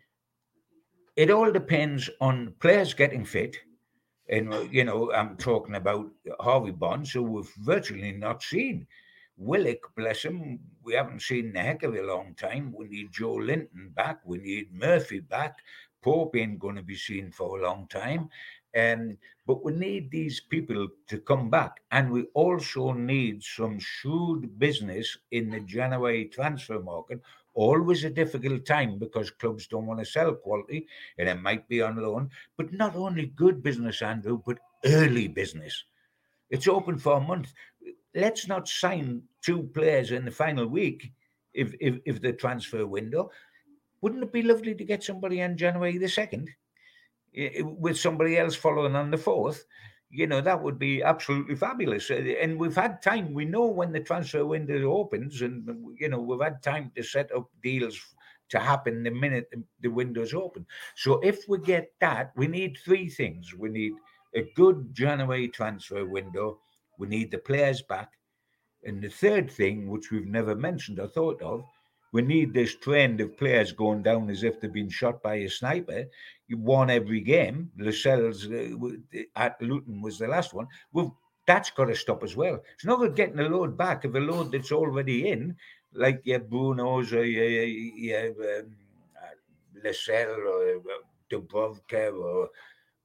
it 1.18 1.30
all 1.30 1.52
depends 1.52 2.10
on 2.22 2.54
players 2.62 2.94
getting 2.94 3.26
fit. 3.26 3.58
And 4.30 4.54
you 4.72 4.86
know, 4.86 5.12
I'm 5.12 5.36
talking 5.36 5.76
about 5.76 6.08
Harvey 6.40 6.72
Barnes, 6.72 7.12
who 7.12 7.24
we've 7.24 7.52
virtually 7.58 8.14
not 8.14 8.42
seen. 8.42 8.88
Willock, 9.36 9.94
bless 9.98 10.24
him, 10.24 10.60
we 10.84 10.94
haven't 10.94 11.22
seen 11.22 11.56
a 11.56 11.62
heck 11.62 11.84
of 11.84 11.96
a 11.96 12.02
long 12.04 12.36
time. 12.36 12.74
We 12.78 12.88
need 12.88 13.12
Joelinton 13.12 13.94
back. 13.96 14.20
We 14.26 14.38
need 14.38 14.74
Murphy 14.74 15.20
back. 15.20 15.58
Pope 16.02 16.36
ain't 16.36 16.60
going 16.60 16.76
to 16.76 16.84
be 16.84 16.96
seen 16.96 17.32
for 17.32 17.60
a 17.60 17.64
long 17.64 17.88
time. 17.88 18.30
Um, 18.78 19.18
but 19.48 19.64
we 19.64 19.72
need 19.72 20.12
these 20.12 20.40
people 20.40 20.88
to 21.08 21.18
come 21.18 21.50
back. 21.50 21.82
And 21.92 22.12
we 22.12 22.26
also 22.34 22.94
need 22.94 23.44
some 23.44 23.80
shrewd 23.80 24.60
business 24.60 25.18
in 25.32 25.50
the 25.50 25.60
January 25.62 26.26
transfer 26.26 26.80
market. 26.80 27.22
Always 27.56 28.04
a 28.04 28.12
difficult 28.12 28.66
time 28.66 29.00
because 29.00 29.32
clubs 29.32 29.66
don't 29.68 29.88
want 29.88 30.00
to 30.00 30.06
sell 30.06 30.34
quality 30.36 30.88
and 31.18 31.28
it 31.28 31.42
might 31.42 31.68
be 31.68 31.82
on 31.82 31.98
loan. 31.98 32.30
But 32.58 32.74
not 32.74 32.96
only 32.96 33.34
good 33.36 33.64
business, 33.64 34.02
Andrew, 34.02 34.42
but 34.46 34.60
early 34.86 35.28
business. 35.28 35.84
It's 36.50 36.68
open 36.68 36.98
for 36.98 37.18
a 37.18 37.22
month. 37.22 37.54
Let's 38.14 38.48
not 38.48 38.68
sign 38.68 39.24
two 39.44 39.64
players 39.74 40.12
in 40.12 40.26
the 40.26 40.32
final 40.32 40.68
week 40.68 41.12
if, 41.54 41.74
if, 41.80 41.96
if 42.06 42.22
the 42.22 42.34
transfer 42.34 42.86
window. 42.86 43.32
Wouldn't 44.02 44.24
it 44.24 44.32
be 44.32 44.44
lovely 44.44 44.76
to 44.76 44.84
get 44.84 45.04
somebody 45.04 45.42
on 45.42 45.58
January 45.58 45.98
the 45.98 46.06
2nd? 46.06 46.50
With 47.34 47.98
somebody 47.98 48.38
else 48.38 48.56
following 48.56 48.96
on 48.96 49.12
the 49.12 49.18
fourth, 49.18 49.66
you 50.10 50.26
know, 50.26 50.42
that 50.42 50.62
would 50.62 50.80
be 50.80 51.04
absolutely 51.04 51.56
fabulous. 51.56 52.10
Uh, 52.10 52.16
and 52.42 52.60
we've 52.60 52.76
had 52.76 53.02
time. 53.02 53.34
We 53.34 53.46
know 53.46 53.66
when 53.66 53.92
the 53.92 54.00
transfer 54.00 54.46
window 54.46 54.92
opens, 54.92 55.42
and 55.42 55.70
you 56.00 56.10
know, 56.10 56.20
we've 56.20 56.42
had 56.42 56.64
time 56.64 56.92
to 56.96 57.04
set 57.04 57.32
up 57.36 57.50
deals 57.62 58.00
to 58.50 58.60
happen 58.60 59.04
the 59.04 59.12
minute 59.12 59.52
the 59.82 59.90
window's 59.90 60.34
open. 60.34 60.66
So 60.96 61.20
if 61.20 61.48
we 61.48 61.60
get 61.60 61.92
that, 62.02 62.32
we 62.36 62.48
need 62.48 62.78
three 62.84 63.08
things. 63.08 63.54
We 63.54 63.70
need 63.70 63.94
a 64.36 64.52
good 64.56 64.94
January 64.94 65.48
transfer 65.48 66.06
window. 66.06 66.60
We 66.98 67.08
need 67.08 67.30
the 67.30 67.38
players 67.38 67.84
back. 67.84 68.12
And 68.84 69.02
the 69.02 69.10
third 69.10 69.52
thing, 69.52 69.90
which 69.90 70.10
we've 70.12 70.26
never 70.26 70.56
mentioned 70.56 71.00
or 71.00 71.08
thought 71.08 71.42
of, 71.42 71.64
we 72.12 72.22
need 72.22 72.54
this 72.54 72.76
trend 72.76 73.22
of 73.22 73.38
players 73.38 73.72
going 73.72 74.02
down 74.02 74.30
as 74.30 74.44
if 74.44 74.60
they've 74.60 74.74
been 74.74 74.90
shot 74.90 75.22
by 75.22 75.36
a 75.36 75.50
sniper. 75.50 76.06
You 76.48 76.58
won 76.58 76.90
every 76.90 77.22
game. 77.22 77.72
Lascelles 77.78 78.48
uh, 78.48 78.70
at 79.36 79.62
Luton 79.62 80.02
was 80.02 80.18
the 80.18 80.28
last 80.28 80.54
one. 80.54 80.68
Well, 80.92 81.16
that's 81.46 81.70
got 81.70 81.86
to 81.86 81.96
stop 81.96 82.24
as 82.24 82.36
well. 82.36 82.62
It's 82.76 82.86
not 82.86 83.02
about 83.02 83.16
getting 83.16 83.40
a 83.40 83.44
load 83.50 83.78
back 83.78 84.06
of 84.06 84.16
a 84.16 84.20
load 84.20 84.52
that's 84.52 84.72
already 84.72 85.30
in, 85.30 85.56
like 85.94 86.22
your 86.24 86.40
Brunos 86.40 87.12
or 87.14 87.24
your, 87.24 87.64
your 87.64 88.60
um, 88.60 88.76
Lascelles 89.84 90.38
or 90.38 90.78
uh, 90.78 91.02
Dubravka 91.32 92.14
or 92.14 92.50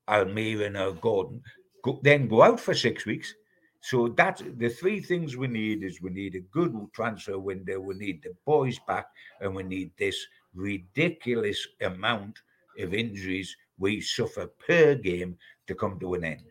Almiron 0.08 0.80
or 0.80 0.92
Gordon. 0.92 1.42
Go, 1.82 2.00
then 2.02 2.28
go 2.28 2.42
out 2.42 2.60
for 2.60 2.74
six 2.74 3.04
weeks 3.04 3.34
so 3.84 4.08
that's 4.08 4.42
the 4.56 4.70
three 4.70 4.98
things 4.98 5.36
we 5.36 5.46
need 5.46 5.82
is 5.82 6.00
we 6.00 6.08
need 6.08 6.36
a 6.36 6.40
good 6.40 6.74
transfer 6.94 7.38
window, 7.38 7.78
we 7.78 7.94
need 7.96 8.22
the 8.22 8.34
boys 8.46 8.78
back, 8.88 9.08
and 9.42 9.54
we 9.54 9.62
need 9.62 9.90
this 9.98 10.16
ridiculous 10.54 11.68
amount 11.82 12.38
of 12.78 12.94
injuries 12.94 13.54
we 13.78 14.00
suffer 14.00 14.46
per 14.66 14.94
game 14.94 15.36
to 15.66 15.74
come 15.74 16.00
to 16.00 16.14
an 16.14 16.24
end. 16.24 16.44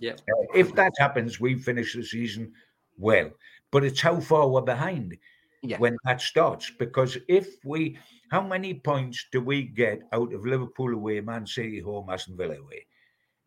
Yeah. 0.00 0.14
Uh, 0.14 0.46
if 0.56 0.74
that 0.74 0.90
happens, 0.98 1.38
we 1.38 1.54
finish 1.54 1.94
the 1.94 2.02
season 2.02 2.52
well. 2.98 3.30
But 3.70 3.84
it's 3.84 4.00
how 4.00 4.18
far 4.18 4.48
we're 4.48 4.62
behind 4.62 5.16
yeah. 5.62 5.78
when 5.78 5.96
that 6.04 6.20
starts. 6.20 6.68
Because 6.68 7.16
if 7.28 7.64
we, 7.64 7.96
how 8.32 8.42
many 8.42 8.74
points 8.74 9.24
do 9.30 9.40
we 9.40 9.62
get 9.62 10.02
out 10.12 10.34
of 10.34 10.44
Liverpool 10.44 10.94
away, 10.94 11.20
Man 11.20 11.46
City 11.46 11.78
home, 11.78 12.10
Aston 12.10 12.36
Villa 12.36 12.56
away? 12.56 12.86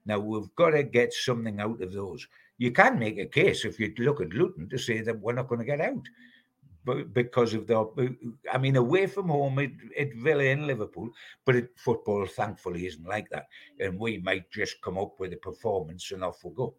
Now 0.06 0.20
we've 0.20 0.56
got 0.56 0.70
to 0.70 0.84
get 0.84 1.12
something 1.12 1.60
out 1.60 1.82
of 1.82 1.92
those 1.92 2.26
you 2.58 2.72
can 2.72 2.98
make 2.98 3.18
a 3.20 3.26
case 3.26 3.66
if 3.66 3.80
you 3.80 3.94
look 4.00 4.22
at 4.22 4.34
Luton 4.34 4.70
to 4.70 4.78
say 4.78 5.02
that 5.02 5.20
we're 5.20 5.34
not 5.34 5.48
going 5.48 5.60
to 5.60 5.66
get 5.66 5.82
out. 5.82 6.06
But 6.84 7.14
because 7.14 7.54
of 7.54 7.68
the, 7.68 8.16
I 8.52 8.58
mean, 8.58 8.78
away 8.78 9.08
from 9.08 9.28
home 9.28 9.60
at, 9.60 9.72
at 10.00 10.14
Villa 10.16 10.46
and 10.46 10.68
Liverpool, 10.68 11.10
but 11.46 11.58
it, 11.58 11.72
football 11.76 12.26
thankfully 12.26 12.86
isn't 12.88 13.06
like 13.06 13.30
that, 13.30 13.48
and 13.80 14.00
we 14.00 14.20
might 14.20 14.50
just 14.52 14.82
come 14.82 14.98
up 14.98 15.20
with 15.20 15.34
a 15.34 15.38
performance 15.38 16.12
and 16.12 16.24
off 16.24 16.46
we 16.46 16.52
go. 16.52 16.76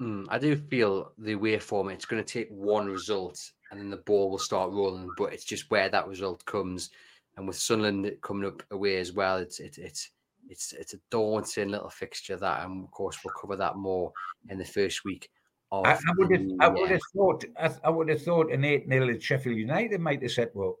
Mm, 0.00 0.26
I 0.28 0.38
do 0.38 0.56
feel 0.56 1.12
the 1.16 1.32
away 1.32 1.58
form 1.58 1.88
it's 1.88 2.04
going 2.04 2.22
to 2.22 2.32
take 2.32 2.50
one 2.50 2.86
result 2.86 3.40
and 3.70 3.80
then 3.80 3.90
the 3.90 3.96
ball 3.96 4.30
will 4.30 4.38
start 4.38 4.70
rolling, 4.70 5.10
but 5.16 5.32
it's 5.32 5.44
just 5.44 5.70
where 5.70 5.88
that 5.88 6.06
result 6.06 6.44
comes. 6.44 6.90
And 7.36 7.46
with 7.46 7.56
Sunderland 7.56 8.10
coming 8.22 8.46
up 8.46 8.62
away 8.70 8.96
as 8.96 9.12
well, 9.12 9.38
it's 9.38 9.58
it, 9.60 9.78
it's 9.78 10.10
it's 10.48 10.72
it's 10.72 10.94
a 10.94 11.00
daunting 11.10 11.70
little 11.70 11.90
fixture 11.90 12.36
that, 12.36 12.64
and 12.64 12.84
of 12.84 12.90
course 12.90 13.18
we'll 13.24 13.34
cover 13.40 13.56
that 13.56 13.76
more 13.76 14.12
in 14.48 14.58
the 14.58 14.64
first 14.64 15.04
week. 15.04 15.30
I, 15.72 15.92
I, 15.92 15.98
would 16.16 16.30
have, 16.30 16.46
I 16.60 16.68
would 16.68 16.90
have 16.90 17.00
thought, 17.14 17.44
I, 17.58 17.70
I, 17.84 17.90
would 17.90 18.08
have 18.08 18.22
thought 18.22 18.52
an 18.52 18.64
eight 18.64 18.88
0 18.88 19.08
at 19.10 19.22
Sheffield 19.22 19.56
United 19.56 20.00
might 20.00 20.22
have 20.22 20.30
said, 20.30 20.50
well, 20.54 20.78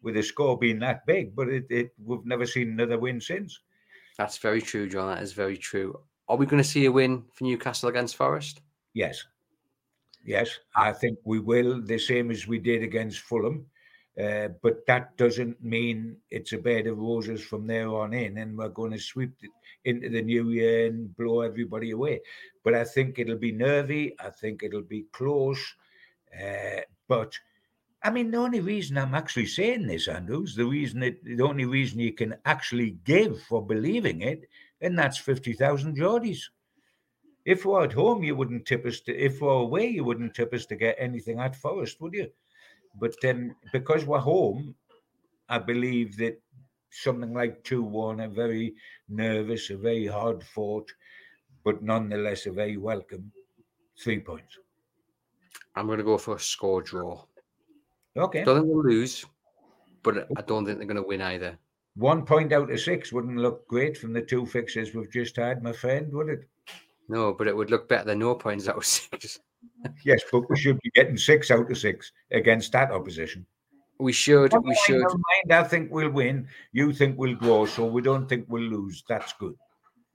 with 0.00 0.14
the 0.14 0.22
score 0.22 0.56
being 0.56 0.78
that 0.78 1.04
big, 1.06 1.34
but 1.34 1.48
it, 1.48 1.66
it 1.70 1.92
we've 2.02 2.24
never 2.24 2.46
seen 2.46 2.70
another 2.70 2.98
win 2.98 3.20
since. 3.20 3.60
That's 4.16 4.38
very 4.38 4.62
true, 4.62 4.88
John. 4.88 5.12
That 5.12 5.22
is 5.22 5.32
very 5.32 5.56
true. 5.56 5.98
Are 6.28 6.36
we 6.36 6.46
going 6.46 6.62
to 6.62 6.68
see 6.68 6.84
a 6.84 6.92
win 6.92 7.24
for 7.32 7.44
Newcastle 7.44 7.88
against 7.88 8.16
Forest? 8.16 8.60
Yes, 8.94 9.24
yes, 10.24 10.58
I 10.76 10.92
think 10.92 11.18
we 11.24 11.40
will. 11.40 11.82
The 11.82 11.98
same 11.98 12.30
as 12.30 12.46
we 12.46 12.58
did 12.58 12.82
against 12.82 13.20
Fulham. 13.20 13.66
Uh, 14.18 14.48
but 14.62 14.84
that 14.86 15.16
doesn't 15.16 15.62
mean 15.62 16.16
it's 16.30 16.52
a 16.52 16.58
bed 16.58 16.88
of 16.88 16.98
roses 16.98 17.40
from 17.40 17.66
there 17.68 17.88
on 17.88 18.12
in, 18.12 18.38
and 18.38 18.58
we're 18.58 18.68
going 18.68 18.90
to 18.90 18.98
sweep 18.98 19.32
it 19.42 19.50
into 19.84 20.08
the 20.08 20.20
new 20.20 20.50
year 20.50 20.86
and 20.86 21.16
blow 21.16 21.42
everybody 21.42 21.92
away. 21.92 22.20
But 22.64 22.74
I 22.74 22.82
think 22.82 23.18
it'll 23.18 23.36
be 23.36 23.52
nervy. 23.52 24.16
I 24.18 24.30
think 24.30 24.62
it'll 24.64 24.82
be 24.82 25.04
close. 25.12 25.60
Uh, 26.34 26.80
but 27.06 27.32
I 28.02 28.10
mean, 28.10 28.30
the 28.32 28.38
only 28.38 28.60
reason 28.60 28.98
I'm 28.98 29.14
actually 29.14 29.46
saying 29.46 29.86
this, 29.86 30.08
Andrews, 30.08 30.56
the 30.56 30.66
reason 30.66 31.02
it, 31.04 31.24
the 31.24 31.44
only 31.44 31.64
reason 31.64 32.00
you 32.00 32.12
can 32.12 32.34
actually 32.44 32.96
give 33.04 33.40
for 33.42 33.64
believing 33.64 34.22
it, 34.22 34.48
and 34.80 34.98
that's 34.98 35.18
fifty 35.18 35.52
thousand 35.52 35.96
Geordies. 35.96 36.40
If 37.44 37.64
we're 37.64 37.84
at 37.84 37.92
home, 37.92 38.24
you 38.24 38.34
wouldn't 38.34 38.66
tip 38.66 38.84
us 38.84 39.00
to. 39.02 39.16
If 39.16 39.40
we're 39.40 39.52
away, 39.52 39.86
you 39.86 40.02
wouldn't 40.02 40.34
tip 40.34 40.52
us 40.52 40.66
to 40.66 40.76
get 40.76 40.96
anything 40.98 41.38
at 41.38 41.54
Forest, 41.54 42.00
would 42.00 42.14
you? 42.14 42.30
But 43.00 43.14
then 43.22 43.54
because 43.72 44.04
we're 44.04 44.18
home, 44.18 44.74
I 45.48 45.58
believe 45.58 46.16
that 46.18 46.40
something 46.90 47.32
like 47.32 47.62
2 47.64 47.82
1, 47.82 48.20
a 48.20 48.28
very 48.28 48.74
nervous, 49.08 49.70
a 49.70 49.76
very 49.76 50.06
hard 50.06 50.42
fought, 50.42 50.90
but 51.64 51.82
nonetheless 51.82 52.46
a 52.46 52.52
very 52.52 52.76
welcome 52.76 53.30
three 54.02 54.20
points. 54.20 54.58
I'm 55.74 55.86
going 55.86 55.98
to 55.98 56.04
go 56.04 56.18
for 56.18 56.36
a 56.36 56.40
score 56.40 56.82
draw. 56.82 57.24
Okay. 58.16 58.44
Don't 58.44 58.60
think 58.60 58.72
we'll 58.72 58.84
lose, 58.84 59.24
but 60.02 60.28
I 60.36 60.42
don't 60.42 60.64
think 60.64 60.78
they're 60.78 60.86
going 60.86 60.96
to 60.96 61.02
win 61.02 61.22
either. 61.22 61.58
One 61.94 62.24
point 62.24 62.52
out 62.52 62.70
of 62.70 62.80
six 62.80 63.12
wouldn't 63.12 63.38
look 63.38 63.66
great 63.68 63.96
from 63.96 64.12
the 64.12 64.22
two 64.22 64.46
fixes 64.46 64.94
we've 64.94 65.12
just 65.12 65.36
had, 65.36 65.62
my 65.62 65.72
friend, 65.72 66.12
would 66.12 66.28
it? 66.28 66.48
No, 67.08 67.32
but 67.32 67.48
it 67.48 67.56
would 67.56 67.70
look 67.70 67.88
better 67.88 68.04
than 68.04 68.20
no 68.20 68.34
points 68.34 68.68
out 68.68 68.76
of 68.76 68.84
six 68.84 69.40
yes, 70.04 70.22
but 70.30 70.48
we 70.48 70.58
should 70.58 70.78
be 70.80 70.90
getting 70.94 71.16
six 71.16 71.50
out 71.50 71.70
of 71.70 71.78
six 71.78 72.12
against 72.30 72.72
that 72.72 72.90
opposition. 72.90 73.46
We 74.00 74.12
should. 74.12 74.52
we 74.62 74.74
should. 74.86 75.02
Mind, 75.02 75.52
I 75.52 75.64
think 75.64 75.90
we'll 75.90 76.10
win. 76.10 76.46
You 76.72 76.92
think 76.92 77.18
we'll 77.18 77.34
grow, 77.34 77.66
so 77.66 77.84
we 77.86 78.00
don't 78.00 78.28
think 78.28 78.46
we'll 78.48 78.62
lose. 78.62 79.02
That's 79.08 79.32
good. 79.32 79.54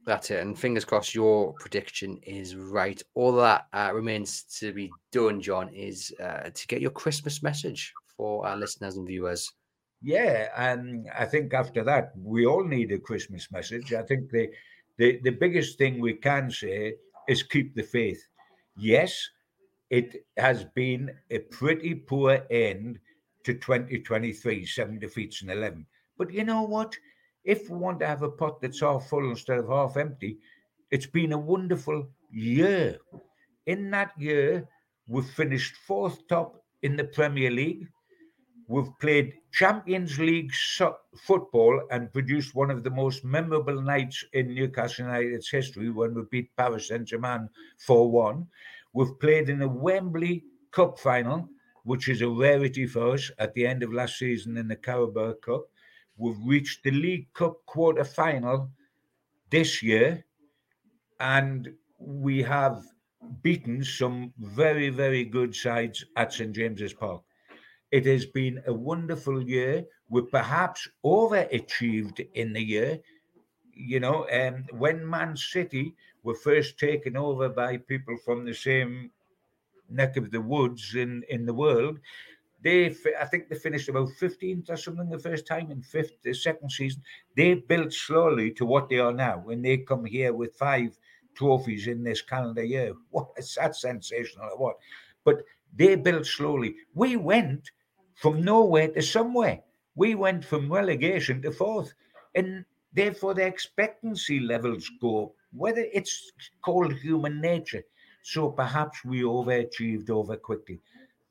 That's 0.06 0.32
it. 0.32 0.42
And 0.42 0.58
fingers 0.58 0.86
crossed, 0.86 1.16
your 1.16 1.54
prediction 1.60 2.18
is 2.24 2.56
right. 2.56 3.02
All 3.14 3.34
that 3.38 3.68
uh, 3.74 3.92
remains 3.94 4.44
to 4.60 4.74
be 4.74 4.92
done, 5.12 5.42
John, 5.42 5.70
is 5.74 6.14
uh, 6.22 6.50
to 6.54 6.68
get 6.68 6.82
your 6.82 6.92
Christmas 6.92 7.42
message 7.42 7.94
for 8.18 8.46
our 8.46 8.58
listeners 8.58 8.98
and 8.98 9.08
viewers. 9.08 9.50
Yeah, 10.02 10.50
and 10.58 11.08
I 11.18 11.26
think 11.26 11.54
after 11.54 11.84
that, 11.86 12.12
we 12.18 12.46
all 12.46 12.66
need 12.66 12.92
a 12.92 13.00
Christmas 13.00 13.50
message. 13.52 13.94
I 13.94 14.04
think 14.04 14.30
the 14.32 14.50
the, 14.98 15.20
the 15.24 15.32
biggest 15.32 15.78
thing 15.78 16.00
we 16.00 16.14
can 16.14 16.52
say 16.52 16.96
is 17.28 17.42
keep 17.42 17.74
the 17.74 17.84
faith 17.84 18.22
yes, 18.76 19.30
it 19.90 20.26
has 20.38 20.66
been 20.76 21.12
a 21.30 21.40
pretty 21.40 21.96
poor 21.96 22.46
end 22.50 23.00
to 23.44 23.54
2023, 23.54 24.66
seven 24.66 25.00
defeats 25.00 25.42
and 25.42 25.52
11. 25.52 25.86
But 26.18 26.32
you 26.32 26.44
know 26.44 26.64
what? 26.64 26.96
if 27.44 27.70
we 27.70 27.78
want 27.78 28.00
to 28.00 28.08
have 28.08 28.22
a 28.22 28.30
pot 28.30 28.62
that's 28.62 28.80
half 28.80 29.08
full 29.10 29.30
instead 29.30 29.60
of 29.60 29.68
half 29.68 29.98
empty, 29.98 30.40
it's 30.92 31.06
been 31.06 31.34
a 31.34 31.38
wonderful 31.38 32.08
year. 32.32 32.98
In 33.66 33.92
that 33.92 34.12
year, 34.18 34.68
we've 35.08 35.30
finished 35.30 35.76
fourth 35.76 36.28
top 36.28 36.64
in 36.82 36.96
the 36.96 37.04
Premier 37.04 37.52
League. 37.52 37.88
We've 38.68 38.98
played 39.00 39.34
Champions 39.52 40.20
League 40.20 40.54
so- 40.54 40.98
football 41.18 41.82
and 41.92 42.12
produced 42.14 42.56
one 42.56 42.72
of 42.72 42.84
the 42.84 42.90
most 42.90 43.24
memorable 43.26 43.82
nights 43.82 44.24
in 44.34 44.54
Newcastle 44.54 45.06
United's 45.06 45.50
history 45.50 45.90
when 45.90 46.14
we 46.14 46.24
beat 46.32 46.56
Paris 46.56 46.88
Saint 46.88 47.08
Germain 47.08 47.50
4 47.80 48.10
1. 48.10 48.48
We've 48.94 49.20
played 49.20 49.50
in 49.50 49.62
a 49.62 49.68
Wembley 49.68 50.46
Cup 50.72 50.98
final, 51.00 51.50
which 51.84 52.08
is 52.08 52.22
a 52.22 52.30
rarity 52.30 52.88
for 52.88 53.14
us 53.14 53.30
at 53.38 53.54
the 53.54 53.68
end 53.68 53.84
of 53.84 53.92
last 53.94 54.18
season 54.18 54.58
in 54.58 54.68
the 54.68 54.76
Carabao 54.76 55.34
Cup. 55.34 55.68
We've 56.18 56.40
reached 56.46 56.84
the 56.84 56.92
League 56.92 57.34
Cup 57.34 57.66
quarter 57.66 58.06
final 58.06 58.72
this 59.50 59.84
year, 59.84 60.26
and 61.20 61.74
we 61.98 62.42
have 62.44 62.84
beaten 63.42 63.84
some 63.84 64.34
very, 64.38 64.90
very 64.90 65.26
good 65.26 65.56
sides 65.56 66.06
at 66.16 66.34
St 66.34 66.54
James's 66.54 66.94
Park. 66.94 67.24
It 67.94 68.08
has 68.08 68.26
been 68.26 68.60
a 68.66 68.74
wonderful 68.74 69.40
year. 69.48 69.86
We 70.10 70.24
perhaps 70.24 70.90
overachieved 71.06 72.28
in 72.34 72.52
the 72.52 72.64
year. 72.64 73.00
You 73.72 74.00
know, 74.00 74.28
um, 74.32 74.66
when 74.72 75.08
Man 75.08 75.38
City 75.38 75.94
were 76.24 76.34
first 76.34 76.80
taken 76.80 77.16
over 77.16 77.50
by 77.50 77.78
people 77.78 78.18
from 78.26 78.46
the 78.46 78.56
same 78.56 79.12
neck 79.92 80.18
of 80.18 80.32
the 80.32 80.42
woods 80.42 80.96
in, 80.96 81.22
in 81.30 81.46
the 81.46 81.54
world, 81.54 82.00
they 82.64 82.96
I 83.22 83.26
think 83.26 83.48
they 83.48 83.58
finished 83.58 83.90
about 83.90 84.10
15th 84.20 84.72
or 84.72 84.78
something 84.78 85.08
the 85.08 85.20
first 85.20 85.46
time 85.46 85.70
in 85.70 85.84
fifth, 85.84 86.20
the 86.24 86.34
second 86.34 86.72
season. 86.72 87.04
They 87.38 87.54
built 87.54 87.94
slowly 87.94 88.50
to 88.54 88.66
what 88.66 88.90
they 88.90 88.98
are 88.98 89.14
now. 89.14 89.38
When 89.38 89.62
they 89.62 89.78
come 89.78 90.06
here 90.06 90.34
with 90.34 90.56
five 90.56 90.98
trophies 91.36 91.86
in 91.86 92.04
this 92.04 92.24
calendar 92.24 92.64
year, 92.64 92.96
what 93.12 93.28
is 93.38 93.54
that 93.54 93.76
sensational 93.76 94.50
what? 94.58 94.78
But 95.24 95.44
they 95.76 95.96
built 95.96 96.26
slowly. 96.26 96.74
We 96.96 97.18
went 97.18 97.70
from 98.16 98.44
nowhere 98.44 98.90
to 98.90 99.02
somewhere. 99.02 99.62
We 99.96 100.16
went 100.16 100.44
from 100.46 100.72
relegation 100.72 101.42
to 101.44 101.52
fourth, 101.52 101.94
and 102.36 102.66
therefore 102.94 103.34
the 103.34 103.46
expectancy 103.46 104.40
levels 104.40 104.90
go 105.02 105.34
whether 105.54 105.86
it's 105.94 106.32
called 106.62 106.94
human 106.94 107.40
nature. 107.40 107.84
So 108.24 108.50
perhaps 108.50 109.06
we 109.06 109.22
overachieved 109.22 110.10
over 110.10 110.36
quickly. 110.36 110.80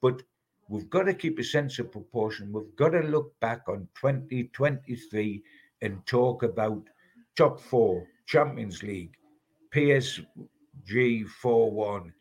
But 0.00 0.22
we've 0.68 0.88
got 0.88 1.04
to 1.04 1.14
keep 1.14 1.38
a 1.38 1.44
sense 1.44 1.78
of 1.78 1.90
proportion. 1.90 2.52
We've 2.52 2.76
got 2.76 2.90
to 2.90 3.00
look 3.00 3.38
back 3.40 3.62
on 3.68 3.88
2023 3.96 5.42
and 5.82 6.06
talk 6.06 6.42
about 6.42 6.82
top 7.36 7.60
four, 7.60 8.06
Champions 8.26 8.82
League, 8.82 9.16
PSG 9.74 11.26
4 11.26 11.70
1, 11.70 12.12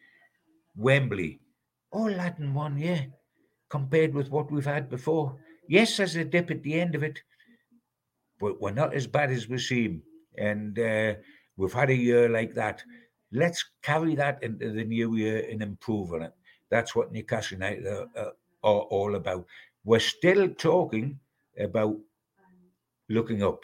Wembley, 0.76 1.39
all 1.91 2.07
that 2.07 2.39
in 2.39 2.53
one 2.53 2.78
year 2.78 3.07
compared 3.72 4.14
with 4.14 4.30
what 4.30 4.52
we've 4.52 4.66
had 4.66 4.90
before. 4.90 5.36
Yes, 5.68 5.98
there's 5.98 6.18
a 6.18 6.26
dip 6.26 6.52
at 6.52 6.62
the 6.62 6.80
end 6.80 6.94
of 6.94 7.04
it, 7.04 7.20
but 8.40 8.62
we're 8.62 8.72
not 8.72 8.94
as 8.94 9.08
bad 9.08 9.32
as 9.32 9.48
we 9.48 9.58
seem. 9.58 10.04
And 10.38 10.78
uh, 10.78 11.16
we've 11.56 11.74
had 11.74 11.90
a 11.90 11.96
year 11.96 12.28
like 12.28 12.54
that. 12.56 12.84
Let's 13.32 13.64
carry 13.82 14.14
that 14.16 14.44
into 14.44 14.74
the 14.74 14.84
new 14.84 15.16
year 15.16 15.48
and 15.50 15.64
improve 15.64 16.12
on 16.12 16.24
it. 16.24 16.34
That's 16.70 16.96
what 16.96 17.14
Newcastle 17.14 17.56
United 17.56 17.88
are, 17.88 18.08
are, 18.18 18.34
are 18.64 18.82
all 18.96 19.16
about. 19.16 19.46
We're 19.86 20.00
still 20.00 20.50
talking 20.50 21.18
about 21.58 21.96
looking 23.10 23.42
up. 23.42 23.64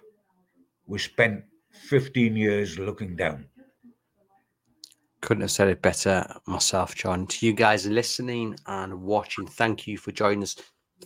We 0.85 0.99
spent 0.99 1.43
15 1.71 2.35
years 2.35 2.79
looking 2.79 3.17
down. 3.17 3.45
Couldn't 5.21 5.41
have 5.41 5.51
said 5.51 5.67
it 5.67 5.81
better 5.81 6.25
myself, 6.45 6.95
John. 6.95 7.27
To 7.27 7.45
you 7.45 7.53
guys 7.53 7.85
listening 7.85 8.55
and 8.67 9.01
watching, 9.01 9.47
thank 9.47 9.87
you 9.87 9.97
for 9.97 10.11
joining 10.11 10.43
us 10.43 10.55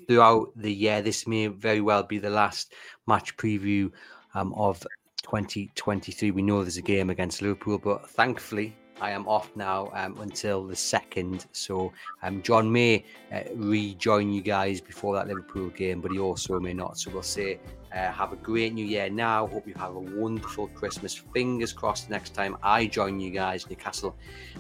throughout 0.08 0.50
the 0.56 0.72
year. 0.72 1.02
This 1.02 1.28
may 1.28 1.48
very 1.48 1.82
well 1.82 2.04
be 2.04 2.20
the 2.20 2.30
last 2.30 2.74
match 3.08 3.36
preview 3.38 3.92
um, 4.34 4.54
of 4.54 4.86
2023. 5.24 6.32
We 6.32 6.42
know 6.42 6.62
there's 6.62 6.78
a 6.78 6.82
game 6.82 7.10
against 7.10 7.42
Liverpool, 7.42 7.78
but 7.78 8.10
thankfully, 8.10 8.76
I 9.00 9.12
am 9.12 9.28
off 9.28 9.50
now 9.56 9.90
um, 9.94 10.20
until 10.20 10.68
the 10.68 10.76
second. 10.76 11.48
So 11.54 11.92
um, 12.22 12.42
John 12.44 12.72
may 12.72 13.04
uh, 13.34 13.42
rejoin 13.56 14.32
you 14.32 14.42
guys 14.42 14.80
before 14.80 15.16
that 15.16 15.28
Liverpool 15.28 15.70
game, 15.70 16.02
but 16.02 16.12
he 16.12 16.20
also 16.20 16.60
may 16.60 16.74
not. 16.74 17.00
So 17.00 17.12
we'll 17.12 17.24
say 17.24 17.60
uh, 17.94 18.12
have 18.12 18.32
a 18.32 18.38
great 18.38 18.74
new 18.74 18.86
year 18.86 19.10
now. 19.10 19.48
Hope 19.48 19.68
you 19.68 19.74
have 19.76 19.96
a 19.96 20.00
wonderful 20.00 20.68
Christmas. 20.68 21.16
Fingers 21.16 21.74
crossed 21.74 22.10
next 22.10 22.34
time 22.34 22.58
I 22.64 22.86
join 22.86 23.20
you 23.20 23.32
guys. 23.32 23.70
Newcastle 23.70 24.16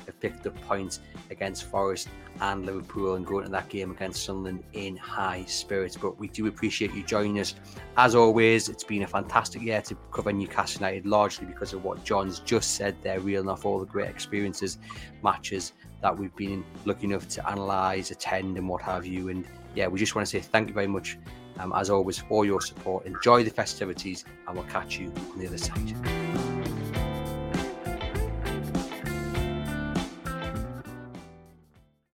have 0.05 0.19
picked 0.19 0.45
up 0.45 0.59
points 0.61 0.99
against 1.29 1.65
Forest 1.65 2.09
and 2.41 2.65
Liverpool 2.65 3.15
and 3.15 3.25
going 3.25 3.45
to 3.45 3.51
that 3.51 3.69
game 3.69 3.91
against 3.91 4.23
Sunderland 4.25 4.63
in 4.73 4.97
high 4.97 5.45
spirits. 5.45 5.95
But 5.95 6.19
we 6.19 6.27
do 6.27 6.47
appreciate 6.47 6.93
you 6.93 7.03
joining 7.03 7.39
us. 7.39 7.55
As 7.97 8.15
always, 8.15 8.67
it's 8.67 8.84
been 8.84 9.03
a 9.03 9.07
fantastic 9.07 9.61
year 9.61 9.82
to 9.84 9.95
cover 10.11 10.34
Newcastle 10.34 10.82
United, 10.82 11.05
largely 11.05 11.45
because 11.45 11.73
of 11.73 11.84
what 11.84 12.03
John's 12.03 12.39
just 12.39 12.75
said 12.75 12.95
there, 13.01 13.19
reeling 13.19 13.49
off 13.49 13.65
all 13.65 13.79
the 13.79 13.86
great 13.86 14.09
experiences, 14.09 14.77
matches 15.23 15.73
that 16.01 16.17
we've 16.17 16.36
been 16.36 16.65
lucky 16.86 17.05
enough 17.05 17.27
to 17.29 17.51
analyse, 17.51 18.11
attend, 18.11 18.57
and 18.57 18.67
what 18.67 18.82
have 18.82 19.05
you. 19.05 19.29
And 19.29 19.45
yeah, 19.75 19.88
we 19.88 19.99
just 19.99 20.15
want 20.15 20.27
to 20.27 20.32
say 20.32 20.39
thank 20.39 20.67
you 20.67 20.73
very 20.73 20.88
much, 20.88 21.17
um, 21.62 21.74
as 21.76 21.89
always, 21.89 22.18
for 22.18 22.45
your 22.45 22.62
support. 22.62 23.05
Enjoy 23.05 23.43
the 23.43 23.51
festivities, 23.51 24.26
and 24.47 24.55
we'll 24.55 24.66
catch 24.66 24.97
you 24.97 25.12
on 25.32 25.39
the 25.39 25.47
other 25.47 25.57
side. 25.57 26.51